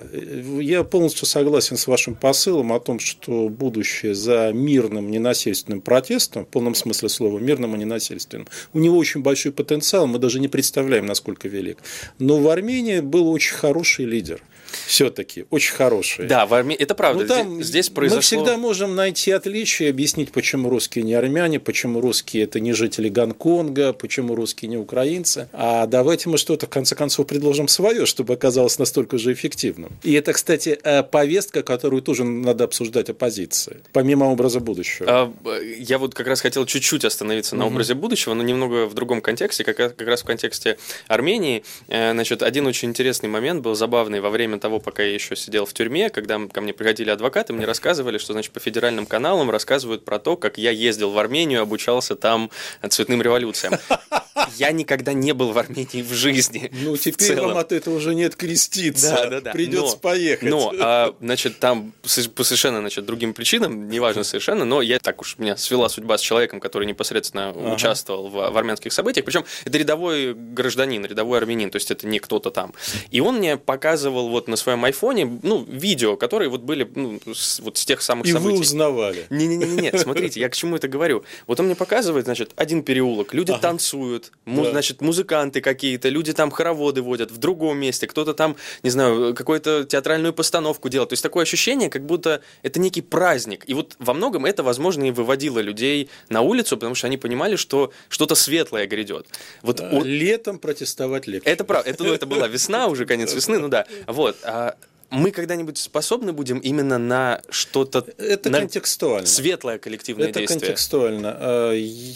я 0.59 0.83
полностью 0.83 1.25
согласен 1.25 1.77
с 1.77 1.87
вашим 1.87 2.13
посылом 2.13 2.73
о 2.73 2.79
том, 2.81 2.99
что 2.99 3.47
будущее 3.47 4.15
за 4.15 4.51
мирным 4.51 5.09
ненасильственным 5.09 5.79
протестом, 5.79 6.43
в 6.45 6.49
полном 6.49 6.75
смысле 6.75 7.07
слова, 7.07 7.39
мирным 7.39 7.73
и 7.73 7.79
ненасильственным, 7.79 8.49
у 8.73 8.79
него 8.79 8.97
очень 8.97 9.21
большой 9.21 9.53
потенциал, 9.53 10.07
мы 10.07 10.19
даже 10.19 10.41
не 10.41 10.49
представляем, 10.49 11.05
насколько 11.05 11.47
велик. 11.47 11.77
Но 12.19 12.39
в 12.39 12.49
Армении 12.49 12.99
был 12.99 13.29
очень 13.29 13.55
хороший 13.55 14.03
лидер– 14.03 14.41
все-таки 14.87 15.45
очень 15.49 15.73
хорошие. 15.73 16.27
Да, 16.27 16.45
в 16.45 16.53
Армении 16.53 16.81
это 16.81 16.95
правда. 16.95 17.21
Ну, 17.21 17.27
там 17.27 17.63
здесь, 17.63 17.89
произошло. 17.89 18.17
Мы 18.17 18.21
всегда 18.21 18.57
можем 18.57 18.95
найти 18.95 19.31
отличия, 19.31 19.89
объяснить, 19.89 20.31
почему 20.31 20.69
русские 20.69 21.03
не 21.03 21.13
армяне, 21.13 21.59
почему 21.59 22.01
русские 22.01 22.43
это 22.43 22.59
не 22.59 22.73
жители 22.73 23.09
Гонконга, 23.09 23.93
почему 23.93 24.35
русские 24.35 24.69
не 24.69 24.77
украинцы. 24.77 25.49
А 25.53 25.85
давайте 25.87 26.29
мы 26.29 26.37
что-то 26.37 26.65
в 26.65 26.69
конце 26.69 26.95
концов 26.95 27.27
предложим 27.27 27.67
свое, 27.67 28.05
чтобы 28.05 28.33
оказалось 28.33 28.79
настолько 28.79 29.17
же 29.17 29.33
эффективным. 29.33 29.91
И 30.03 30.13
это, 30.13 30.33
кстати, 30.33 30.79
э, 30.83 31.03
повестка, 31.03 31.63
которую 31.63 32.01
тоже 32.01 32.23
надо 32.23 32.63
обсуждать 32.63 33.09
оппозиции, 33.09 33.77
помимо 33.91 34.25
образа 34.25 34.59
будущего. 34.59 35.05
А, 35.09 35.33
я 35.77 35.97
вот 35.97 36.13
как 36.13 36.27
раз 36.27 36.41
хотел 36.41 36.65
чуть-чуть 36.65 37.05
остановиться 37.05 37.55
на 37.55 37.65
угу. 37.65 37.73
образе 37.73 37.93
будущего, 37.93 38.33
но 38.33 38.43
немного 38.43 38.85
в 38.87 38.93
другом 38.93 39.21
контексте, 39.21 39.63
как, 39.63 39.77
как 39.77 40.07
раз 40.07 40.21
в 40.21 40.25
контексте 40.25 40.77
Армении. 41.07 41.63
Э, 41.87 42.11
значит, 42.11 42.43
один 42.43 42.67
очень 42.67 42.89
интересный 42.89 43.29
момент 43.29 43.61
был 43.61 43.75
забавный 43.75 44.19
во 44.21 44.29
время 44.29 44.57
того, 44.65 44.79
пока 44.79 45.03
я 45.03 45.13
еще 45.13 45.35
сидел 45.35 45.67
в 45.67 45.73
тюрьме, 45.73 46.09
когда 46.09 46.39
ко 46.51 46.59
мне 46.59 46.73
приходили 46.73 47.11
адвокаты, 47.11 47.53
мне 47.53 47.67
рассказывали, 47.67 48.17
что, 48.17 48.33
значит, 48.33 48.51
по 48.51 48.59
федеральным 48.59 49.05
каналам 49.05 49.51
рассказывают 49.51 50.03
про 50.03 50.17
то, 50.17 50.37
как 50.37 50.57
я 50.57 50.71
ездил 50.71 51.11
в 51.11 51.19
Армению, 51.19 51.61
обучался 51.61 52.15
там 52.15 52.49
цветным 52.89 53.21
революциям. 53.21 53.73
Я 54.57 54.71
никогда 54.71 55.13
не 55.13 55.33
был 55.33 55.51
в 55.51 55.57
Армении 55.57 56.01
в 56.01 56.13
жизни. 56.13 56.69
Ну, 56.81 56.97
теперь 56.97 57.39
вам 57.39 57.57
от 57.57 57.71
этого 57.71 57.95
уже 57.95 58.13
нет 58.15 58.35
креститься. 58.35 59.11
Да, 59.11 59.27
да, 59.27 59.41
да. 59.41 59.51
Придется 59.51 59.95
но, 59.95 59.99
поехать. 59.99 60.49
Но, 60.49 60.73
а, 60.79 61.15
значит, 61.19 61.59
там 61.59 61.93
по 62.01 62.43
совершенно, 62.43 62.79
значит, 62.79 63.05
другим 63.05 63.33
причинам, 63.33 63.87
неважно 63.87 64.23
совершенно, 64.23 64.65
но 64.65 64.81
я 64.81 64.99
так 64.99 65.21
уж 65.21 65.37
меня 65.37 65.57
свела 65.57 65.89
судьба 65.89 66.17
с 66.17 66.21
человеком, 66.21 66.59
который 66.59 66.85
непосредственно 66.85 67.49
ага. 67.49 67.73
участвовал 67.73 68.27
в, 68.27 68.33
в 68.33 68.57
армянских 68.57 68.93
событиях. 68.93 69.25
Причем 69.25 69.45
это 69.63 69.77
рядовой 69.77 70.33
гражданин, 70.33 71.05
рядовой 71.05 71.37
армянин, 71.37 71.69
то 71.69 71.77
есть 71.77 71.91
это 71.91 72.07
не 72.07 72.19
кто-то 72.19 72.51
там. 72.51 72.73
И 73.11 73.21
он 73.21 73.37
мне 73.37 73.57
показывал 73.57 74.29
вот 74.29 74.47
на 74.47 74.54
своем 74.57 74.83
айфоне, 74.85 75.39
ну, 75.43 75.65
видео, 75.67 76.17
которые 76.17 76.49
вот 76.49 76.61
были 76.61 76.89
ну, 76.95 77.19
с, 77.33 77.59
вот 77.59 77.77
с 77.77 77.85
тех 77.85 78.01
самых 78.01 78.27
И 78.27 78.31
событий. 78.31 78.55
вы 78.55 78.61
узнавали. 78.61 79.25
Не-не-не, 79.29 79.97
смотрите, 79.97 80.39
я 80.39 80.49
к 80.49 80.55
чему 80.55 80.75
это 80.75 80.87
говорю. 80.87 81.23
Вот 81.47 81.59
он 81.59 81.67
мне 81.67 81.75
показывает, 81.75 82.25
значит, 82.25 82.51
один 82.55 82.83
переулок, 82.83 83.33
люди 83.33 83.51
ага. 83.51 83.61
танцуют, 83.61 84.31
му, 84.45 84.63
да. 84.63 84.71
значит, 84.71 85.01
музыканты 85.01 85.61
какие-то, 85.61 86.09
люди 86.09 86.33
там 86.33 86.51
хороводы 86.51 87.01
водят 87.01 87.31
в 87.31 87.37
другом 87.37 87.77
месте, 87.77 88.07
кто-то 88.07 88.33
там, 88.33 88.55
не 88.83 88.89
знаю, 88.89 89.33
какую-то 89.33 89.85
театральную 89.85 90.33
постановку 90.33 90.89
делает. 90.89 91.09
То 91.09 91.13
есть 91.13 91.23
такое 91.23 91.43
ощущение, 91.43 91.89
как 91.89 92.05
будто 92.05 92.41
это 92.63 92.79
некий 92.79 93.01
праздник. 93.01 93.63
И 93.67 93.73
вот 93.73 93.95
во 93.99 94.13
многом 94.13 94.45
это, 94.45 94.63
возможно, 94.63 95.03
и 95.03 95.11
выводило 95.11 95.59
людей 95.59 96.09
на 96.29 96.41
улицу, 96.41 96.77
потому 96.77 96.95
что 96.95 97.07
они 97.07 97.17
понимали, 97.17 97.55
что 97.55 97.91
что-то 98.09 98.35
светлое 98.35 98.87
грядет. 98.87 99.27
Вот 99.61 99.77
да, 99.77 99.89
он... 99.91 100.03
Летом 100.05 100.59
протестовать 100.59 101.27
легче. 101.27 101.49
Это 101.49 101.63
правда. 101.63 101.89
Это, 101.89 102.03
ну, 102.03 102.13
это 102.13 102.25
была 102.25 102.47
весна, 102.47 102.87
уже 102.87 103.05
конец 103.05 103.33
весны, 103.35 103.59
ну 103.59 103.67
да. 103.67 103.85
Вот. 104.07 104.34
А 104.43 104.75
мы 105.15 105.31
когда-нибудь 105.31 105.77
способны 105.77 106.33
будем 106.33 106.59
именно 106.59 106.97
на 106.97 107.41
что-то 107.49 108.05
это 108.17 108.49
на 108.49 108.59
контекстуально 108.59 109.27
светлое 109.27 109.77
коллективное 109.77 110.29
это 110.29 110.39
действие. 110.39 110.57
Это 110.57 110.65
контекстуально. 110.65 111.37
А, 111.37 111.73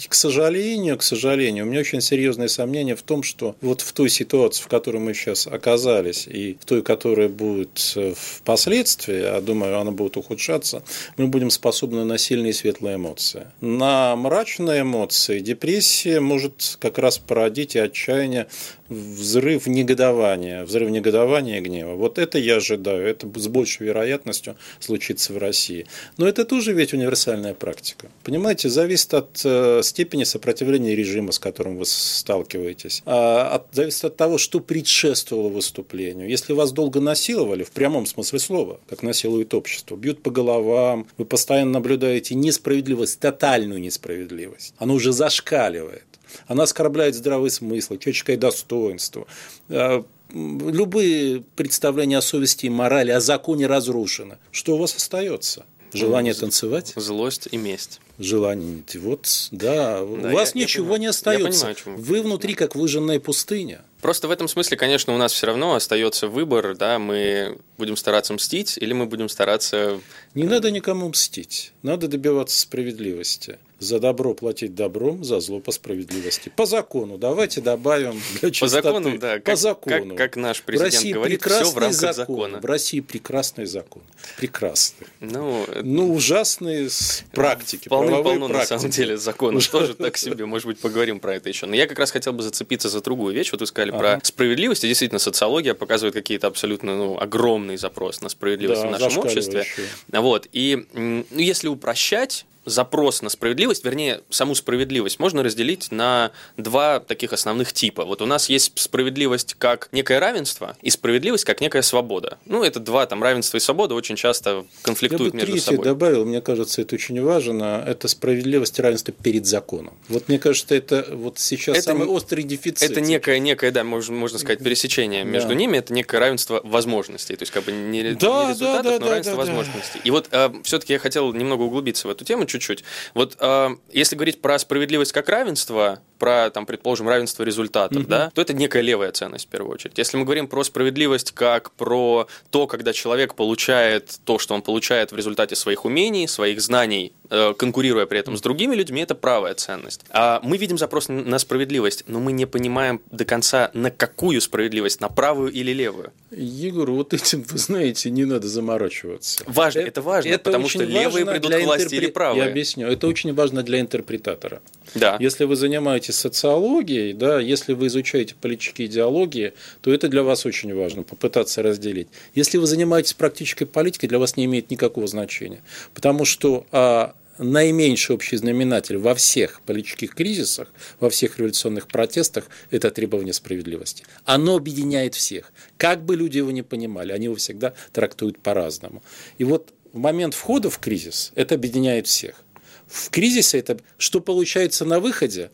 к 0.08 0.14
сожалению, 0.14 0.98
к 0.98 1.02
сожалению, 1.02 1.64
у 1.64 1.68
меня 1.68 1.80
очень 1.80 2.00
серьезные 2.00 2.48
сомнения 2.48 2.96
в 2.96 3.02
том, 3.02 3.22
что 3.22 3.56
вот 3.60 3.80
в 3.80 3.92
той 3.92 4.10
ситуации, 4.10 4.62
в 4.62 4.68
которой 4.68 4.98
мы 4.98 5.14
сейчас 5.14 5.46
оказались, 5.46 6.26
и 6.26 6.58
в 6.60 6.64
той, 6.64 6.82
которая 6.82 7.28
будет 7.28 7.92
э, 7.96 8.14
впоследствии, 8.16 9.22
а 9.22 9.40
думаю, 9.40 9.78
она 9.78 9.92
будет 9.92 10.16
ухудшаться, 10.16 10.82
мы 11.16 11.28
будем 11.28 11.50
способны 11.50 12.04
на 12.04 12.18
сильные 12.18 12.52
светлые 12.52 12.96
эмоции. 12.96 13.46
На 13.60 14.14
мрачные 14.16 14.82
эмоции 14.82 15.40
депрессия 15.40 16.20
может 16.20 16.76
как 16.78 16.98
раз 16.98 17.18
породить 17.18 17.76
и 17.76 17.78
отчаяние 17.78 18.48
взрыв 18.90 19.66
негодования, 19.66 20.64
взрыв 20.64 20.90
негодования 20.90 21.58
и 21.58 21.60
гнева. 21.60 21.94
Вот 21.94 22.18
это 22.18 22.38
я 22.38 22.56
ожидаю, 22.56 23.06
это 23.06 23.28
с 23.38 23.48
большей 23.48 23.86
вероятностью 23.86 24.56
случится 24.80 25.32
в 25.32 25.38
России. 25.38 25.86
Но 26.16 26.26
это 26.26 26.44
тоже 26.44 26.72
ведь 26.72 26.92
универсальная 26.92 27.54
практика. 27.54 28.08
Понимаете, 28.24 28.68
зависит 28.68 29.14
от 29.14 29.40
э, 29.44 29.80
степени 29.84 30.24
сопротивления 30.24 30.96
режима, 30.96 31.32
с 31.32 31.38
которым 31.38 31.76
вы 31.76 31.86
сталкиваетесь, 31.86 33.02
а 33.06 33.54
от, 33.54 33.66
зависит 33.72 34.04
от 34.04 34.16
того, 34.16 34.38
что 34.38 34.60
предшествовало 34.60 35.48
выступлению. 35.48 36.28
Если 36.28 36.52
вас 36.52 36.72
долго 36.72 37.00
насиловали, 37.00 37.62
в 37.62 37.70
прямом 37.70 38.06
смысле 38.06 38.40
слова, 38.40 38.80
как 38.88 39.02
насилует 39.02 39.54
общество, 39.54 39.94
бьют 39.94 40.22
по 40.22 40.30
головам, 40.30 41.06
вы 41.16 41.24
постоянно 41.24 41.72
наблюдаете 41.72 42.34
несправедливость, 42.34 43.20
тотальную 43.20 43.80
несправедливость, 43.80 44.74
оно 44.78 44.94
уже 44.94 45.12
зашкаливает 45.12 46.09
она 46.46 46.64
оскорбляет 46.64 47.14
здравый 47.14 47.50
смысл, 47.50 47.96
человеческое 47.96 48.36
достоинство. 48.36 49.26
А, 49.68 50.04
любые 50.32 51.42
представления 51.56 52.18
о 52.18 52.22
совести 52.22 52.66
и 52.66 52.70
морали, 52.70 53.10
о 53.10 53.20
законе 53.20 53.66
разрушены. 53.66 54.38
Что 54.50 54.74
у 54.74 54.78
вас 54.78 54.94
остается? 54.94 55.64
Желание 55.92 56.34
танцевать? 56.34 56.92
Злость 56.96 57.48
и 57.50 57.56
месть. 57.56 58.00
Желание. 58.18 58.82
Вот, 58.94 59.48
да, 59.50 60.00
да 60.00 60.02
у 60.04 60.32
вас 60.32 60.54
я, 60.54 60.62
ничего 60.62 60.94
я 60.94 60.98
не 60.98 61.06
остается. 61.06 61.68
Я 61.68 61.74
понимаю, 61.74 62.00
Вы 62.00 62.22
внутри, 62.22 62.54
как 62.54 62.76
выжженная 62.76 63.18
пустыня. 63.18 63.82
Просто 64.00 64.28
в 64.28 64.30
этом 64.30 64.46
смысле, 64.46 64.76
конечно, 64.76 65.14
у 65.14 65.18
нас 65.18 65.32
все 65.32 65.46
равно 65.46 65.74
остается 65.74 66.28
выбор, 66.28 66.76
да, 66.76 66.98
мы 66.98 67.58
будем 67.76 67.96
стараться 67.96 68.32
мстить 68.34 68.78
или 68.78 68.92
мы 68.92 69.06
будем 69.06 69.28
стараться... 69.28 70.00
Не 70.34 70.44
надо 70.44 70.70
никому 70.70 71.08
мстить, 71.08 71.72
надо 71.82 72.08
добиваться 72.08 72.60
справедливости 72.60 73.58
за 73.80 73.98
добро 73.98 74.34
платить 74.34 74.74
добром, 74.74 75.24
за 75.24 75.40
зло 75.40 75.58
по 75.58 75.72
справедливости. 75.72 76.52
По 76.54 76.66
закону. 76.66 77.16
Давайте 77.16 77.62
добавим 77.62 78.20
для 78.40 78.50
чистоты. 78.50 78.82
По 78.82 78.88
закону, 78.88 79.18
да. 79.18 79.34
По 79.36 79.40
как, 79.40 79.56
закону. 79.56 80.08
Как, 80.14 80.16
как 80.16 80.36
наш 80.36 80.62
президент 80.62 80.92
в 80.92 80.96
России 80.96 81.12
говорит, 81.12 81.42
все 81.42 81.70
в 81.70 81.78
рамках 81.78 82.14
закон. 82.14 82.14
закона. 82.14 82.60
В 82.60 82.64
России 82.66 83.00
прекрасный 83.00 83.64
закон. 83.64 84.02
Прекрасный. 84.36 85.06
Ну, 85.20 85.66
ну 85.82 86.12
ужасные 86.12 86.90
практики. 87.32 87.88
Полным-полно, 87.88 88.48
на 88.48 88.64
самом 88.64 88.90
деле, 88.90 89.16
законы 89.16 89.60
тоже 89.60 89.94
так 89.94 90.16
себе. 90.18 90.44
Может 90.44 90.66
быть, 90.66 90.78
поговорим 90.78 91.18
про 91.18 91.36
это 91.36 91.48
еще. 91.48 91.66
Но 91.66 91.74
я 91.74 91.86
как 91.86 91.98
раз 91.98 92.10
хотел 92.10 92.34
бы 92.34 92.42
зацепиться 92.42 92.90
за 92.90 93.00
другую 93.00 93.34
вещь. 93.34 93.50
Вот 93.52 93.62
вы 93.62 93.66
сказали 93.66 93.90
ага. 93.90 93.98
про 93.98 94.20
справедливость. 94.22 94.84
И 94.84 94.88
действительно, 94.88 95.18
социология 95.18 95.72
показывает 95.72 96.14
какие-то 96.14 96.46
абсолютно 96.48 96.96
ну, 96.96 97.18
огромный 97.18 97.78
запрос 97.78 98.20
на 98.20 98.28
справедливость 98.28 98.82
да, 98.82 98.88
в 98.88 98.90
нашем 98.90 99.18
обществе. 99.18 99.64
Вот. 100.08 100.48
И 100.52 100.86
ну, 100.92 101.24
если 101.30 101.68
упрощать, 101.68 102.44
запрос 102.70 103.22
на 103.22 103.28
справедливость, 103.28 103.84
вернее, 103.84 104.22
саму 104.30 104.54
справедливость 104.54 105.18
можно 105.18 105.42
разделить 105.42 105.90
на 105.90 106.32
два 106.56 107.00
таких 107.00 107.32
основных 107.32 107.72
типа. 107.72 108.04
Вот 108.04 108.22
у 108.22 108.26
нас 108.26 108.48
есть 108.48 108.72
справедливость 108.78 109.54
как 109.58 109.88
некое 109.92 110.20
равенство 110.20 110.76
и 110.82 110.90
справедливость 110.90 111.44
как 111.44 111.60
некая 111.60 111.82
свобода. 111.82 112.38
Ну, 112.46 112.64
это 112.64 112.80
два, 112.80 113.06
там, 113.06 113.22
равенство 113.22 113.56
и 113.56 113.60
свобода 113.60 113.94
очень 113.94 114.16
часто 114.16 114.64
конфликтуют 114.82 115.34
Я 115.34 115.40
бы 115.40 115.46
между 115.46 115.60
собой. 115.60 115.84
добавил, 115.84 116.24
мне 116.24 116.40
кажется, 116.40 116.82
это 116.82 116.94
очень 116.94 117.20
важно, 117.22 117.84
это 117.86 118.08
справедливость 118.08 118.78
и 118.78 118.82
равенство 118.82 119.12
перед 119.12 119.46
законом. 119.46 119.94
Вот 120.08 120.28
мне 120.28 120.38
кажется, 120.38 120.74
это 120.74 121.06
вот 121.12 121.38
сейчас 121.38 121.76
это, 121.76 121.86
самый 121.86 122.06
острый 122.06 122.42
дефицит. 122.42 122.90
Это 122.90 123.00
некое, 123.00 123.38
некое, 123.38 123.70
да, 123.70 123.84
можно, 123.84 124.14
можно 124.14 124.38
сказать, 124.38 124.60
пересечение 124.60 125.24
да. 125.24 125.30
между 125.30 125.54
ними, 125.54 125.78
это 125.78 125.92
некое 125.92 126.18
равенство 126.18 126.60
возможностей, 126.64 127.36
то 127.36 127.42
есть 127.42 127.52
как 127.52 127.64
бы 127.64 127.72
не, 127.72 128.14
да, 128.14 128.44
не 128.44 128.50
результатов, 128.50 128.58
да, 128.58 128.82
да, 128.82 128.90
но 128.90 128.98
да, 128.98 129.10
равенство 129.10 129.34
да, 129.34 129.38
возможностей. 129.38 129.94
Да. 129.94 130.00
И 130.04 130.10
вот 130.10 130.28
э, 130.30 130.50
все-таки 130.64 130.92
я 130.92 130.98
хотел 130.98 131.32
немного 131.32 131.62
углубиться 131.62 132.08
в 132.08 132.10
эту 132.10 132.24
тему, 132.24 132.46
чуть 132.46 132.59
чуть-чуть. 132.60 132.84
Вот 133.14 133.36
э, 133.40 133.68
если 133.92 134.16
говорить 134.16 134.40
про 134.40 134.58
справедливость 134.58 135.12
как 135.12 135.28
равенство, 135.28 136.00
про, 136.18 136.50
там, 136.50 136.66
предположим, 136.66 137.08
равенство 137.08 137.42
результатов, 137.42 138.02
угу. 138.02 138.08
да, 138.08 138.30
то 138.34 138.42
это 138.42 138.52
некая 138.52 138.82
левая 138.82 139.10
ценность 139.12 139.46
в 139.46 139.48
первую 139.48 139.74
очередь. 139.74 139.98
Если 139.98 140.16
мы 140.16 140.24
говорим 140.24 140.46
про 140.46 140.62
справедливость 140.62 141.32
как 141.32 141.72
про 141.72 142.28
то, 142.50 142.66
когда 142.66 142.92
человек 142.92 143.34
получает 143.34 144.18
то, 144.24 144.38
что 144.38 144.54
он 144.54 144.62
получает 144.62 145.12
в 145.12 145.16
результате 145.16 145.56
своих 145.56 145.84
умений, 145.84 146.28
своих 146.28 146.60
знаний, 146.60 147.12
конкурируя 147.30 148.06
при 148.06 148.18
этом 148.18 148.36
с 148.36 148.40
другими 148.40 148.74
людьми, 148.74 149.02
это 149.02 149.14
правая 149.14 149.54
ценность. 149.54 150.02
А 150.10 150.40
мы 150.42 150.56
видим 150.56 150.78
запрос 150.78 151.08
на 151.08 151.38
справедливость, 151.38 152.04
но 152.06 152.20
мы 152.20 152.32
не 152.32 152.46
понимаем 152.46 153.00
до 153.10 153.24
конца, 153.24 153.70
на 153.72 153.90
какую 153.90 154.40
справедливость, 154.40 155.00
на 155.00 155.08
правую 155.08 155.52
или 155.52 155.72
левую. 155.72 156.12
Егор, 156.30 156.90
вот 156.90 157.14
этим, 157.14 157.42
вы 157.42 157.58
знаете, 157.58 158.10
не 158.10 158.24
надо 158.24 158.48
заморачиваться. 158.48 159.42
Важно, 159.46 159.80
это, 159.80 159.88
это 159.88 160.02
важно, 160.02 160.28
это 160.28 160.44
потому 160.44 160.68
что 160.68 160.84
левые 160.84 161.26
придут 161.26 161.52
к 161.52 161.60
власти 161.60 161.84
интерпре... 161.84 161.98
или 161.98 162.06
правые. 162.10 162.44
Я 162.44 162.50
объясню. 162.50 162.86
Это 162.86 163.06
очень 163.06 163.34
важно 163.34 163.62
для 163.62 163.80
интерпретатора. 163.80 164.60
Да. 164.94 165.16
Если 165.20 165.44
вы 165.44 165.56
занимаетесь 165.56 166.16
социологией, 166.16 167.12
да, 167.12 167.40
если 167.40 167.74
вы 167.74 167.86
изучаете 167.86 168.34
политические 168.40 168.88
идеологии, 168.88 169.52
то 169.82 169.92
это 169.92 170.08
для 170.08 170.22
вас 170.22 170.46
очень 170.46 170.74
важно, 170.74 171.02
попытаться 171.02 171.62
разделить. 171.62 172.08
Если 172.34 172.58
вы 172.58 172.66
занимаетесь 172.66 173.14
практической 173.14 173.64
политикой, 173.66 174.08
для 174.08 174.18
вас 174.18 174.36
не 174.36 174.44
имеет 174.46 174.70
никакого 174.70 175.06
значения. 175.06 175.60
Потому 175.94 176.24
что 176.24 176.66
а, 176.72 177.14
наименьший 177.40 178.14
общий 178.14 178.36
знаменатель 178.36 178.98
во 178.98 179.14
всех 179.14 179.60
политических 179.62 180.14
кризисах, 180.14 180.72
во 181.00 181.10
всех 181.10 181.38
революционных 181.38 181.88
протестах– 181.88 182.46
это 182.70 182.90
требование 182.90 183.32
справедливости. 183.32 184.04
Оно 184.24 184.56
объединяет 184.56 185.14
всех. 185.14 185.52
Как 185.76 186.04
бы 186.04 186.16
люди 186.16 186.38
его 186.38 186.50
не 186.50 186.62
понимали, 186.62 187.12
они 187.12 187.24
его 187.24 187.36
всегда 187.36 187.74
трактуют 187.92 188.38
по-разному. 188.38 189.02
И 189.38 189.44
вот 189.44 189.72
в 189.92 189.98
момент 189.98 190.34
входа 190.34 190.70
в 190.70 190.78
кризис 190.78 191.32
это 191.34 191.54
объединяет 191.54 192.06
всех 192.06 192.44
в 192.90 193.10
кризисе 193.10 193.58
это, 193.58 193.78
что 193.98 194.20
получается 194.20 194.84
на 194.84 195.00
выходе, 195.00 195.50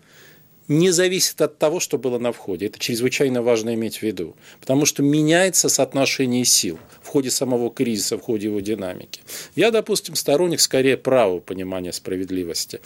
не 0.68 0.90
зависит 0.90 1.40
от 1.40 1.58
того, 1.58 1.80
что 1.80 1.98
было 1.98 2.18
на 2.18 2.32
входе. 2.32 2.66
Это 2.66 2.78
чрезвычайно 2.78 3.42
важно 3.42 3.74
иметь 3.74 3.98
в 3.98 4.02
виду. 4.02 4.36
Потому 4.60 4.86
что 4.86 5.02
меняется 5.02 5.68
соотношение 5.68 6.44
сил 6.44 6.78
в 7.02 7.08
ходе 7.08 7.30
самого 7.30 7.70
кризиса, 7.70 8.16
в 8.18 8.22
ходе 8.22 8.48
его 8.48 8.60
динамики. 8.60 9.20
Я, 9.54 9.70
допустим, 9.70 10.14
сторонник 10.14 10.60
скорее 10.60 10.96
правого 10.96 11.40
понимания 11.40 11.92
справедливости. 11.92 12.80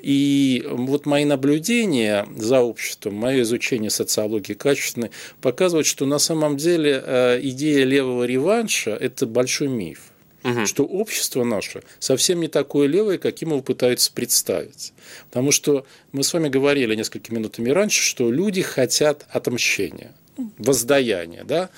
И 0.00 0.62
вот 0.68 1.06
мои 1.06 1.24
наблюдения 1.24 2.26
за 2.36 2.60
обществом, 2.60 3.14
мое 3.14 3.42
изучение 3.42 3.90
социологии 3.90 4.52
качественной 4.52 5.10
показывают, 5.40 5.86
что 5.86 6.04
на 6.04 6.18
самом 6.18 6.58
деле 6.58 7.02
э, 7.02 7.40
идея 7.42 7.84
левого 7.84 8.24
реванша– 8.24 8.90
это 9.00 9.26
большой 9.26 9.68
миф 9.68 10.12
угу. 10.44 10.66
что 10.66 10.84
общество 10.84 11.42
наше 11.42 11.82
совсем 11.98 12.40
не 12.40 12.48
такое 12.48 12.86
левое, 12.86 13.18
каким 13.18 13.50
его 13.50 13.62
пытаются 13.62 14.12
представить. 14.12 14.92
Потому 15.28 15.50
что 15.50 15.84
мы 16.12 16.22
с 16.22 16.32
вами 16.32 16.48
говорили 16.48 16.94
несколькими 16.94 17.36
минутами 17.36 17.70
раньше, 17.70 18.02
что 18.02 18.30
люди 18.30 18.62
хотят 18.62 19.26
отмщения, 19.30 20.12
воздаяния, 20.58 21.44
да, 21.44 21.70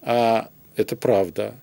а 0.00 0.48
это 0.74 0.96
правда. 0.96 1.54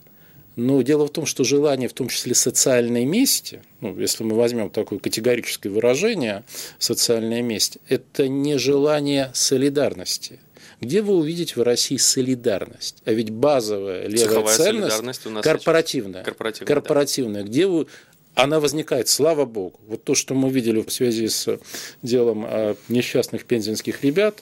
Но 0.56 0.84
дело 0.84 1.08
в 1.08 1.10
том, 1.10 1.26
что 1.26 1.44
желание, 1.44 1.90
в 1.90 1.94
том 1.94 2.10
числе 2.10 2.36
социальной 2.36 3.06
мести, 3.06 3.64
ну, 3.82 3.98
если 4.00 4.24
мы 4.24 4.36
возьмем 4.36 4.70
такое 4.70 5.00
категорическое 5.00 5.72
выражение 5.72 6.44
социальная 6.78 7.42
месть, 7.42 7.80
это 7.90 8.28
не 8.28 8.58
желание 8.60 9.32
солидарности– 9.34 10.40
где 10.84 11.02
вы 11.02 11.16
увидите 11.16 11.56
в 11.56 11.64
России 11.64 11.98
солидарность? 11.98 13.02
А 13.06 13.12
ведь 13.12 13.30
базовая 13.32 14.08
левая 14.08 14.28
Цеховая 14.28 14.58
ценность 14.58 15.26
у 15.26 15.30
нас 15.30 15.44
корпоративная. 15.44 16.24
Корпоративная, 16.24 16.68
корпоративная 16.68 17.44
да. 17.44 17.48
где 17.48 17.68
вы 17.68 17.88
она 18.36 18.60
возникает, 18.60 19.08
слава 19.10 19.46
богу. 19.46 19.80
Вот 19.88 20.04
то, 20.04 20.16
что 20.16 20.34
мы 20.34 20.50
видели 20.50 20.82
в 20.82 20.92
связи 20.92 21.28
с 21.28 21.60
делом 22.02 22.48
несчастных 22.90 23.46
пензенских 23.46 24.04
ребят, 24.04 24.40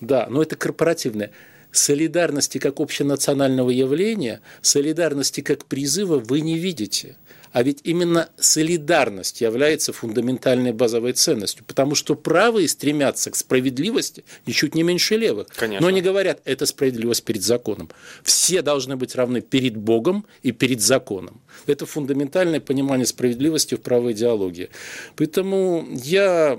да, 0.00 0.26
но 0.30 0.42
это 0.42 0.56
корпоративное. 0.56 1.32
Солидарности 1.72 2.58
как 2.58 2.80
общенационального 2.80 3.70
явления, 3.70 4.40
солидарности 4.60 5.40
как 5.40 5.64
призыва 5.64 6.18
вы 6.18 6.42
не 6.42 6.58
видите. 6.58 7.16
А 7.52 7.62
ведь 7.62 7.80
именно 7.84 8.28
солидарность 8.38 9.40
является 9.42 9.92
фундаментальной 9.92 10.72
базовой 10.72 11.12
ценностью, 11.12 11.64
потому 11.66 11.94
что 11.94 12.14
правые 12.14 12.66
стремятся 12.66 13.30
к 13.30 13.36
справедливости 13.36 14.24
ничуть 14.46 14.74
не 14.74 14.82
меньше 14.82 15.16
левых. 15.16 15.48
Конечно. 15.54 15.86
Но 15.86 15.90
не 15.90 16.00
говорят, 16.00 16.40
это 16.44 16.64
справедливость 16.64 17.24
перед 17.24 17.42
законом. 17.42 17.90
Все 18.22 18.62
должны 18.62 18.96
быть 18.96 19.14
равны 19.14 19.42
перед 19.42 19.76
Богом 19.76 20.24
и 20.42 20.52
перед 20.52 20.80
законом. 20.80 21.42
Это 21.66 21.84
фундаментальное 21.84 22.60
понимание 22.60 23.06
справедливости 23.06 23.74
в 23.74 23.82
правой 23.82 24.12
идеологии. 24.12 24.70
Поэтому 25.16 25.86
я 26.02 26.58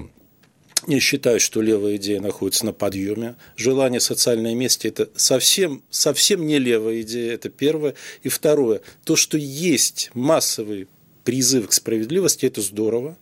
не 0.88 1.00
считаю, 1.00 1.40
что 1.40 1.62
левая 1.62 1.96
идея 1.98 2.20
находится 2.20 2.66
на 2.66 2.74
подъеме. 2.74 3.36
Желание 3.56 4.00
социальной 4.00 4.54
мести– 4.54 4.88
это 4.90 5.10
совсем, 5.16 5.84
совсем 5.90 6.46
не 6.46 6.60
левая 6.60 7.02
идея, 7.02 7.34
это 7.34 7.50
первое. 7.50 7.96
И 8.24 8.30
второе, 8.30 8.82
то, 9.04 9.16
что 9.16 9.38
есть 9.38 10.12
массовый 10.14 10.88
призыв 11.24 11.68
к 11.68 11.74
справедливости, 11.74 12.46
это 12.46 12.62
здорово. 12.62 13.18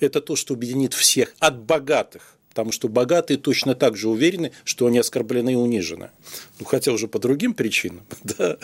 Это 0.00 0.20
то, 0.20 0.36
что 0.36 0.54
объединит 0.54 0.92
всех, 0.92 1.34
от 1.38 1.62
богатых 1.62 2.33
потому 2.54 2.70
что 2.70 2.88
богатые 2.88 3.36
точно 3.36 3.74
так 3.74 3.96
же 3.96 4.08
уверены, 4.08 4.52
что 4.62 4.86
они 4.86 4.98
оскорблены 4.98 5.54
и 5.54 5.56
унижены. 5.56 6.10
Ну, 6.60 6.64
хотя 6.64 6.92
уже 6.92 7.08
по 7.08 7.18
другим 7.18 7.52
причинам, 7.52 8.02
да, 8.22 8.58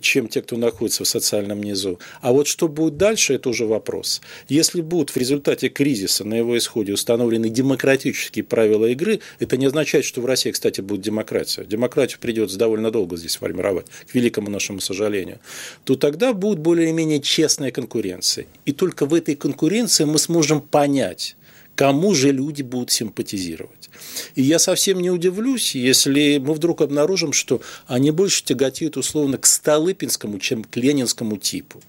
чем 0.00 0.26
те, 0.26 0.42
кто 0.42 0.56
находится 0.56 1.04
в 1.04 1.08
социальном 1.08 1.62
низу. 1.62 2.00
А 2.20 2.32
вот 2.32 2.48
что 2.48 2.66
будет 2.66 2.96
дальше, 2.96 3.34
это 3.34 3.48
уже 3.48 3.64
вопрос. 3.64 4.22
Если 4.48 4.80
будут 4.80 5.10
в 5.10 5.16
результате 5.16 5.68
кризиса 5.68 6.24
на 6.24 6.34
его 6.34 6.58
исходе 6.58 6.92
установлены 6.92 7.48
демократические 7.48 8.42
правила 8.42 8.86
игры, 8.86 9.20
это 9.38 9.56
не 9.56 9.66
означает, 9.66 10.04
что 10.04 10.20
в 10.20 10.26
России, 10.26 10.50
кстати, 10.50 10.80
будет 10.80 11.02
демократия. 11.02 11.64
Демократию 11.64 12.18
придется 12.18 12.58
довольно 12.58 12.90
долго 12.90 13.16
здесь 13.16 13.36
формировать, 13.36 13.86
к 14.10 14.14
великому 14.16 14.50
нашему 14.50 14.80
сожалению. 14.80 15.38
То 15.84 15.94
тогда 15.94 16.32
будет 16.32 16.58
более-менее 16.58 17.20
честная 17.20 17.70
конкуренция. 17.70 18.46
И 18.64 18.72
только 18.72 19.06
в 19.06 19.14
этой 19.14 19.36
конкуренции 19.36 20.02
мы 20.02 20.18
сможем 20.18 20.60
понять, 20.60 21.36
кому 21.74 22.14
же 22.14 22.32
люди 22.32 22.62
будут 22.62 22.90
симпатизировать. 22.90 23.90
И 24.34 24.42
я 24.42 24.58
совсем 24.58 25.00
не 25.00 25.10
удивлюсь, 25.10 25.74
если 25.74 26.38
мы 26.38 26.54
вдруг 26.54 26.80
обнаружим, 26.80 27.32
что 27.32 27.60
они 27.86 28.10
больше 28.10 28.44
тяготеют 28.44 28.96
условно 28.96 29.38
к 29.38 29.46
Столыпинскому, 29.46 30.38
чем 30.38 30.64
к 30.64 30.76
ленинскому 30.76 31.36
типу. 31.36 31.80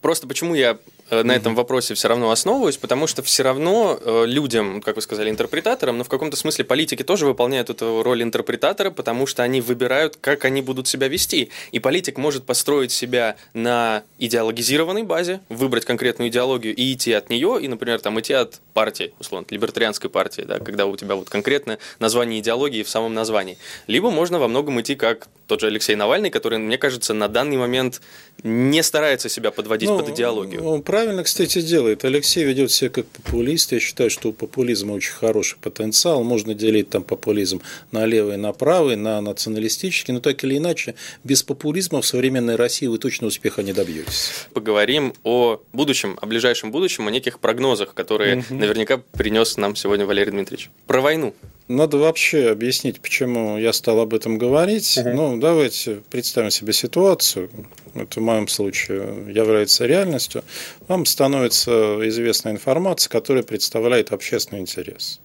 Просто 0.00 0.26
почему 0.26 0.54
я 0.54 0.78
на 1.12 1.32
этом 1.32 1.54
вопросе 1.54 1.92
все 1.94 2.08
равно 2.08 2.30
основываюсь, 2.30 2.78
потому 2.78 3.06
что 3.06 3.22
все 3.22 3.42
равно 3.42 3.98
э, 4.00 4.24
людям, 4.26 4.80
как 4.80 4.96
вы 4.96 5.02
сказали, 5.02 5.28
интерпретаторам, 5.28 5.98
но 5.98 6.04
в 6.04 6.08
каком-то 6.08 6.36
смысле 6.36 6.64
политики 6.64 7.02
тоже 7.02 7.26
выполняют 7.26 7.68
эту 7.68 8.02
роль 8.02 8.22
интерпретатора, 8.22 8.90
потому 8.90 9.26
что 9.26 9.42
они 9.42 9.60
выбирают, 9.60 10.16
как 10.20 10.46
они 10.46 10.62
будут 10.62 10.88
себя 10.88 11.08
вести. 11.08 11.50
И 11.70 11.80
политик 11.80 12.16
может 12.16 12.44
построить 12.44 12.92
себя 12.92 13.36
на 13.52 14.04
идеологизированной 14.18 15.02
базе, 15.02 15.40
выбрать 15.50 15.84
конкретную 15.84 16.30
идеологию 16.30 16.74
и 16.74 16.94
идти 16.94 17.12
от 17.12 17.28
нее, 17.28 17.58
и, 17.60 17.68
например, 17.68 18.00
там 18.00 18.18
идти 18.18 18.32
от 18.32 18.60
партии, 18.72 19.12
условно, 19.20 19.46
либертарианской 19.50 20.08
партии, 20.08 20.42
да, 20.42 20.60
когда 20.60 20.86
у 20.86 20.96
тебя 20.96 21.14
вот 21.14 21.28
конкретно 21.28 21.78
название 21.98 22.40
идеологии 22.40 22.82
в 22.82 22.88
самом 22.88 23.12
названии. 23.12 23.58
Либо 23.86 24.10
можно 24.10 24.38
во 24.38 24.48
многом 24.48 24.80
идти 24.80 24.94
как 24.94 25.28
тот 25.46 25.60
же 25.60 25.66
Алексей 25.66 25.94
Навальный, 25.96 26.30
который, 26.30 26.58
мне 26.58 26.78
кажется, 26.78 27.12
на 27.12 27.28
данный 27.28 27.58
момент 27.58 28.00
не 28.42 28.82
старается 28.82 29.28
себя 29.28 29.50
подводить 29.50 29.90
ну, 29.90 29.98
под 29.98 30.08
идеологию. 30.08 30.64
Он 30.64 30.82
правильно, 30.82 31.01
кстати, 31.24 31.60
делает. 31.60 32.04
Алексей 32.04 32.44
ведет 32.44 32.70
себя 32.70 32.90
как 32.90 33.06
популист. 33.06 33.72
Я 33.72 33.80
считаю, 33.80 34.10
что 34.10 34.30
у 34.30 34.32
популизма 34.32 34.92
очень 34.92 35.12
хороший 35.12 35.58
потенциал. 35.58 36.22
Можно 36.24 36.54
делить 36.54 36.90
там 36.90 37.02
популизм 37.02 37.62
на 37.90 38.06
левый, 38.06 38.36
на 38.36 38.52
правый, 38.52 38.96
на 38.96 39.20
националистический. 39.20 40.12
Но 40.12 40.20
так 40.20 40.42
или 40.44 40.56
иначе, 40.58 40.94
без 41.24 41.42
популизма 41.42 42.00
в 42.00 42.06
современной 42.06 42.56
России 42.56 42.86
вы 42.86 42.98
точно 42.98 43.26
успеха 43.26 43.62
не 43.62 43.72
добьетесь. 43.72 44.46
Поговорим 44.52 45.14
о 45.24 45.60
будущем, 45.72 46.18
о 46.20 46.26
ближайшем 46.26 46.70
будущем, 46.70 47.08
о 47.08 47.10
неких 47.10 47.38
прогнозах, 47.38 47.94
которые 47.94 48.38
угу. 48.38 48.54
наверняка 48.54 48.98
принес 48.98 49.56
нам 49.56 49.76
сегодня 49.76 50.06
Валерий 50.06 50.32
Дмитриевич. 50.32 50.70
Про 50.86 51.00
войну. 51.00 51.34
Надо 51.68 51.96
вообще 51.96 52.50
объяснить, 52.50 53.00
почему 53.00 53.56
я 53.56 53.72
стал 53.72 54.00
об 54.00 54.14
этом 54.14 54.36
говорить. 54.36 54.98
Угу. 54.98 55.08
Ну, 55.10 55.36
давайте 55.38 56.02
представим 56.10 56.50
себе 56.50 56.72
ситуацию. 56.72 57.50
Это 57.94 58.20
в 58.20 58.22
моем 58.22 58.48
случае 58.48 59.32
является 59.32 59.86
реальностью. 59.86 60.42
Вам 60.88 61.06
становится 61.06 61.96
известна 62.08 62.50
информация, 62.50 63.10
которая 63.10 63.42
представляет 63.42 64.12
общественный 64.12 64.60
интерес. 64.60 65.20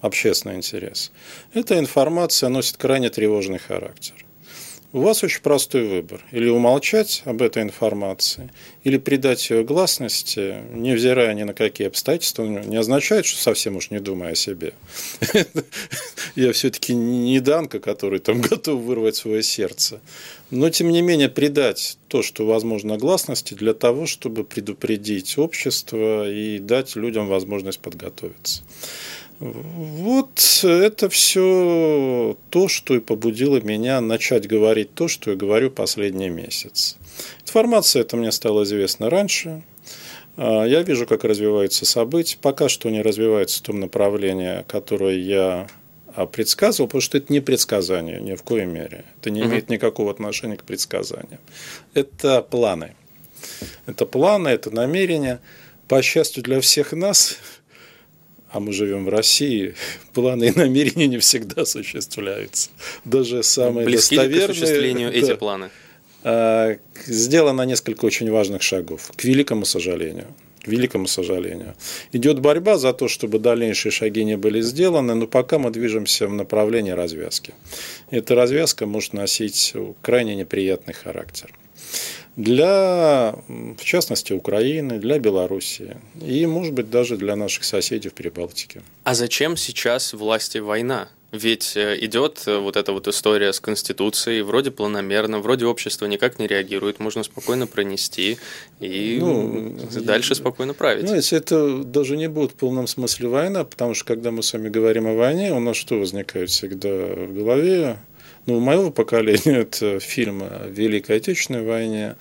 Общественный 0.00 0.56
интерес. 0.56 1.12
Эта 1.52 1.78
информация 1.78 2.48
носит 2.48 2.76
крайне 2.76 3.10
тревожный 3.10 3.58
характер. 3.58 4.23
У 4.94 5.00
вас 5.00 5.24
очень 5.24 5.42
простой 5.42 5.88
выбор. 5.88 6.20
Или 6.30 6.48
умолчать 6.48 7.22
об 7.24 7.42
этой 7.42 7.64
информации, 7.64 8.50
или 8.84 8.96
придать 8.96 9.50
ее 9.50 9.64
гласности, 9.64 10.62
невзирая 10.72 11.34
ни 11.34 11.42
на 11.42 11.52
какие 11.52 11.88
обстоятельства, 11.88 12.44
не 12.44 12.76
означает, 12.76 13.26
что 13.26 13.42
совсем 13.42 13.74
уж 13.74 13.90
не 13.90 13.98
думая 13.98 14.32
о 14.32 14.36
себе. 14.36 14.72
Я 16.36 16.52
все-таки 16.52 16.94
не 16.94 17.40
Данка, 17.40 17.80
который 17.80 18.20
там 18.20 18.40
готов 18.50 18.82
вырвать 18.82 19.16
свое 19.16 19.42
сердце. 19.42 20.00
Но, 20.52 20.70
тем 20.70 20.90
не 20.90 21.02
менее, 21.02 21.28
придать 21.28 21.98
то, 22.06 22.22
что 22.22 22.46
возможно 22.46 22.96
гласности, 22.96 23.54
для 23.54 23.74
того, 23.74 24.06
чтобы 24.06 24.44
предупредить 24.44 25.38
общество 25.38 26.30
и 26.30 26.60
дать 26.60 26.94
людям 26.94 27.26
возможность 27.26 27.80
подготовиться. 27.80 28.62
Вот 29.44 30.40
это 30.62 31.10
все 31.10 32.34
то, 32.48 32.66
что 32.66 32.94
и 32.94 33.00
побудило 33.00 33.60
меня 33.60 34.00
начать 34.00 34.48
говорить 34.48 34.94
то, 34.94 35.06
что 35.06 35.32
я 35.32 35.36
говорю 35.36 35.70
последний 35.70 36.30
месяц. 36.30 36.96
Информация 37.42 38.00
эта 38.00 38.16
мне 38.16 38.32
стала 38.32 38.62
известна 38.62 39.10
раньше. 39.10 39.62
А, 40.38 40.64
я 40.64 40.80
вижу, 40.80 41.06
как 41.06 41.24
развиваются 41.24 41.84
события. 41.84 42.38
Пока 42.40 42.70
что 42.70 42.88
не 42.88 43.02
развивается 43.02 43.58
в 43.58 43.62
том 43.62 43.80
направлении, 43.80 44.64
которое 44.66 45.18
я 45.18 45.68
а, 46.14 46.24
предсказывал, 46.24 46.88
потому 46.88 47.02
что 47.02 47.18
это 47.18 47.30
не 47.30 47.40
предсказание 47.40 48.22
ни 48.22 48.36
в 48.36 48.42
коей 48.44 48.64
мере. 48.64 49.04
Это 49.20 49.28
не 49.28 49.42
имеет 49.42 49.68
никакого 49.68 50.10
отношения 50.10 50.56
к 50.56 50.64
предсказаниям. 50.64 51.40
Это 51.92 52.40
планы. 52.40 52.94
Это 53.84 54.06
планы, 54.06 54.48
это 54.48 54.70
намерения. 54.70 55.42
По 55.86 56.00
счастью 56.00 56.42
для 56.42 56.62
всех 56.62 56.92
нас, 56.92 57.36
а 58.54 58.60
мы 58.60 58.72
живем 58.72 59.04
в 59.04 59.08
России, 59.08 59.74
планы 60.14 60.44
и 60.44 60.58
намерения 60.58 61.08
не 61.08 61.18
всегда 61.18 61.62
осуществляются. 61.62 62.70
Даже 63.04 63.42
самые 63.42 63.84
Близки 63.84 64.14
достоверные... 64.16 64.46
к 64.46 64.50
осуществлению 64.50 65.12
да, 65.12 65.18
эти 65.18 65.34
планы? 65.34 65.70
А, 66.22 66.76
сделано 67.06 67.62
несколько 67.62 68.04
очень 68.04 68.30
важных 68.30 68.62
шагов, 68.62 69.10
к 69.16 69.24
великому 69.24 69.64
сожалению. 69.64 70.28
К 70.62 70.68
великому 70.68 71.08
сожалению. 71.08 71.74
Идет 72.12 72.40
борьба 72.40 72.78
за 72.78 72.92
то, 72.94 73.08
чтобы 73.08 73.38
дальнейшие 73.38 73.92
шаги 73.92 74.24
не 74.24 74.36
были 74.36 74.62
сделаны, 74.62 75.14
но 75.14 75.26
пока 75.26 75.58
мы 75.58 75.70
движемся 75.70 76.26
в 76.26 76.32
направлении 76.32 76.92
развязки. 76.92 77.52
Эта 78.10 78.34
развязка 78.34 78.86
может 78.86 79.12
носить 79.12 79.74
крайне 80.00 80.36
неприятный 80.36 80.94
характер 80.94 81.52
для, 82.36 83.34
в 83.48 83.84
частности, 83.84 84.32
Украины, 84.32 84.98
для 84.98 85.18
Белоруссии 85.18 85.96
и, 86.20 86.46
может 86.46 86.72
быть, 86.72 86.90
даже 86.90 87.16
для 87.16 87.36
наших 87.36 87.64
соседей 87.64 88.08
в 88.08 88.14
Прибалтике. 88.14 88.82
А 89.04 89.14
зачем 89.14 89.56
сейчас 89.56 90.12
власти 90.12 90.58
война? 90.58 91.08
Ведь 91.34 91.76
э, 91.76 91.98
идет 92.00 92.44
э, 92.46 92.58
вот 92.58 92.76
эта 92.76 92.92
вот 92.92 93.08
история 93.08 93.52
с 93.52 93.58
Конституцией, 93.58 94.42
вроде 94.42 94.70
планомерно, 94.70 95.40
вроде 95.40 95.66
общество 95.66 96.06
никак 96.06 96.38
не 96.38 96.46
реагирует, 96.46 97.00
можно 97.00 97.24
спокойно 97.24 97.66
пронести 97.66 98.38
и 98.78 99.18
ну, 99.20 99.76
дальше 100.02 100.36
спокойно 100.36 100.74
править. 100.74 101.06
Ну, 101.06 101.16
если 101.16 101.38
это 101.38 101.82
даже 101.82 102.16
не 102.16 102.28
будет 102.28 102.52
в 102.52 102.54
полном 102.54 102.86
смысле 102.86 103.28
война, 103.28 103.64
потому 103.64 103.94
что 103.94 104.04
когда 104.04 104.30
мы 104.30 104.44
с 104.44 104.52
вами 104.52 104.68
говорим 104.68 105.08
о 105.08 105.14
войне, 105.14 105.52
у 105.52 105.58
нас 105.58 105.76
что 105.76 105.98
возникает 105.98 106.50
всегда 106.50 106.88
в 106.88 107.34
голове? 107.34 107.98
Ну, 108.46 108.58
у 108.58 108.60
моего 108.60 108.90
поколения 108.90 109.60
это 109.60 110.00
фильм 110.00 110.42
о 110.42 110.68
Великой 110.68 111.16
Отечественной 111.16 111.62
войне. 111.62 112.16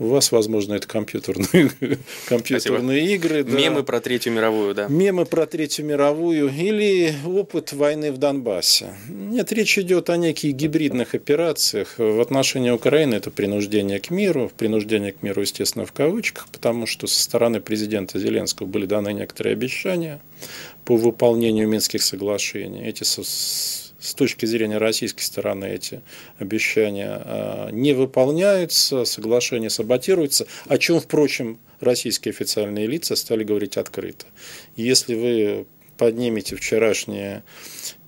У 0.00 0.06
вас, 0.06 0.30
возможно, 0.30 0.74
это 0.74 0.86
компьютерные, 0.86 1.70
компьютерные 2.28 3.14
игры. 3.14 3.42
Да. 3.42 3.56
Мемы 3.56 3.82
про 3.82 4.00
Третью 4.00 4.32
мировую, 4.32 4.74
да. 4.74 4.86
Мемы 4.88 5.24
про 5.24 5.46
Третью 5.46 5.84
мировую 5.86 6.48
или 6.48 7.12
опыт 7.26 7.72
войны 7.72 8.12
в 8.12 8.18
Донбассе. 8.18 8.94
Нет, 9.08 9.50
речь 9.52 9.76
идет 9.78 10.08
о 10.10 10.16
неких 10.16 10.54
гибридных 10.54 11.14
операциях. 11.14 11.94
В 11.98 12.20
отношении 12.20 12.70
Украины 12.70 13.16
это 13.16 13.30
принуждение 13.30 13.98
к 13.98 14.10
миру. 14.10 14.52
Принуждение 14.56 15.12
к 15.12 15.22
миру, 15.22 15.42
естественно, 15.42 15.84
в 15.84 15.92
кавычках, 15.92 16.48
потому 16.48 16.86
что 16.86 17.08
со 17.08 17.20
стороны 17.20 17.60
президента 17.60 18.20
Зеленского 18.20 18.66
были 18.66 18.86
даны 18.86 19.12
некоторые 19.12 19.52
обещания 19.52 20.20
по 20.84 20.96
выполнению 20.96 21.68
Минских 21.68 22.02
соглашений. 22.02 22.84
Эти 22.86 23.02
с 23.98 24.14
точки 24.14 24.46
зрения 24.46 24.78
российской 24.78 25.22
стороны 25.22 25.66
эти 25.66 26.00
обещания 26.38 27.20
а, 27.24 27.70
не 27.70 27.92
выполняются, 27.92 29.04
соглашение 29.04 29.70
саботируется, 29.70 30.46
о 30.66 30.78
чем, 30.78 31.00
впрочем, 31.00 31.58
российские 31.80 32.30
официальные 32.30 32.86
лица 32.86 33.16
стали 33.16 33.44
говорить 33.44 33.76
открыто. 33.76 34.26
Если 34.76 35.14
вы 35.14 35.66
поднимете 35.96 36.56
вчерашние 36.56 37.42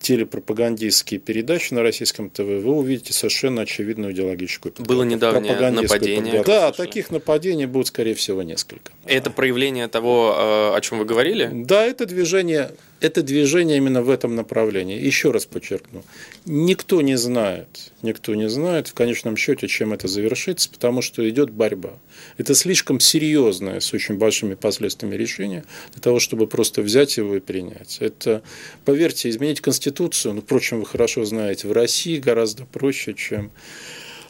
телепропагандистские 0.01 1.21
передачи 1.21 1.75
на 1.75 1.83
российском 1.83 2.31
ТВ, 2.31 2.41
вы 2.41 2.73
увидите 2.73 3.13
совершенно 3.13 3.63
очевидную 3.63 4.13
идеологическую. 4.13 4.75
Было 4.79 5.03
недавнее 5.03 5.71
нападение. 5.71 6.43
Да, 6.43 6.73
таких 6.73 7.11
нападений 7.11 7.67
будет, 7.67 7.89
скорее 7.89 8.15
всего, 8.15 8.43
несколько. 8.43 8.93
Это 9.05 9.31
проявление 9.31 9.89
того, 9.89 10.35
э, 10.37 10.77
о 10.77 10.81
чем 10.81 10.99
вы 10.99 11.05
говорили? 11.05 11.51
Да, 11.53 11.85
это 11.85 12.07
движение, 12.07 12.73
это 13.01 13.23
движение 13.23 13.77
именно 13.77 14.03
в 14.03 14.11
этом 14.11 14.35
направлении. 14.37 14.99
Еще 14.99 15.31
раз 15.31 15.47
подчеркну, 15.47 16.03
никто 16.47 17.01
не 17.03 17.17
знает, 17.17 17.93
никто 18.03 18.35
не 18.35 18.49
знает 18.49 18.89
в 18.89 18.95
конечном 18.95 19.37
счете, 19.37 19.69
чем 19.69 19.93
это 19.93 20.09
завершится, 20.09 20.71
потому 20.71 21.03
что 21.03 21.29
идет 21.29 21.51
борьба. 21.51 21.93
Это 22.39 22.55
слишком 22.55 23.01
серьезное, 23.01 23.81
с 23.81 23.93
очень 23.93 24.17
большими 24.17 24.55
последствиями 24.55 25.17
решение 25.17 25.65
для 25.93 26.01
того, 26.01 26.21
чтобы 26.21 26.47
просто 26.47 26.81
взять 26.83 27.17
его 27.17 27.37
и 27.37 27.41
принять. 27.41 27.99
Это, 28.01 28.43
поверьте, 28.85 29.29
изменить 29.29 29.61
Конституцию 29.61 29.90
Конституцию, 29.91 30.35
ну, 30.35 30.41
впрочем, 30.43 30.81
вы 30.81 30.87
хорошо 30.87 31.25
знаете, 31.25 31.67
в 31.67 31.73
России 31.73 32.19
гораздо 32.19 32.65
проще, 32.65 33.15
чем... 33.15 33.51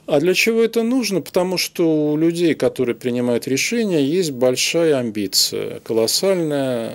А 0.06 0.18
для 0.18 0.34
чего 0.34 0.62
это 0.62 0.82
нужно? 0.82 1.20
Потому 1.20 1.56
что 1.58 2.12
у 2.12 2.16
людей, 2.16 2.54
которые 2.54 2.96
принимают 2.96 3.46
решения, 3.46 4.02
есть 4.02 4.32
большая 4.32 4.96
амбиция, 4.96 5.78
колоссальная. 5.80 6.92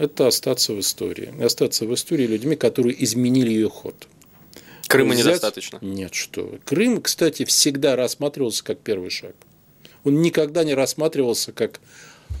Это 0.00 0.28
остаться 0.28 0.72
в 0.72 0.80
истории. 0.80 1.34
И 1.38 1.42
остаться 1.42 1.84
в 1.84 1.92
истории 1.92 2.26
людьми, 2.26 2.56
которые 2.56 3.02
изменили 3.04 3.50
ее 3.50 3.68
ход. 3.68 4.06
Крыма 4.86 5.12
Взять... 5.12 5.26
недостаточно? 5.26 5.78
Нет, 5.82 6.14
что 6.14 6.58
Крым, 6.64 7.02
кстати, 7.02 7.44
всегда 7.44 7.96
рассматривался 7.96 8.64
как 8.64 8.78
первый 8.78 9.10
шаг. 9.10 9.34
Он 10.04 10.22
никогда 10.22 10.64
не 10.64 10.72
рассматривался 10.74 11.52
как 11.52 11.80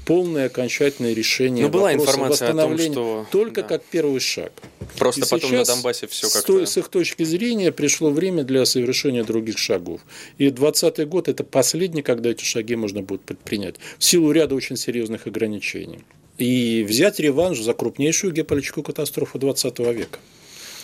полное 0.04 0.46
окончательное 0.46 1.12
решение 1.12 1.64
Но 1.64 1.70
была 1.70 1.94
информация 1.94 2.50
о 2.50 2.54
том, 2.54 2.78
что... 2.78 3.26
Только 3.30 3.62
да. 3.62 3.68
как 3.68 3.84
первый 3.84 4.20
шаг. 4.20 4.52
Просто 4.98 5.22
и 5.22 5.28
потом 5.28 5.52
на 5.52 5.64
Донбассе 5.64 6.06
все 6.06 6.28
как-то... 6.28 6.64
С 6.66 6.76
их 6.76 6.88
точки 6.88 7.22
зрения 7.24 7.72
пришло 7.72 8.10
время 8.10 8.44
для 8.44 8.64
совершения 8.64 9.24
других 9.24 9.58
шагов. 9.58 10.00
И 10.38 10.50
2020 10.50 11.08
год– 11.08 11.28
это 11.28 11.44
последний, 11.44 12.02
когда 12.02 12.30
эти 12.30 12.44
шаги 12.44 12.76
можно 12.76 13.02
будет 13.02 13.22
предпринять. 13.22 13.76
В 13.98 14.04
силу 14.04 14.30
ряда 14.30 14.54
очень 14.54 14.76
серьезных 14.76 15.26
ограничений. 15.26 16.00
И 16.38 16.84
взять 16.88 17.20
реванш 17.20 17.60
за 17.60 17.74
крупнейшую 17.74 18.32
геополитическую 18.32 18.84
катастрофу 18.84 19.38
20 19.38 19.78
века 19.78 20.18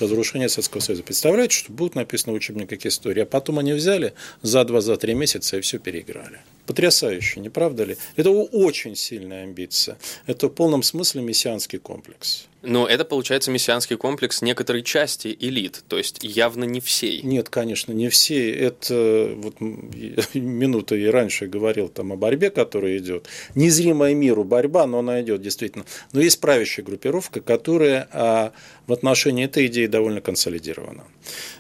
разрушение 0.01 0.49
Советского 0.49 0.81
Союза. 0.81 1.03
Представляете, 1.03 1.57
что 1.57 1.73
будет 1.73 1.95
написано 1.95 2.33
в 2.33 2.37
учебниках 2.37 2.85
истории, 2.87 3.23
а 3.23 3.27
потом 3.27 3.59
они 3.59 3.73
взяли 3.73 4.15
за 4.43 4.65
два, 4.65 4.81
за 4.81 4.97
три 4.97 5.15
месяца 5.15 5.57
и 5.57 5.61
все 5.61 5.79
переиграли. 5.79 6.41
Потрясающе, 6.67 7.41
не 7.41 7.49
правда 7.49 7.85
ли? 7.85 7.97
Это 8.17 8.31
очень 8.31 8.97
сильная 8.97 9.45
амбиция. 9.45 9.99
Это 10.27 10.49
в 10.49 10.51
полном 10.51 10.83
смысле 10.83 11.23
мессианский 11.23 11.79
комплекс. 11.79 12.47
Но 12.63 12.87
это, 12.87 13.05
получается, 13.05 13.51
мессианский 13.51 13.97
комплекс 13.97 14.43
некоторой 14.43 14.83
части 14.83 15.35
элит, 15.41 15.83
то 15.89 15.97
есть 15.97 16.19
явно 16.23 16.65
не 16.65 16.81
всей. 16.81 17.23
Нет, 17.23 17.49
конечно, 17.49 17.93
не 17.93 18.11
всей. 18.11 18.53
Это 18.53 19.33
вот 19.37 19.61
минута 19.61 20.95
и 20.95 21.07
раньше 21.07 21.47
говорил 21.47 21.89
там 21.89 22.13
о 22.13 22.17
борьбе, 22.17 22.51
которая 22.51 22.99
идет. 22.99 23.29
Незримая 23.55 24.15
миру 24.15 24.45
борьба, 24.45 24.87
но 24.87 24.99
она 24.99 25.23
идет 25.23 25.41
действительно. 25.41 25.87
Но 26.13 26.21
есть 26.21 26.41
правящая 26.41 26.85
группировка, 26.85 27.41
которая 27.41 28.09
а, 28.13 28.53
в 28.87 28.93
отношении 28.93 29.47
этой 29.47 29.67
идеи 29.67 29.87
довольно 29.87 30.21
консолидирована. 30.21 31.05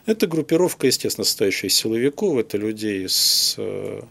Это 0.04 0.26
группировка, 0.26 0.86
естественно, 0.86 1.24
состоящая 1.24 1.68
из 1.68 1.76
силовиков, 1.76 2.36
это 2.36 2.58
людей 2.58 3.08
с 3.08 3.54
э, 3.56 4.02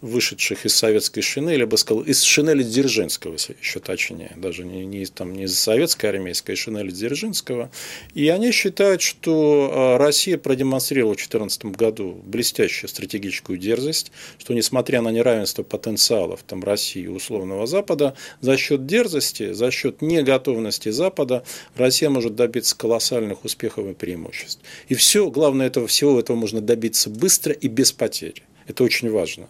вышедших 0.00 0.64
из 0.64 0.74
советской 0.76 1.22
шинели, 1.22 1.60
я 1.60 1.66
бы 1.66 1.76
сказал, 1.76 2.04
из 2.04 2.22
шинели 2.22 2.62
Дзержинского, 2.62 3.34
еще 3.34 3.80
точнее, 3.80 4.32
даже 4.36 4.64
не, 4.64 4.84
не, 4.86 5.04
там, 5.06 5.32
не 5.32 5.44
из 5.44 5.58
советской 5.58 6.06
армейской, 6.06 6.54
а 6.54 6.56
из 6.56 6.60
шинели 6.60 6.90
Дзержинского. 6.90 7.70
И 8.14 8.28
они 8.28 8.52
считают, 8.52 9.02
что 9.02 9.70
а, 9.72 9.98
Россия 9.98 10.38
продемонстрировала 10.38 11.14
в 11.14 11.16
2014 11.16 11.64
году 11.66 12.20
блестящую 12.24 12.88
стратегическую 12.88 13.58
дерзость, 13.58 14.12
что 14.38 14.54
несмотря 14.54 15.02
на 15.02 15.08
неравенство 15.08 15.64
потенциалов 15.64 16.44
там, 16.46 16.62
России 16.62 17.02
и 17.02 17.08
условного 17.08 17.66
Запада, 17.66 18.14
за 18.40 18.56
счет 18.56 18.86
дерзости, 18.86 19.52
за 19.52 19.70
счет 19.72 20.00
неготовности 20.00 20.90
Запада 20.90 21.42
Россия 21.74 22.08
может 22.08 22.36
добиться 22.36 22.76
колоссальных 22.76 23.44
успехов 23.44 23.86
и 23.86 23.94
преимуществ. 23.94 24.62
И 24.88 24.94
все, 24.94 25.28
главное, 25.30 25.66
этого, 25.66 25.88
всего 25.88 26.20
этого 26.20 26.36
можно 26.36 26.60
добиться 26.60 27.10
быстро 27.10 27.52
и 27.52 27.66
без 27.66 27.90
потерь. 27.90 28.44
Это 28.68 28.84
очень 28.84 29.10
важно. 29.10 29.48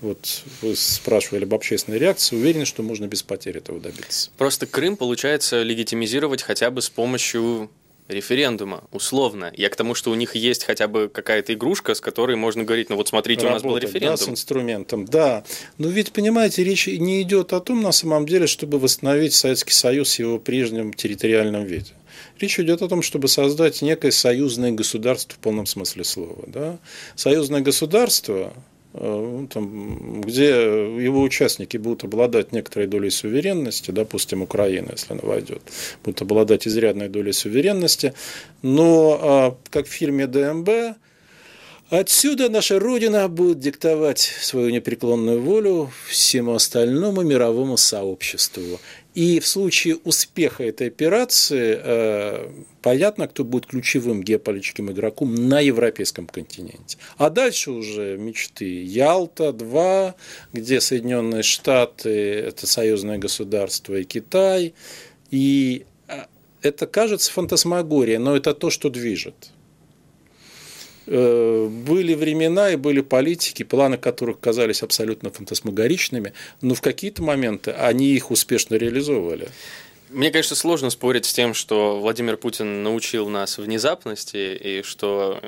Вот 0.00 0.42
вы 0.62 0.76
спрашивали 0.76 1.44
об 1.44 1.54
общественной 1.54 1.98
реакции, 1.98 2.36
уверен, 2.36 2.64
что 2.64 2.82
можно 2.82 3.06
без 3.06 3.22
потерь 3.22 3.58
этого 3.58 3.80
добиться. 3.80 4.30
Просто 4.36 4.66
Крым 4.66 4.96
получается 4.96 5.62
легитимизировать 5.62 6.42
хотя 6.42 6.70
бы 6.70 6.82
с 6.82 6.90
помощью 6.90 7.70
референдума, 8.08 8.84
условно. 8.92 9.52
Я 9.56 9.68
к 9.68 9.76
тому, 9.76 9.94
что 9.94 10.10
у 10.10 10.14
них 10.14 10.34
есть 10.34 10.64
хотя 10.64 10.86
бы 10.86 11.08
какая-то 11.12 11.54
игрушка, 11.54 11.94
с 11.94 12.00
которой 12.00 12.36
можно 12.36 12.62
говорить, 12.62 12.88
ну 12.88 12.96
вот 12.96 13.08
смотрите, 13.08 13.46
Работать, 13.46 13.64
у 13.64 13.68
нас 13.68 13.72
был 13.72 13.78
референдум. 13.78 14.16
Да, 14.16 14.24
с 14.24 14.28
инструментом, 14.28 15.04
да. 15.06 15.44
Но 15.78 15.88
ведь, 15.88 16.12
понимаете, 16.12 16.62
речь 16.62 16.86
не 16.86 17.22
идет 17.22 17.52
о 17.52 17.60
том, 17.60 17.82
на 17.82 17.92
самом 17.92 18.26
деле, 18.26 18.46
чтобы 18.46 18.78
восстановить 18.78 19.34
Советский 19.34 19.72
Союз 19.72 20.14
в 20.14 20.18
его 20.18 20.38
прежнем 20.38 20.92
территориальном 20.92 21.64
виде. 21.64 21.92
Речь 22.38 22.58
идет 22.60 22.82
о 22.82 22.88
том, 22.88 23.02
чтобы 23.02 23.28
создать 23.28 23.82
некое 23.82 24.10
союзное 24.10 24.70
государство 24.70 25.34
в 25.34 25.38
полном 25.38 25.66
смысле 25.66 26.04
слова. 26.04 26.44
Да? 26.46 26.78
Союзное 27.14 27.60
государство 27.60 28.52
там, 28.96 30.22
где 30.22 30.48
его 30.48 31.22
участники 31.22 31.76
будут 31.76 32.04
обладать 32.04 32.52
некоторой 32.52 32.88
долей 32.88 33.10
суверенности, 33.10 33.90
допустим, 33.90 34.42
Украина, 34.42 34.90
если 34.92 35.12
она 35.12 35.22
войдет, 35.22 35.62
будут 36.04 36.22
обладать 36.22 36.66
изрядной 36.66 37.08
долей 37.08 37.32
суверенности, 37.32 38.14
но 38.62 39.18
а, 39.20 39.56
как 39.70 39.86
в 39.86 39.90
фильме 39.90 40.26
ДМБ, 40.26 40.96
Отсюда 41.88 42.48
наша 42.48 42.80
Родина 42.80 43.28
будет 43.28 43.60
диктовать 43.60 44.18
свою 44.18 44.70
непреклонную 44.70 45.40
волю 45.40 45.92
всему 46.08 46.54
остальному 46.54 47.22
мировому 47.22 47.76
сообществу. 47.76 48.80
И 49.14 49.38
в 49.38 49.46
случае 49.46 49.94
успеха 50.02 50.64
этой 50.64 50.88
операции 50.88 51.78
э, 51.80 52.50
понятно, 52.82 53.28
кто 53.28 53.44
будет 53.44 53.66
ключевым 53.66 54.24
геополитическим 54.24 54.90
игроком 54.90 55.32
на 55.36 55.60
европейском 55.60 56.26
континенте. 56.26 56.98
А 57.18 57.30
дальше 57.30 57.70
уже 57.70 58.16
мечты. 58.18 58.82
Ялта-2, 58.82 60.14
где 60.54 60.80
Соединенные 60.80 61.44
Штаты, 61.44 62.10
это 62.10 62.66
союзное 62.66 63.18
государство 63.18 63.94
и 63.94 64.02
Китай. 64.02 64.74
И 65.30 65.86
э, 66.08 66.24
это 66.62 66.88
кажется 66.88 67.30
фантасмагорией, 67.30 68.18
но 68.18 68.36
это 68.36 68.54
то, 68.54 68.70
что 68.70 68.90
движет. 68.90 69.52
Э, 71.06 71.68
были 71.68 72.14
времена 72.14 72.70
и 72.70 72.76
были 72.76 73.00
политики, 73.00 73.62
планы 73.62 73.96
которых 73.96 74.40
казались 74.40 74.82
абсолютно 74.82 75.30
фантасмагоричными, 75.30 76.32
но 76.62 76.74
в 76.74 76.80
какие-то 76.80 77.22
моменты 77.22 77.70
они 77.70 78.08
их 78.12 78.30
успешно 78.30 78.74
реализовывали. 78.74 79.48
Мне, 80.08 80.30
конечно, 80.30 80.54
сложно 80.54 80.90
спорить 80.90 81.26
с 81.26 81.32
тем, 81.32 81.52
что 81.52 81.98
Владимир 81.98 82.36
Путин 82.36 82.82
научил 82.82 83.28
нас 83.28 83.58
внезапности 83.58 84.54
и 84.54 84.82
что 84.82 85.40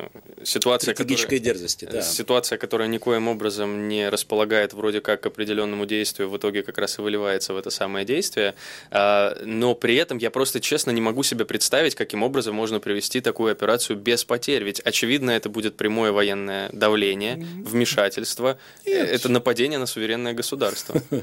ситуация, 0.42 0.94
которая, 0.94 1.38
дерзости, 1.38 1.84
да. 1.84 2.02
ситуация, 2.02 2.58
которая 2.58 2.88
никоим 2.88 3.28
образом 3.28 3.88
не 3.88 4.08
располагает 4.08 4.72
вроде 4.72 5.00
как 5.00 5.20
к 5.20 5.26
определенному 5.26 5.86
действию, 5.86 6.28
в 6.28 6.36
итоге 6.36 6.62
как 6.62 6.78
раз 6.78 6.98
и 6.98 7.02
выливается 7.02 7.54
в 7.54 7.56
это 7.56 7.70
самое 7.70 8.04
действие. 8.04 8.54
А, 8.90 9.40
но 9.44 9.74
при 9.74 9.94
этом 9.94 10.18
я 10.18 10.30
просто 10.30 10.60
честно 10.60 10.90
не 10.90 11.00
могу 11.00 11.22
себе 11.22 11.44
представить, 11.44 11.94
каким 11.94 12.24
образом 12.24 12.54
можно 12.54 12.80
провести 12.80 13.20
такую 13.20 13.52
операцию 13.52 13.96
без 13.96 14.24
потерь. 14.24 14.64
Ведь 14.64 14.80
очевидно, 14.80 15.30
это 15.30 15.48
будет 15.48 15.76
прямое 15.76 16.10
военное 16.10 16.68
давление, 16.72 17.36
вмешательство, 17.36 18.58
Нет. 18.84 19.08
это 19.08 19.28
нападение 19.28 19.78
на 19.78 19.86
суверенное 19.86 20.32
государство. 20.32 21.00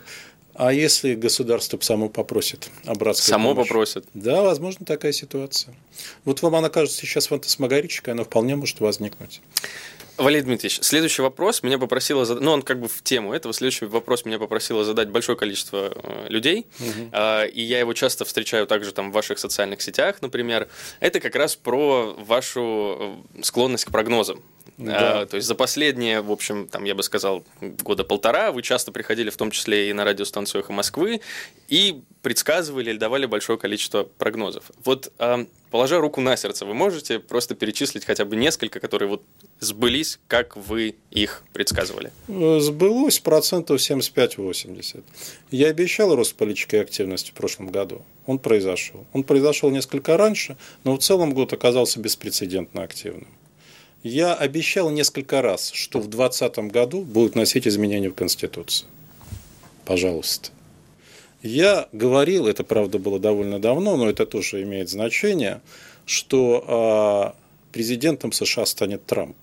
А 0.58 0.72
если 0.72 1.16
государство 1.16 1.78
само 1.82 2.08
попросит 2.08 2.70
обратно? 2.86 3.22
Само 3.22 3.54
помощь? 3.54 3.68
попросит? 3.68 4.06
Да, 4.14 4.42
возможно, 4.42 4.86
такая 4.86 5.12
ситуация. 5.12 5.76
Вот 6.24 6.42
вам 6.42 6.56
она 6.56 6.70
кажется 6.70 6.98
сейчас 6.98 7.28
фантасмагорической, 7.28 8.14
она 8.14 8.24
вполне 8.24 8.56
может 8.56 8.80
возникнуть. 8.80 9.42
Валерий 10.18 10.44
Дмитриевич, 10.44 10.80
следующий 10.82 11.22
вопрос 11.22 11.64
меня 11.64 11.78
попросило 11.78 12.26
задать, 12.26 12.44
ну 12.44 12.52
он 12.52 12.62
как 12.62 12.80
бы 12.80 12.88
в 12.88 13.02
тему 13.04 13.34
этого, 13.34 13.54
следующий 13.54 13.86
вопрос 13.86 14.26
меня 14.26 14.40
попросило 14.40 14.84
задать 14.84 15.10
большое 15.10 15.38
количество 15.38 15.92
э, 15.94 16.28
людей, 16.30 16.68
угу. 16.80 17.10
и 17.54 17.62
я 17.62 17.80
его 17.80 17.94
часто 17.94 18.26
встречаю 18.26 18.68
также 18.68 18.92
там 18.92 19.12
в 19.12 19.14
ваших 19.14 19.40
социальных 19.40 19.82
сетях, 19.82 20.22
например. 20.22 20.70
Это 21.00 21.20
как 21.20 21.36
раз 21.36 21.56
про 21.56 22.16
вашу 22.18 23.24
э, 23.36 23.44
склонность 23.44 23.86
к 23.86 23.92
прогнозам. 23.92 24.42
Да. 24.78 25.22
А, 25.22 25.26
то 25.26 25.36
есть 25.36 25.48
за 25.48 25.56
последние, 25.56 26.22
в 26.22 26.32
общем, 26.32 26.68
там, 26.68 26.84
я 26.84 26.96
бы 26.96 27.04
сказал, 27.04 27.46
года 27.62 28.04
полтора 28.04 28.52
вы 28.52 28.62
часто 28.62 28.92
приходили, 28.92 29.30
в 29.30 29.38
том 29.38 29.52
числе 29.52 29.90
и 29.90 29.94
на 29.94 30.04
радиостанцию 30.04 30.62
«Эхо 30.62 30.74
Москвы», 30.74 31.22
и 31.70 32.02
предсказывали 32.22 32.90
или 32.90 32.98
давали 32.98 33.26
большое 33.26 33.58
количество 33.58 34.04
прогнозов. 34.04 34.66
Вот, 34.84 35.14
а, 35.18 35.46
положа 35.72 36.00
руку 36.00 36.20
на 36.20 36.36
сердце, 36.36 36.66
вы 36.66 36.74
можете 36.74 37.20
просто 37.20 37.56
перечислить 37.56 38.04
хотя 38.06 38.26
бы 38.26 38.36
несколько, 38.36 38.80
которые 38.80 39.08
вот 39.08 39.24
сбылись, 39.60 40.20
как 40.28 40.56
вы 40.56 40.96
их 41.12 41.44
предсказывали? 41.54 42.12
Сбылось 42.28 43.20
процентов 43.20 43.80
75-80. 43.80 45.04
Я 45.52 45.68
обещал 45.68 46.16
рост 46.16 46.36
политической 46.36 46.82
активности 46.82 47.32
в 47.32 47.34
прошлом 47.34 47.70
году. 47.70 48.02
Он 48.26 48.40
произошел. 48.40 49.06
Он 49.14 49.24
произошел 49.24 49.70
несколько 49.70 50.18
раньше, 50.18 50.58
но 50.84 50.96
в 50.96 51.00
целом 51.00 51.34
год 51.34 51.54
оказался 51.54 52.00
беспрецедентно 52.00 52.84
активным. 52.84 53.28
Я 54.04 54.36
обещал 54.36 54.92
несколько 54.92 55.42
раз, 55.42 55.72
что 55.74 56.00
в 56.00 56.08
2020 56.08 56.72
году 56.72 57.02
будут 57.02 57.36
носить 57.36 57.68
изменения 57.68 58.10
в 58.10 58.14
Конституцию. 58.14 58.88
Пожалуйста. 59.84 60.50
Я 61.42 61.90
говорил, 61.92 62.48
это 62.48 62.64
правда 62.64 62.98
было 62.98 63.20
довольно 63.20 63.60
давно, 63.60 63.98
но 63.98 64.10
это 64.10 64.26
тоже 64.26 64.64
имеет 64.64 64.90
значение, 64.90 65.62
что 66.06 66.64
а, 66.68 67.36
президентом 67.76 68.32
США 68.32 68.66
станет 68.66 69.06
Трамп. 69.06 69.36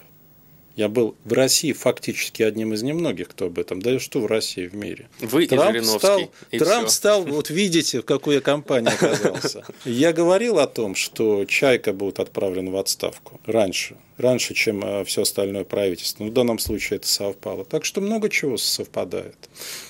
Я 0.75 0.88
был 0.88 1.14
в 1.27 1.35
России 1.35 1.73
фактически 1.73 2.42
одним 2.42 2.73
из 2.73 2.83
немногих, 2.83 3.29
кто 3.29 3.45
об 3.45 3.59
этом. 3.59 3.83
Да 3.83 3.92
и 3.92 3.99
что 3.99 4.21
в 4.21 4.27
России, 4.27 4.66
в 4.68 4.75
мире. 4.75 5.11
Вы 5.21 5.47
Трамп 5.47 5.77
и 5.77 5.85
стал, 5.85 6.33
и 6.51 6.59
Трамп 6.59 6.87
все. 6.87 6.97
стал, 6.97 7.25
вот 7.27 7.51
видите, 7.51 8.01
в 8.01 8.07
какой 8.07 8.37
я 8.37 8.40
компании 8.40 8.90
оказался. 8.90 9.66
Я 9.85 10.14
говорил 10.14 10.59
о 10.61 10.66
том, 10.66 10.95
что 10.95 11.45
Чайка 11.45 11.92
будет 11.92 12.21
отправлен 12.21 12.71
в 12.71 12.77
отставку 12.79 13.38
раньше 13.45 13.97
раньше, 14.18 14.55
чем 14.55 14.83
э, 14.85 15.05
все 15.05 15.22
остальное 15.22 15.64
правительство. 15.64 16.25
Ну, 16.25 16.31
в 16.31 16.33
данном 16.33 16.59
случае 16.59 16.96
это 16.98 17.09
совпало. 17.09 17.64
Так 17.64 17.85
что 17.85 18.01
много 18.01 18.29
чего 18.29 18.57
совпадает. 18.57 19.37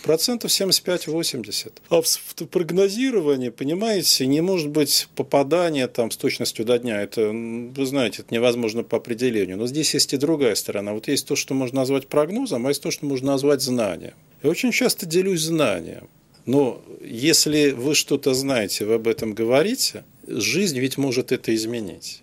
Процентов 0.03 0.51
75-80. 0.51 1.73
А 1.89 2.03
в 2.03 2.47
прогнозировании, 2.47 3.51
понимаете, 3.51 4.27
не 4.27 4.41
может 4.41 4.71
быть 4.71 5.09
попадания 5.17 5.89
там 5.89 6.11
с 6.11 6.17
точностью 6.17 6.65
до 6.65 6.79
дня. 6.79 7.03
Это, 7.03 7.29
вы 7.31 7.87
знаете, 7.87 8.23
это 8.23 8.35
невозможно 8.35 8.83
по 8.83 8.99
определению. 8.99 9.57
Но 9.57 9.67
здесь 9.67 9.95
есть 9.95 10.13
и 10.13 10.17
другая 10.17 10.55
сторона. 10.55 10.93
Вот 10.93 11.09
есть 11.09 11.27
то, 11.27 11.37
что 11.37 11.55
можно 11.55 11.81
назвать 11.81 12.09
прогнозом, 12.09 12.67
а 12.67 12.71
есть 12.71 12.83
то, 12.83 12.91
что 12.91 13.07
можно 13.07 13.33
назвать 13.33 13.63
знанием. 13.63 14.15
Я 14.43 14.51
очень 14.51 14.73
часто 14.73 15.07
делюсь 15.07 15.41
знанием. 15.41 16.09
Но 16.47 16.83
если 17.05 17.71
вы 17.71 17.95
что-то 17.95 18.35
знаете, 18.35 18.85
вы 18.85 18.95
об 18.95 19.07
этом 19.07 19.33
говорите, 19.33 20.05
жизнь 20.27 20.79
ведь 20.79 20.99
может 20.99 21.33
это 21.33 21.55
изменить. 21.55 22.22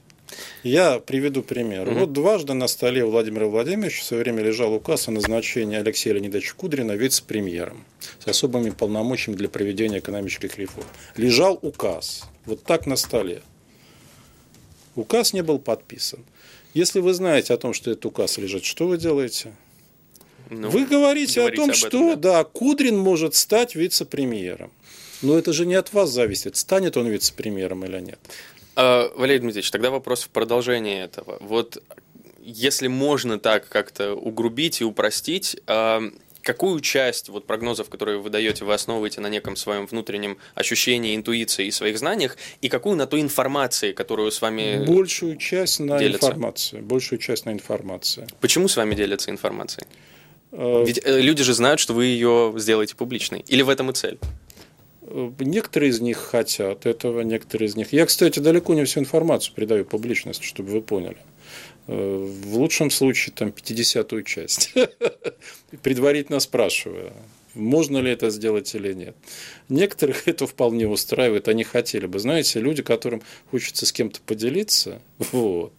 Я 0.63 0.99
приведу 0.99 1.41
пример. 1.41 1.87
Угу. 1.87 1.99
Вот 1.99 2.13
дважды 2.13 2.53
на 2.53 2.67
столе 2.67 3.05
Владимира 3.05 3.47
Владимировича 3.47 4.01
в 4.01 4.05
свое 4.05 4.23
время 4.23 4.43
лежал 4.43 4.73
указ 4.73 5.07
о 5.07 5.11
назначении 5.11 5.77
Алексея 5.77 6.13
Леонидовича 6.13 6.53
Кудрина 6.55 6.93
вице-премьером 6.93 7.85
с 8.23 8.27
особыми 8.27 8.69
полномочиями 8.69 9.37
для 9.37 9.49
проведения 9.49 9.99
экономических 9.99 10.57
реформ. 10.57 10.87
Лежал 11.15 11.57
указ. 11.61 12.25
Вот 12.45 12.63
так 12.63 12.85
на 12.85 12.95
столе. 12.95 13.41
Указ 14.95 15.33
не 15.33 15.41
был 15.41 15.59
подписан. 15.59 16.23
Если 16.73 16.99
вы 16.99 17.13
знаете 17.13 17.53
о 17.53 17.57
том, 17.57 17.73
что 17.73 17.91
этот 17.91 18.05
указ 18.05 18.37
лежит, 18.37 18.65
что 18.65 18.87
вы 18.87 18.97
делаете? 18.97 19.53
Ну, 20.49 20.69
вы 20.69 20.85
говорите 20.85 21.41
о 21.41 21.51
том, 21.51 21.69
этом, 21.71 21.73
что 21.73 22.15
да. 22.15 22.37
да, 22.37 22.43
Кудрин 22.43 22.97
может 22.97 23.35
стать 23.35 23.75
вице-премьером. 23.75 24.71
Но 25.21 25.37
это 25.37 25.53
же 25.53 25.65
не 25.65 25.75
от 25.75 25.93
вас 25.93 26.09
зависит, 26.11 26.55
станет 26.55 26.97
он 26.97 27.07
вице-премьером 27.07 27.85
или 27.85 27.99
нет. 27.99 28.19
А, 28.75 29.11
Валерий 29.15 29.39
Дмитриевич, 29.39 29.71
тогда 29.71 29.89
вопрос 29.91 30.23
в 30.23 30.29
продолжении 30.29 31.03
этого. 31.03 31.37
Вот 31.41 31.81
если 32.41 32.87
можно 32.87 33.39
так 33.39 33.67
как-то 33.67 34.13
угрубить 34.15 34.81
и 34.81 34.83
упростить, 34.83 35.57
а, 35.67 36.01
какую 36.41 36.79
часть 36.79 37.29
вот 37.29 37.45
прогнозов, 37.45 37.89
которые 37.89 38.19
вы 38.19 38.29
даете, 38.29 38.65
вы 38.65 38.73
основываете 38.73 39.21
на 39.21 39.27
неком 39.27 39.55
своем 39.55 39.85
внутреннем 39.85 40.37
ощущении, 40.55 41.15
интуиции 41.15 41.67
и 41.67 41.71
своих 41.71 41.99
знаниях, 41.99 42.37
и 42.61 42.69
какую 42.69 42.95
на 42.95 43.05
той 43.05 43.21
информации, 43.21 43.91
которую 43.91 44.31
с 44.31 44.41
вами 44.41 44.83
Большую 44.85 45.37
часть 45.37 45.79
на 45.79 45.99
делятся? 45.99 46.27
информацию. 46.27 46.81
Большую 46.83 47.19
часть 47.19 47.45
на 47.45 47.51
информацию. 47.51 48.27
Почему 48.39 48.67
с 48.67 48.77
вами 48.77 48.95
делятся 48.95 49.31
информацией? 49.31 49.87
А, 50.51 50.83
Ведь 50.83 50.99
э, 51.03 51.21
люди 51.21 51.43
же 51.43 51.53
знают, 51.53 51.79
что 51.79 51.93
вы 51.93 52.05
ее 52.05 52.53
сделаете 52.57 52.95
публичной. 52.95 53.43
Или 53.47 53.61
в 53.61 53.69
этом 53.69 53.91
и 53.91 53.93
цель? 53.93 54.17
Некоторые 55.39 55.89
из 55.89 56.01
них 56.01 56.17
хотят 56.17 56.85
этого, 56.85 57.21
некоторые 57.21 57.67
из 57.67 57.75
них. 57.75 57.93
Я, 57.93 58.05
кстати, 58.05 58.39
далеко 58.39 58.73
не 58.73 58.83
всю 58.85 58.99
информацию 58.99 59.55
придаю 59.55 59.85
публичности, 59.85 60.43
чтобы 60.43 60.71
вы 60.71 60.81
поняли. 60.81 61.17
Э, 61.87 62.31
в 62.43 62.57
лучшем 62.57 62.91
случае 62.91 63.33
там 63.35 63.49
50-ю 63.49 64.21
часть, 64.21 64.73
предварительно 65.81 66.39
спрашивая, 66.39 67.13
можно 67.55 67.97
ли 67.97 68.11
это 68.11 68.29
сделать 68.29 68.73
или 68.75 68.93
нет. 68.93 69.15
Некоторых 69.69 70.27
это 70.27 70.45
вполне 70.45 70.87
устраивает, 70.87 71.47
они 71.47 71.63
хотели 71.63 72.05
бы. 72.05 72.19
Знаете, 72.19 72.59
люди, 72.59 72.83
которым 72.83 73.23
хочется 73.49 73.87
с 73.87 73.91
кем-то 73.91 74.19
поделиться, 74.21 75.01
вот, 75.31 75.73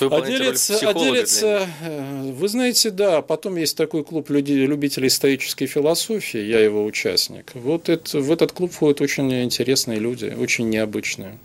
а 0.00 0.20
делится, 0.20 0.78
а 0.88 0.94
делится, 0.94 1.68
вы 1.80 2.48
знаете, 2.48 2.90
да, 2.90 3.22
потом 3.22 3.56
есть 3.56 3.76
такой 3.76 4.04
клуб 4.04 4.30
людей, 4.30 4.56
любителей 4.66 5.08
исторической 5.08 5.66
философии, 5.66 6.40
я 6.40 6.60
его 6.60 6.84
участник. 6.84 7.52
Вот 7.54 7.88
это, 7.88 8.20
в 8.20 8.30
этот 8.30 8.52
клуб 8.52 8.72
входят 8.72 9.00
очень 9.00 9.32
интересные 9.42 9.98
люди, 9.98 10.34
очень 10.38 10.68
необычные. 10.68 11.38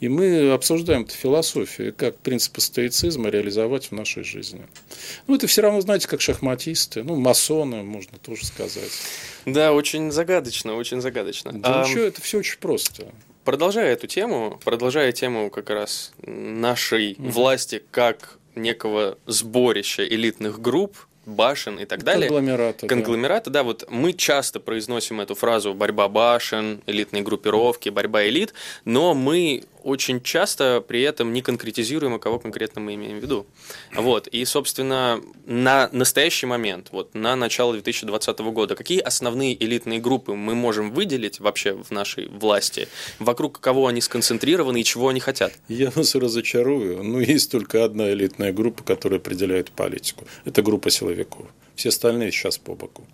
И 0.00 0.08
мы 0.08 0.52
обсуждаем 0.52 1.02
эту 1.02 1.14
философию, 1.14 1.92
как 1.96 2.16
принципы 2.18 2.60
стоицизма 2.60 3.30
реализовать 3.30 3.86
в 3.86 3.92
нашей 3.92 4.22
жизни. 4.22 4.62
Ну, 5.26 5.34
это 5.34 5.48
все 5.48 5.60
равно, 5.62 5.80
знаете, 5.80 6.06
как 6.06 6.20
шахматисты, 6.20 7.02
ну, 7.02 7.16
масоны, 7.16 7.82
можно 7.82 8.16
тоже 8.18 8.46
сказать. 8.46 8.92
Да, 9.44 9.72
очень 9.72 10.12
загадочно, 10.12 10.74
очень 10.74 11.00
загадочно. 11.00 11.52
Да 11.52 11.82
а... 11.82 11.84
ничего, 11.84 12.02
это 12.02 12.20
все 12.22 12.38
очень 12.38 12.58
просто. 12.60 13.06
Продолжая 13.48 13.94
эту 13.94 14.06
тему, 14.06 14.60
продолжая 14.62 15.10
тему 15.12 15.48
как 15.48 15.70
раз 15.70 16.12
нашей 16.20 17.16
угу. 17.18 17.30
власти 17.30 17.82
как 17.90 18.36
некого 18.54 19.16
сборища 19.24 20.06
элитных 20.06 20.60
групп, 20.60 20.98
башен 21.24 21.78
и 21.78 21.86
так 21.86 22.04
далее. 22.04 22.28
Конгломераты. 22.28 22.86
Конгломераты, 22.86 23.48
да. 23.48 23.60
да, 23.60 23.62
вот 23.62 23.86
мы 23.88 24.12
часто 24.12 24.60
произносим 24.60 25.22
эту 25.22 25.34
фразу 25.34 25.72
борьба 25.72 26.08
башен, 26.08 26.82
элитные 26.84 27.22
группировки, 27.22 27.88
борьба 27.88 28.28
элит, 28.28 28.52
но 28.84 29.14
мы 29.14 29.64
очень 29.84 30.20
часто 30.20 30.82
при 30.86 31.02
этом 31.02 31.32
не 31.32 31.42
конкретизируем, 31.42 32.14
а 32.14 32.18
кого 32.18 32.38
конкретно 32.38 32.80
мы 32.80 32.94
имеем 32.94 33.18
в 33.18 33.22
виду. 33.22 33.46
Вот. 33.94 34.26
И, 34.28 34.44
собственно, 34.44 35.20
на 35.46 35.88
настоящий 35.92 36.46
момент, 36.46 36.88
вот 36.92 37.14
на 37.14 37.36
начало 37.36 37.72
2020 37.72 38.38
года, 38.38 38.74
какие 38.74 39.00
основные 39.00 39.62
элитные 39.62 40.00
группы 40.00 40.34
мы 40.34 40.54
можем 40.54 40.92
выделить 40.92 41.40
вообще 41.40 41.72
в 41.72 41.90
нашей 41.90 42.28
власти, 42.28 42.88
вокруг 43.18 43.60
кого 43.60 43.86
они 43.86 44.00
сконцентрированы 44.00 44.80
и 44.80 44.84
чего 44.84 45.08
они 45.08 45.20
хотят? 45.20 45.52
Я 45.68 45.90
вас 45.90 46.14
разочарую, 46.14 47.02
но 47.02 47.20
есть 47.20 47.50
только 47.50 47.84
одна 47.84 48.10
элитная 48.12 48.52
группа, 48.52 48.82
которая 48.82 49.20
определяет 49.20 49.70
политику. 49.70 50.26
Это 50.44 50.62
группа 50.62 50.90
силовиков. 50.90 51.46
Все 51.78 51.90
остальные 51.90 52.32
сейчас 52.32 52.58
по 52.58 52.74
боку. 52.74 53.06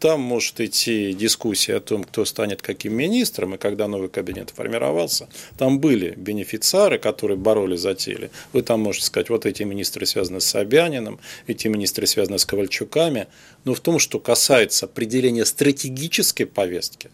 Там 0.00 0.20
может 0.20 0.60
идти 0.60 1.12
дискуссия 1.12 1.76
о 1.76 1.80
том, 1.80 2.02
кто 2.02 2.24
станет 2.24 2.60
каким 2.60 2.94
министром, 2.94 3.54
и 3.54 3.58
когда 3.58 3.86
новый 3.86 4.08
кабинет 4.08 4.50
формировался, 4.50 5.28
там 5.56 5.78
были 5.78 6.14
бенефициары, 6.16 6.98
которые 6.98 7.36
боролись 7.36 7.78
за 7.78 7.94
теле. 7.94 8.32
Вы 8.52 8.62
там 8.62 8.80
можете 8.80 9.06
сказать, 9.06 9.30
вот 9.30 9.46
эти 9.46 9.62
министры 9.62 10.04
связаны 10.04 10.40
с 10.40 10.46
Собяниным, 10.46 11.20
эти 11.46 11.68
министры 11.68 12.08
связаны 12.08 12.40
с 12.40 12.44
Ковальчуками. 12.44 13.28
Но 13.64 13.74
в 13.74 13.78
том, 13.78 14.00
что 14.00 14.18
касается 14.18 14.86
определения 14.86 15.44
стратегической 15.44 16.46
повестки, 16.46 17.12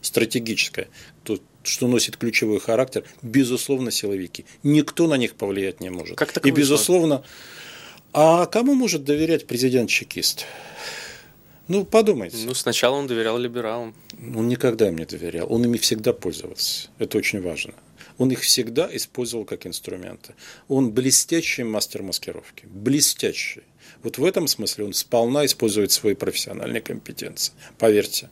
стратегической, 0.00 0.86
то 1.22 1.38
что 1.64 1.86
носит 1.86 2.16
ключевой 2.16 2.60
характер, 2.60 3.04
безусловно, 3.20 3.90
силовики. 3.90 4.46
Никто 4.62 5.06
на 5.06 5.18
них 5.18 5.34
повлиять 5.34 5.80
не 5.80 5.90
может. 5.90 6.16
Как 6.16 6.32
так 6.32 6.46
И, 6.46 6.50
безусловно, 6.50 7.24
а 8.12 8.46
кому 8.46 8.74
может 8.74 9.04
доверять 9.04 9.46
президент-чекист? 9.46 10.46
Ну, 11.68 11.84
подумайте. 11.84 12.36
Ну, 12.44 12.54
сначала 12.54 12.96
он 12.96 13.06
доверял 13.06 13.36
либералам. 13.38 13.94
Он 14.34 14.46
никогда 14.48 14.88
им 14.88 14.96
не 14.96 15.04
доверял. 15.04 15.52
Он 15.52 15.64
ими 15.64 15.78
всегда 15.78 16.12
пользовался. 16.12 16.88
Это 16.98 17.18
очень 17.18 17.42
важно. 17.42 17.74
Он 18.18 18.30
их 18.30 18.40
всегда 18.40 18.88
использовал 18.92 19.44
как 19.44 19.66
инструменты. 19.66 20.34
Он 20.68 20.92
блестящий 20.92 21.64
мастер 21.64 22.02
маскировки. 22.02 22.66
Блестящий. 22.66 23.62
Вот 24.02 24.18
в 24.18 24.24
этом 24.24 24.46
смысле 24.46 24.84
он 24.84 24.92
сполна 24.92 25.44
использует 25.44 25.90
свои 25.90 26.14
профессиональные 26.14 26.80
компетенции. 26.80 27.52
Поверьте 27.78 28.28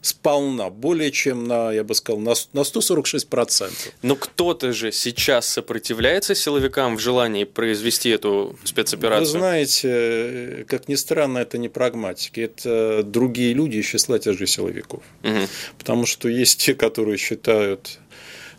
сполна, 0.00 0.70
более 0.70 1.10
чем 1.10 1.44
на, 1.44 1.72
я 1.72 1.84
бы 1.84 1.94
сказал, 1.94 2.20
на, 2.20 2.34
на 2.52 2.60
146%. 2.60 3.92
Но 4.02 4.16
кто-то 4.16 4.72
же 4.72 4.92
сейчас 4.92 5.46
сопротивляется 5.46 6.34
силовикам 6.34 6.96
в 6.96 7.00
желании 7.00 7.44
произвести 7.44 8.10
эту 8.10 8.58
спецоперацию? 8.64 9.26
Вы 9.26 9.38
знаете, 9.38 10.64
как 10.68 10.88
ни 10.88 10.94
странно, 10.94 11.38
это 11.38 11.58
не 11.58 11.68
прагматики, 11.68 12.40
это 12.40 13.02
другие 13.02 13.52
люди 13.52 13.78
из 13.78 13.86
числа 13.86 14.18
тех 14.18 14.38
же 14.38 14.46
силовиков. 14.46 15.02
Угу. 15.22 15.48
Потому 15.78 16.06
что 16.06 16.28
есть 16.28 16.60
те, 16.60 16.74
которые 16.74 17.18
считают 17.18 17.98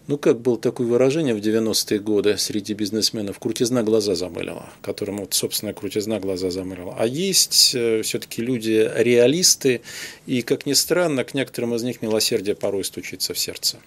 ну, 0.08 0.18
как 0.18 0.40
было 0.40 0.58
такое 0.58 0.88
выражение 0.88 1.34
в 1.34 1.40
90-е 1.40 2.00
годы 2.00 2.38
среди 2.38 2.74
бизнесменов, 2.74 3.40
крутизна 3.40 3.84
глаза 3.84 4.16
замылила, 4.16 4.70
которым 4.82 5.18
вот, 5.18 5.34
собственно, 5.34 5.74
крутизна 5.74 6.20
глаза 6.20 6.50
замылила. 6.50 6.96
А 6.98 7.06
есть 7.06 7.74
э, 7.76 8.02
все-таки 8.02 8.42
люди 8.42 8.92
реалисты, 8.96 9.82
и, 10.26 10.42
как 10.42 10.66
ни 10.66 10.74
странно, 10.74 11.24
к 11.24 11.34
некоторым 11.34 11.76
из 11.76 11.84
них 11.84 12.02
милосердие 12.02 12.56
порой 12.56 12.84
стучится 12.84 13.34
в 13.34 13.40
сердце. 13.40 13.78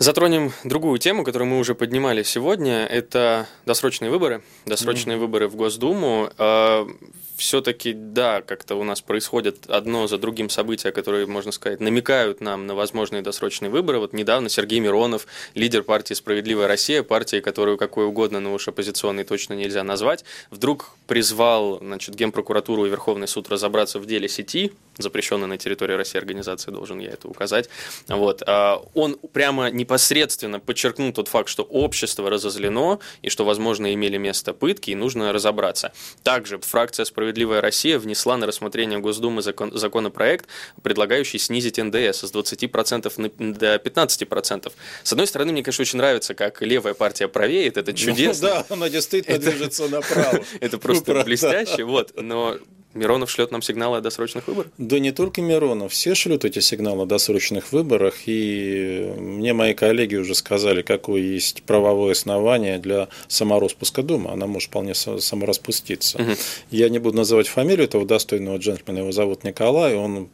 Затронем 0.00 0.50
другую 0.64 0.98
тему, 0.98 1.24
которую 1.24 1.50
мы 1.50 1.58
уже 1.58 1.74
поднимали 1.74 2.22
сегодня. 2.22 2.86
Это 2.86 3.46
досрочные 3.66 4.10
выборы. 4.10 4.42
Досрочные 4.64 5.18
mm-hmm. 5.18 5.20
выборы 5.20 5.46
в 5.46 5.56
Госдуму. 5.56 6.30
А, 6.38 6.88
все-таки, 7.36 7.92
да, 7.92 8.40
как-то 8.40 8.76
у 8.76 8.82
нас 8.82 9.02
происходят 9.02 9.68
одно 9.68 10.06
за 10.06 10.16
другим 10.16 10.48
события, 10.48 10.90
которые, 10.90 11.26
можно 11.26 11.52
сказать, 11.52 11.80
намекают 11.80 12.40
нам 12.40 12.66
на 12.66 12.74
возможные 12.74 13.20
досрочные 13.20 13.70
выборы. 13.70 13.98
Вот 13.98 14.14
недавно 14.14 14.48
Сергей 14.48 14.80
Миронов, 14.80 15.26
лидер 15.54 15.82
партии 15.82 16.14
«Справедливая 16.14 16.66
Россия», 16.66 17.02
партии, 17.02 17.40
которую 17.40 17.76
какой 17.76 18.06
угодно, 18.06 18.40
но 18.40 18.54
уж 18.54 18.68
оппозиционной 18.68 19.24
точно 19.24 19.52
нельзя 19.52 19.84
назвать, 19.84 20.24
вдруг 20.50 20.92
призвал 21.08 21.78
значит, 21.78 22.14
Генпрокуратуру 22.14 22.86
и 22.86 22.88
Верховный 22.88 23.28
суд 23.28 23.50
разобраться 23.50 23.98
в 23.98 24.06
деле 24.06 24.30
сети, 24.30 24.72
запрещенной 25.02 25.46
на 25.46 25.58
территории 25.58 25.94
России 25.94 26.18
организации, 26.18 26.70
должен 26.70 26.98
я 26.98 27.10
это 27.10 27.28
указать. 27.28 27.68
Вот. 28.08 28.42
А 28.46 28.82
он 28.94 29.18
прямо 29.32 29.70
непосредственно 29.70 30.60
подчеркнул 30.60 31.12
тот 31.12 31.28
факт, 31.28 31.48
что 31.48 31.62
общество 31.62 32.28
разозлено, 32.30 33.00
и 33.22 33.28
что, 33.30 33.44
возможно, 33.44 33.92
имели 33.92 34.16
место 34.16 34.52
пытки, 34.52 34.90
и 34.90 34.94
нужно 34.94 35.32
разобраться. 35.32 35.92
Также 36.22 36.58
фракция 36.58 37.04
«Справедливая 37.04 37.30
«Справедливая 37.30 37.60
Россия» 37.60 37.98
внесла 37.98 38.36
на 38.36 38.46
рассмотрение 38.46 38.98
Госдумы 38.98 39.40
закон, 39.40 39.76
законопроект, 39.76 40.46
предлагающий 40.82 41.38
снизить 41.38 41.78
НДС 41.78 42.24
с 42.24 42.32
20% 42.32 43.54
до 43.54 43.76
15%. 43.76 44.72
С 45.02 45.12
одной 45.12 45.26
стороны, 45.26 45.52
мне, 45.52 45.62
конечно, 45.62 45.82
очень 45.82 45.98
нравится, 45.98 46.34
как 46.34 46.60
левая 46.60 46.94
партия 46.94 47.28
правеет, 47.28 47.76
это 47.76 47.92
ну 47.92 47.96
чудесно. 47.96 48.48
Ну, 48.48 48.54
да, 48.54 48.74
она 48.74 48.88
действительно 48.90 49.36
это, 49.36 49.50
движется 49.50 49.88
направо. 49.88 50.44
Это 50.60 50.78
просто 50.78 51.22
блестяще, 51.24 51.84
вот, 51.84 52.12
но 52.20 52.58
Миронов 52.92 53.30
шлет 53.30 53.52
нам 53.52 53.62
сигналы 53.62 53.98
о 53.98 54.00
досрочных 54.00 54.48
выборах? 54.48 54.70
Да 54.78 54.98
не 54.98 55.12
только 55.12 55.42
Миронов, 55.42 55.92
все 55.92 56.14
шлют 56.14 56.44
эти 56.44 56.58
сигналы 56.58 57.02
о 57.04 57.06
досрочных 57.06 57.72
выборах, 57.72 58.14
и 58.26 59.12
мне 59.16 59.52
мои 59.52 59.74
коллеги 59.74 60.16
уже 60.16 60.34
сказали, 60.34 60.82
какое 60.82 61.22
есть 61.22 61.62
правовое 61.62 62.12
основание 62.12 62.78
для 62.78 63.08
самороспуска 63.28 64.02
Думы. 64.02 64.30
Она 64.30 64.46
может 64.46 64.70
вполне 64.70 64.94
самораспуститься. 64.94 66.18
Угу. 66.20 66.32
Я 66.70 66.88
не 66.88 66.98
буду 66.98 67.16
называть 67.18 67.46
фамилию 67.48 67.84
этого 67.84 68.04
достойного 68.04 68.56
джентльмена, 68.56 68.98
его 68.98 69.12
зовут 69.12 69.44
Николай, 69.44 69.94
он 69.94 70.28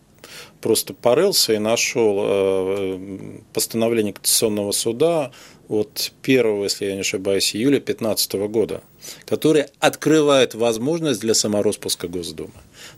просто 0.61 0.95
порылся 0.95 1.53
и 1.53 1.59
нашел 1.59 2.19
э, 2.21 3.39
постановление 3.53 4.13
Конституционного 4.13 4.73
суда 4.73 5.33
от 5.69 6.13
1, 6.23 6.63
если 6.63 6.87
я 6.87 6.95
не 6.95 7.01
ошибаюсь, 7.01 7.55
июля 7.55 7.81
2015 7.81 8.33
года, 8.49 8.83
которое 9.25 9.71
открывает 9.81 10.55
возможность 10.55 11.21
для 11.21 11.35
самороспуска 11.35 12.09
Госдумы. 12.09 12.53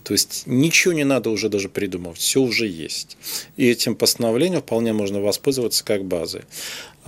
То 0.05 0.13
есть 0.13 0.43
ничего 0.47 0.93
не 0.93 1.05
надо 1.05 1.31
уже 1.31 1.49
даже 1.49 1.69
придумывать, 1.69 2.19
все 2.19 2.41
уже 2.41 2.67
есть. 2.67 3.17
И 3.57 3.69
этим 3.69 3.95
постановлением 3.95 4.61
вполне 4.61 4.93
можно 4.93 5.21
воспользоваться 5.21 5.85
как 5.85 6.05
базой. 6.05 6.43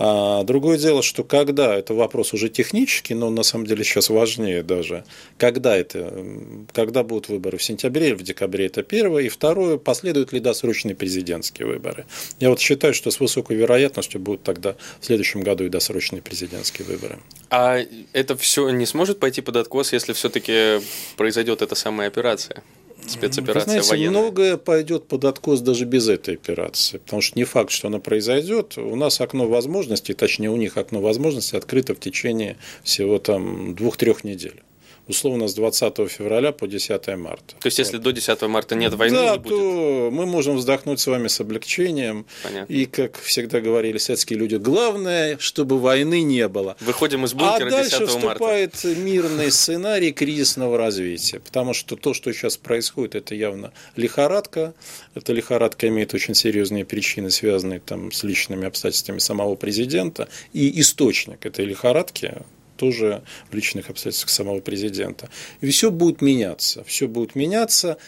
А 0.02 0.44
другое 0.44 0.78
дело, 0.78 1.02
что 1.02 1.24
когда, 1.24 1.76
это 1.76 1.92
вопрос 1.92 2.32
уже 2.32 2.48
технический, 2.48 3.12
но 3.12 3.28
на 3.28 3.42
самом 3.42 3.66
деле 3.66 3.84
сейчас 3.84 4.08
важнее 4.08 4.62
даже, 4.62 5.04
когда 5.36 5.76
это, 5.76 6.24
когда 6.72 7.02
будут 7.02 7.28
выборы, 7.28 7.58
в 7.58 7.62
сентябре 7.62 8.08
или 8.08 8.14
в 8.14 8.22
декабре, 8.22 8.64
это 8.64 8.82
первое, 8.82 9.24
и 9.24 9.28
второе, 9.28 9.76
последуют 9.76 10.32
ли 10.32 10.40
досрочные 10.40 10.94
президентские 10.94 11.68
выборы. 11.68 12.06
Я 12.38 12.48
вот 12.48 12.60
считаю, 12.60 12.94
что 12.94 13.10
с 13.10 13.20
высокой 13.20 13.58
вероятностью 13.58 14.22
будут 14.22 14.42
тогда 14.42 14.74
в 15.00 15.04
следующем 15.04 15.42
году 15.42 15.64
и 15.64 15.68
досрочные 15.68 16.22
президентские 16.22 16.88
выборы. 16.88 17.18
А 17.50 17.80
это 18.14 18.38
все 18.38 18.70
не 18.70 18.86
сможет 18.86 19.20
пойти 19.20 19.42
под 19.42 19.56
откос, 19.56 19.92
если 19.92 20.14
все-таки 20.14 20.80
произойдет 21.18 21.60
эта 21.60 21.74
самая 21.74 22.08
операция? 22.08 22.62
Спецоперация 23.06 23.54
Вы 23.54 23.82
знаете, 23.82 23.90
военная. 23.90 24.10
многое 24.10 24.56
пойдет 24.56 25.06
под 25.06 25.24
откос 25.24 25.60
даже 25.60 25.84
без 25.84 26.08
этой 26.08 26.34
операции, 26.34 26.98
потому 26.98 27.22
что 27.22 27.38
не 27.38 27.44
факт, 27.44 27.70
что 27.70 27.88
она 27.88 27.98
произойдет. 27.98 28.78
У 28.78 28.96
нас 28.96 29.20
окно 29.20 29.48
возможностей, 29.48 30.14
точнее 30.14 30.50
у 30.50 30.56
них 30.56 30.76
окно 30.76 31.00
возможностей 31.00 31.56
открыто 31.56 31.94
в 31.94 32.00
течение 32.00 32.56
всего 32.82 33.18
там 33.18 33.74
двух-трех 33.74 34.24
недель 34.24 34.62
условно 35.10 35.48
с 35.48 35.54
20 35.54 36.08
февраля 36.08 36.52
по 36.52 36.66
10 36.66 37.16
марта. 37.16 37.54
То 37.60 37.66
есть, 37.66 37.78
если 37.78 37.98
до 37.98 38.12
10 38.12 38.42
марта 38.42 38.74
нет 38.74 38.94
войны, 38.94 39.16
да, 39.16 39.32
не 39.32 39.38
будет? 39.38 39.48
то 39.48 40.10
мы 40.12 40.26
можем 40.26 40.56
вздохнуть 40.56 41.00
с 41.00 41.06
вами 41.06 41.28
с 41.28 41.40
облегчением. 41.40 42.26
Понятно. 42.42 42.72
И, 42.72 42.86
как 42.86 43.18
всегда 43.20 43.60
говорили 43.60 43.98
советские 43.98 44.38
люди, 44.38 44.56
главное, 44.56 45.36
чтобы 45.38 45.78
войны 45.78 46.22
не 46.22 46.48
было. 46.48 46.76
Выходим 46.80 47.24
из 47.24 47.34
бункера 47.34 47.66
а 47.66 47.70
дальше 47.70 48.06
вступает 48.06 48.82
мирный 48.84 49.50
сценарий 49.50 50.12
кризисного 50.12 50.78
развития, 50.78 51.40
потому 51.40 51.74
что 51.74 51.96
то, 51.96 52.14
что 52.14 52.32
сейчас 52.32 52.56
происходит, 52.56 53.14
это 53.16 53.34
явно 53.34 53.72
лихорадка. 53.96 54.74
Эта 55.14 55.32
лихорадка 55.32 55.88
имеет 55.88 56.14
очень 56.14 56.34
серьезные 56.34 56.84
причины, 56.84 57.30
связанные 57.30 57.80
там, 57.80 58.12
с 58.12 58.22
личными 58.22 58.66
обстоятельствами 58.66 59.18
самого 59.18 59.56
президента. 59.56 60.28
И 60.52 60.80
источник 60.80 61.44
этой 61.44 61.64
лихорадки 61.64 62.34
тоже 62.80 63.22
в 63.50 63.54
личных 63.54 63.90
обстоятельствах 63.90 64.30
самого 64.30 64.60
президента. 64.60 65.28
И 65.60 65.68
все 65.68 65.90
будет 65.90 66.22
меняться. 66.22 66.82
Все 66.84 67.06
будет 67.08 67.34
меняться, 67.34 67.98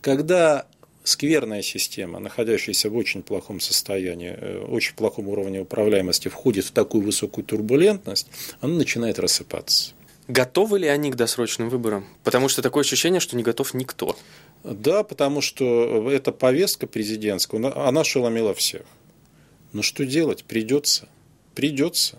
когда 0.00 0.66
скверная 1.04 1.60
система, 1.60 2.20
находящаяся 2.20 2.88
в 2.88 2.96
очень 2.96 3.22
плохом 3.22 3.60
состоянии, 3.60 4.34
э, 4.34 4.64
очень 4.66 4.94
плохом 4.94 5.28
уровне 5.28 5.60
управляемости, 5.60 6.28
входит 6.28 6.64
в 6.64 6.70
такую 6.70 7.04
высокую 7.04 7.44
турбулентность, 7.44 8.28
она 8.62 8.74
начинает 8.74 9.18
рассыпаться. 9.18 9.92
Готовы 10.26 10.78
ли 10.78 10.88
они 10.88 11.10
к 11.10 11.16
досрочным 11.16 11.68
выборам? 11.68 12.06
Потому 12.22 12.48
что 12.48 12.62
такое 12.62 12.82
ощущение, 12.82 13.20
что 13.20 13.36
не 13.36 13.42
готов 13.42 13.74
никто. 13.74 14.16
Да, 14.62 15.02
потому 15.02 15.42
что 15.42 16.10
эта 16.10 16.32
повестка 16.32 16.86
президентская, 16.86 17.60
она 17.88 18.00
ошеломила 18.00 18.54
всех. 18.54 18.84
Но 19.74 19.82
что 19.82 20.06
делать? 20.06 20.44
Придется. 20.44 21.08
Придется. 21.54 22.18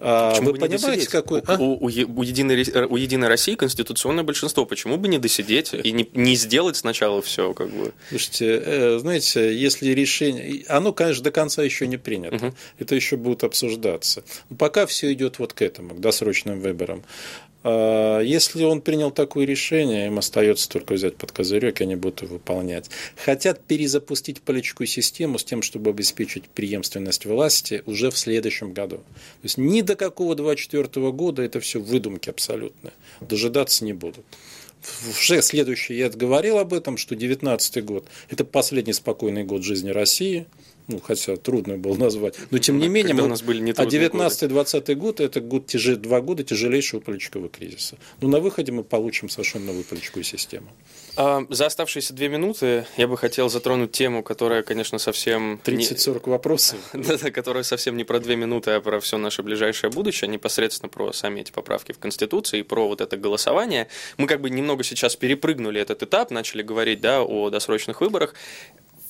А 0.00 0.40
вы 0.40 0.54
понимаете, 0.54 1.08
какой... 1.08 1.40
А? 1.46 1.56
У, 1.56 1.74
у, 1.74 1.86
у, 1.86 1.88
Единой, 2.22 2.86
у 2.86 2.96
Единой 2.96 3.28
России 3.28 3.54
конституционное 3.54 4.24
большинство. 4.24 4.66
Почему 4.66 4.96
бы 4.96 5.08
не 5.08 5.18
досидеть 5.18 5.72
и 5.72 5.92
не, 5.92 6.08
не 6.12 6.34
сделать 6.34 6.76
сначала 6.76 7.22
все? 7.22 7.54
Как 7.54 7.70
бы? 7.70 7.92
Слушайте, 8.08 8.62
э, 8.64 8.98
знаете, 8.98 9.56
если 9.56 9.90
решение... 9.90 10.64
Оно, 10.68 10.92
конечно, 10.92 11.22
до 11.22 11.30
конца 11.30 11.62
еще 11.62 11.86
не 11.86 11.96
принято. 11.96 12.36
Угу. 12.36 12.54
Это 12.80 12.94
еще 12.94 13.16
будет 13.16 13.44
обсуждаться. 13.44 14.24
Пока 14.58 14.86
все 14.86 15.12
идет 15.12 15.38
вот 15.38 15.52
к 15.52 15.62
этому, 15.62 15.94
к 15.94 16.00
досрочным 16.00 16.60
выборам. 16.60 17.04
А, 17.64 18.20
если 18.20 18.62
он 18.62 18.82
принял 18.82 19.10
такое 19.10 19.46
решение, 19.46 20.06
им 20.06 20.18
остается 20.18 20.68
только 20.68 20.94
взять 20.94 21.16
под 21.16 21.32
козырек, 21.32 21.80
и 21.80 21.84
они 21.84 21.96
будут 21.96 22.22
его 22.22 22.34
выполнять. 22.34 22.90
Хотят 23.16 23.64
перезапустить 23.64 24.42
политическую 24.42 24.86
систему 24.86 25.38
с 25.38 25.44
тем, 25.44 25.62
чтобы 25.62 25.90
обеспечить 25.90 26.44
преемственность 26.44 27.24
власти 27.24 27.82
уже 27.86 28.10
в 28.10 28.18
следующем 28.18 28.74
году. 28.74 28.98
То 28.98 29.44
есть 29.44 29.58
ни 29.58 29.80
до 29.80 29.96
какого 29.96 30.34
24 30.34 31.10
года 31.10 31.42
это 31.42 31.58
все 31.60 31.80
выдумки 31.80 32.28
абсолютно. 32.28 32.92
Дожидаться 33.20 33.84
не 33.84 33.94
будут 33.94 34.24
уже 35.08 35.42
следующий, 35.42 35.94
я 35.94 36.08
говорил 36.10 36.58
об 36.58 36.72
этом, 36.72 36.96
что 36.96 37.14
19 37.14 37.84
год– 37.84 38.06
это 38.30 38.44
последний 38.44 38.92
спокойный 38.92 39.44
год 39.44 39.62
жизни 39.62 39.90
России– 39.90 40.46
ну, 40.86 41.00
хотя 41.00 41.36
трудно 41.36 41.78
было 41.78 41.96
назвать, 41.96 42.34
но 42.50 42.58
тем 42.58 42.78
не 42.78 42.88
менее, 42.88 43.14
мы, 43.14 43.22
у 43.22 43.28
нас 43.28 43.42
были 43.42 43.60
не 43.60 43.70
а 43.70 43.84
19-20 43.84 44.94
год– 44.96 45.20
это 45.20 45.40
год, 45.40 45.66
тяж... 45.66 45.96
два 45.96 46.20
года 46.20 46.42
тяжелейшего 46.42 47.00
политического 47.00 47.48
кризиса. 47.48 47.96
Но 48.20 48.28
на 48.28 48.40
выходе 48.40 48.70
мы 48.72 48.84
получим 48.84 49.28
совершенно 49.28 49.66
новую 49.66 49.84
политическую 49.84 50.24
систему. 50.24 50.68
А, 51.16 51.46
за 51.48 51.66
оставшиеся 51.66 52.12
две 52.12 52.28
минуты 52.28 52.86
я 52.96 53.08
бы 53.08 53.16
хотел 53.16 53.48
затронуть 53.48 53.92
тему, 53.92 54.22
которая, 54.22 54.62
конечно, 54.62 54.98
совсем… 54.98 55.60
30-40 55.64 56.22
не... 56.26 56.30
вопросов. 56.30 56.78
которая 57.32 57.62
совсем 57.62 57.96
не 57.96 58.04
про 58.04 58.20
две 58.20 58.36
минуты, 58.36 58.72
а 58.72 58.80
про 58.80 59.00
все 59.00 59.16
наше 59.16 59.42
ближайшее 59.42 59.90
будущее, 59.90 60.28
непосредственно 60.28 60.90
про 60.90 61.12
сами 61.12 61.40
эти 61.40 61.52
поправки 61.52 61.92
в 61.92 61.98
Конституции 61.98 62.60
и 62.60 62.62
про 62.62 62.88
вот 62.88 63.00
это 63.00 63.16
голосование. 63.16 63.88
Мы 64.18 64.26
как 64.26 64.40
бы 64.40 64.50
немного 64.50 64.73
сейчас 64.82 65.14
перепрыгнули 65.14 65.80
этот 65.80 66.02
этап, 66.02 66.30
начали 66.30 66.62
говорить, 66.62 67.00
да, 67.00 67.22
о 67.22 67.50
досрочных 67.50 68.00
выборах. 68.00 68.34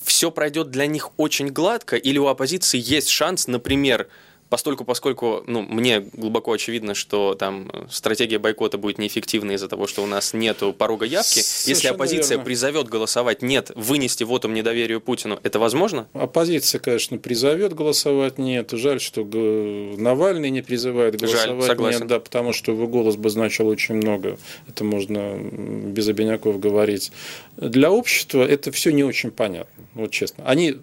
Все 0.03 0.29
пройдет 0.29 0.69
для 0.69 0.85
них 0.85 1.09
очень 1.17 1.47
гладко, 1.47 1.95
или 1.95 2.19
у 2.19 2.27
оппозиции 2.27 2.79
есть 2.79 3.09
шанс, 3.09 3.47
например, 3.47 4.07
Постольку, 4.49 4.85
поскольку 4.85 5.43
ну, 5.47 5.61
мне 5.63 6.01
глубоко 6.13 6.51
очевидно, 6.51 6.93
что 6.93 7.33
там 7.33 7.69
э, 7.73 7.85
стратегия 7.89 8.37
бойкота 8.37 8.77
будет 8.77 8.99
неэффективна 8.99 9.51
из-за 9.53 9.67
того, 9.67 9.87
что 9.87 10.03
у 10.03 10.05
нас 10.05 10.33
нет 10.33 10.61
порога 10.77 11.05
явки. 11.05 11.39
Совершенно 11.39 11.69
Если 11.69 11.87
оппозиция 11.87 12.29
верно. 12.35 12.45
призовет 12.45 12.87
голосовать 12.87 13.41
нет, 13.41 13.71
вынести 13.75 14.23
вотом 14.23 14.53
недоверию 14.53 15.01
Путину, 15.01 15.39
это 15.41 15.57
возможно? 15.57 16.07
Оппозиция, 16.13 16.79
конечно, 16.79 17.17
призовет 17.17 17.73
голосовать 17.73 18.37
нет. 18.37 18.69
Жаль, 18.71 19.01
что 19.01 19.23
Навальный 19.23 20.51
не 20.51 20.61
призывает 20.61 21.19
голосовать 21.19 21.47
Жаль, 21.47 21.67
согласен. 21.67 21.99
нет, 22.01 22.07
да, 22.07 22.19
потому 22.19 22.53
что 22.53 22.71
его 22.71 22.87
голос 22.87 23.15
бы 23.15 23.29
значил 23.31 23.67
очень 23.67 23.95
много. 23.95 24.37
Это 24.67 24.83
можно 24.83 25.37
без 25.37 26.07
обиняков 26.07 26.59
говорить. 26.59 27.11
Для 27.57 27.91
общества 27.91 28.45
это 28.45 28.71
все 28.71 28.91
не 28.91 29.03
очень 29.03 29.31
понятно, 29.31 29.83
вот 29.95 30.11
честно. 30.11 30.43
Они 30.45 30.75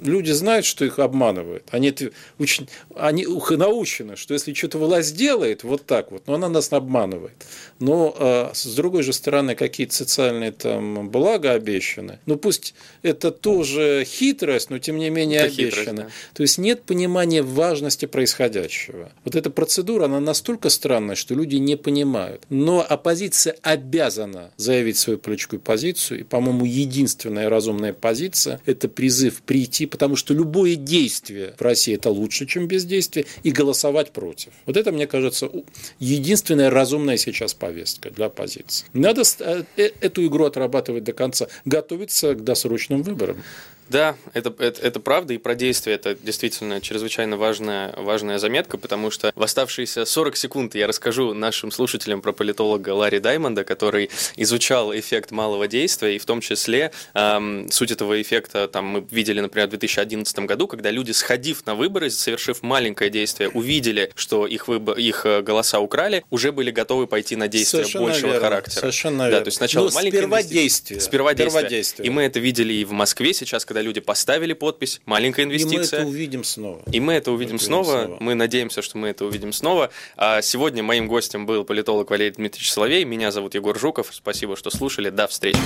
люди 0.00 0.32
знают, 0.32 0.66
что 0.66 0.84
их 0.84 0.98
обманывают. 0.98 1.64
Они, 1.70 1.94
очень, 2.38 2.68
они 2.94 3.26
научены, 3.50 4.16
что 4.16 4.34
если 4.34 4.52
что-то 4.54 4.78
власть 4.78 5.16
делает, 5.16 5.64
вот 5.64 5.86
так 5.86 6.10
вот, 6.10 6.22
но 6.26 6.34
она 6.34 6.48
нас 6.48 6.72
обманывает. 6.72 7.46
Но 7.78 8.14
а, 8.18 8.50
с 8.54 8.66
другой 8.74 9.02
же 9.02 9.12
стороны, 9.12 9.54
какие-то 9.54 9.94
социальные 9.94 10.52
там 10.52 11.08
блага 11.10 11.52
обещаны. 11.52 12.18
Ну 12.26 12.36
пусть 12.36 12.74
это 13.02 13.30
тоже 13.30 14.04
хитрость, 14.04 14.70
но 14.70 14.78
тем 14.78 14.98
не 14.98 15.10
менее 15.10 15.40
это. 15.40 15.50
Хитрость, 15.50 15.94
да. 15.94 16.08
То 16.34 16.42
есть 16.42 16.58
нет 16.58 16.82
понимания 16.82 17.42
важности 17.42 18.06
происходящего. 18.06 19.10
Вот 19.24 19.36
эта 19.36 19.50
процедура, 19.50 20.06
она 20.06 20.20
настолько 20.20 20.68
странная, 20.68 21.14
что 21.14 21.34
люди 21.34 21.56
не 21.56 21.76
понимают. 21.76 22.42
Но 22.48 22.84
оппозиция 22.86 23.56
обязана 23.62 24.50
заявить 24.56 24.98
свою 24.98 25.18
политическую 25.18 25.60
позицию. 25.60 26.20
И, 26.20 26.22
по-моему, 26.22 26.64
единственная 26.64 27.48
разумная 27.48 27.92
позиция– 27.92 28.60
это 28.66 28.88
призыв 28.88 29.42
прийти 29.42 29.77
потому 29.86 30.16
что 30.16 30.34
любое 30.34 30.76
действие 30.76 31.54
в 31.58 31.62
России 31.62 31.94
это 31.94 32.10
лучше, 32.10 32.46
чем 32.46 32.66
бездействие, 32.66 33.26
и 33.42 33.50
голосовать 33.50 34.12
против. 34.12 34.52
Вот 34.66 34.76
это, 34.76 34.92
мне 34.92 35.06
кажется, 35.06 35.50
единственная 35.98 36.70
разумная 36.70 37.16
сейчас 37.16 37.54
повестка 37.54 38.10
для 38.10 38.26
оппозиции. 38.26 38.86
Надо 38.92 39.22
э, 39.40 39.64
э, 39.76 39.90
эту 40.00 40.26
игру 40.26 40.44
отрабатывать 40.44 41.04
до 41.04 41.12
конца, 41.12 41.48
готовиться 41.64 42.34
к 42.34 42.44
досрочным 42.44 43.02
выборам. 43.02 43.42
Да, 43.88 44.16
это, 44.34 44.54
это, 44.58 44.80
это 44.82 45.00
правда, 45.00 45.34
и 45.34 45.38
про 45.38 45.54
действие 45.54 45.96
это 45.96 46.14
действительно 46.14 46.80
чрезвычайно 46.80 47.36
важная, 47.36 47.94
важная 47.96 48.38
заметка, 48.38 48.76
потому 48.78 49.10
что 49.10 49.32
в 49.34 49.42
оставшиеся 49.42 50.04
40 50.04 50.36
секунд 50.36 50.74
я 50.74 50.86
расскажу 50.86 51.32
нашим 51.34 51.70
слушателям 51.70 52.20
про 52.20 52.32
политолога 52.32 52.90
Ларри 52.90 53.18
Даймонда, 53.18 53.64
который 53.64 54.10
изучал 54.36 54.94
эффект 54.94 55.30
малого 55.30 55.68
действия, 55.68 56.16
и 56.16 56.18
в 56.18 56.24
том 56.26 56.40
числе 56.40 56.92
эм, 57.14 57.70
суть 57.70 57.90
этого 57.90 58.20
эффекта 58.20 58.68
там, 58.68 58.84
мы 58.86 59.06
видели, 59.10 59.40
например, 59.40 59.68
в 59.68 59.70
2011 59.70 60.38
году, 60.40 60.66
когда 60.66 60.90
люди, 60.90 61.12
сходив 61.12 61.64
на 61.66 61.74
выборы, 61.74 62.10
совершив 62.10 62.62
маленькое 62.62 63.10
действие, 63.10 63.48
увидели, 63.48 64.10
что 64.14 64.46
их, 64.46 64.68
выбор, 64.68 64.98
их 64.98 65.24
э, 65.24 65.42
голоса 65.42 65.80
украли, 65.80 66.24
уже 66.30 66.52
были 66.52 66.70
готовы 66.70 67.06
пойти 67.06 67.36
на 67.36 67.48
действия 67.48 67.78
Совершенно 67.80 68.04
большего 68.04 68.26
верно. 68.32 68.40
характера. 68.40 68.80
Совершенно 68.80 69.22
верно. 69.22 69.38
Да, 69.38 69.44
то 69.44 69.48
есть 69.48 69.56
сначала 69.58 69.88
Но 69.88 69.94
маленькое 69.94 70.22
сперва 70.22 70.42
действие. 70.42 71.00
Сперва, 71.00 71.32
сперва 71.32 71.60
действие. 71.62 71.68
действие. 71.70 72.06
И 72.06 72.10
мы 72.10 72.22
это 72.22 72.38
видели 72.38 72.72
и 72.74 72.84
в 72.84 72.92
Москве 72.92 73.32
сейчас, 73.32 73.64
когда 73.64 73.77
когда 73.78 73.86
люди 73.86 74.00
поставили 74.00 74.54
подпись, 74.54 75.00
маленькая 75.06 75.44
инвестиция. 75.44 76.00
И 76.00 76.02
мы 76.02 76.08
это 76.08 76.08
увидим 76.08 76.44
снова. 76.44 76.82
И 76.90 77.00
мы 77.00 77.12
это 77.12 77.30
увидим, 77.30 77.56
это 77.56 77.64
снова. 77.64 78.02
снова. 78.04 78.16
Мы 78.20 78.34
надеемся, 78.34 78.82
что 78.82 78.98
мы 78.98 79.08
это 79.08 79.24
увидим 79.24 79.52
снова. 79.52 79.90
А 80.16 80.42
сегодня 80.42 80.82
моим 80.82 81.06
гостем 81.06 81.46
был 81.46 81.64
политолог 81.64 82.10
Валерий 82.10 82.34
Дмитриевич 82.34 82.72
Соловей. 82.72 83.04
Меня 83.04 83.30
зовут 83.30 83.54
Егор 83.54 83.78
Жуков. 83.78 84.08
Спасибо, 84.12 84.56
что 84.56 84.70
слушали. 84.70 85.10
До 85.10 85.28
встречи. 85.28 85.60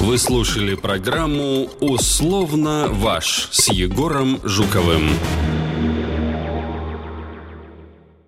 Вы 0.00 0.18
слушали 0.18 0.74
программу 0.74 1.70
«Условно 1.78 2.88
ваш» 2.90 3.48
с 3.52 3.68
Егором 3.68 4.40
Жуковым. 4.42 5.08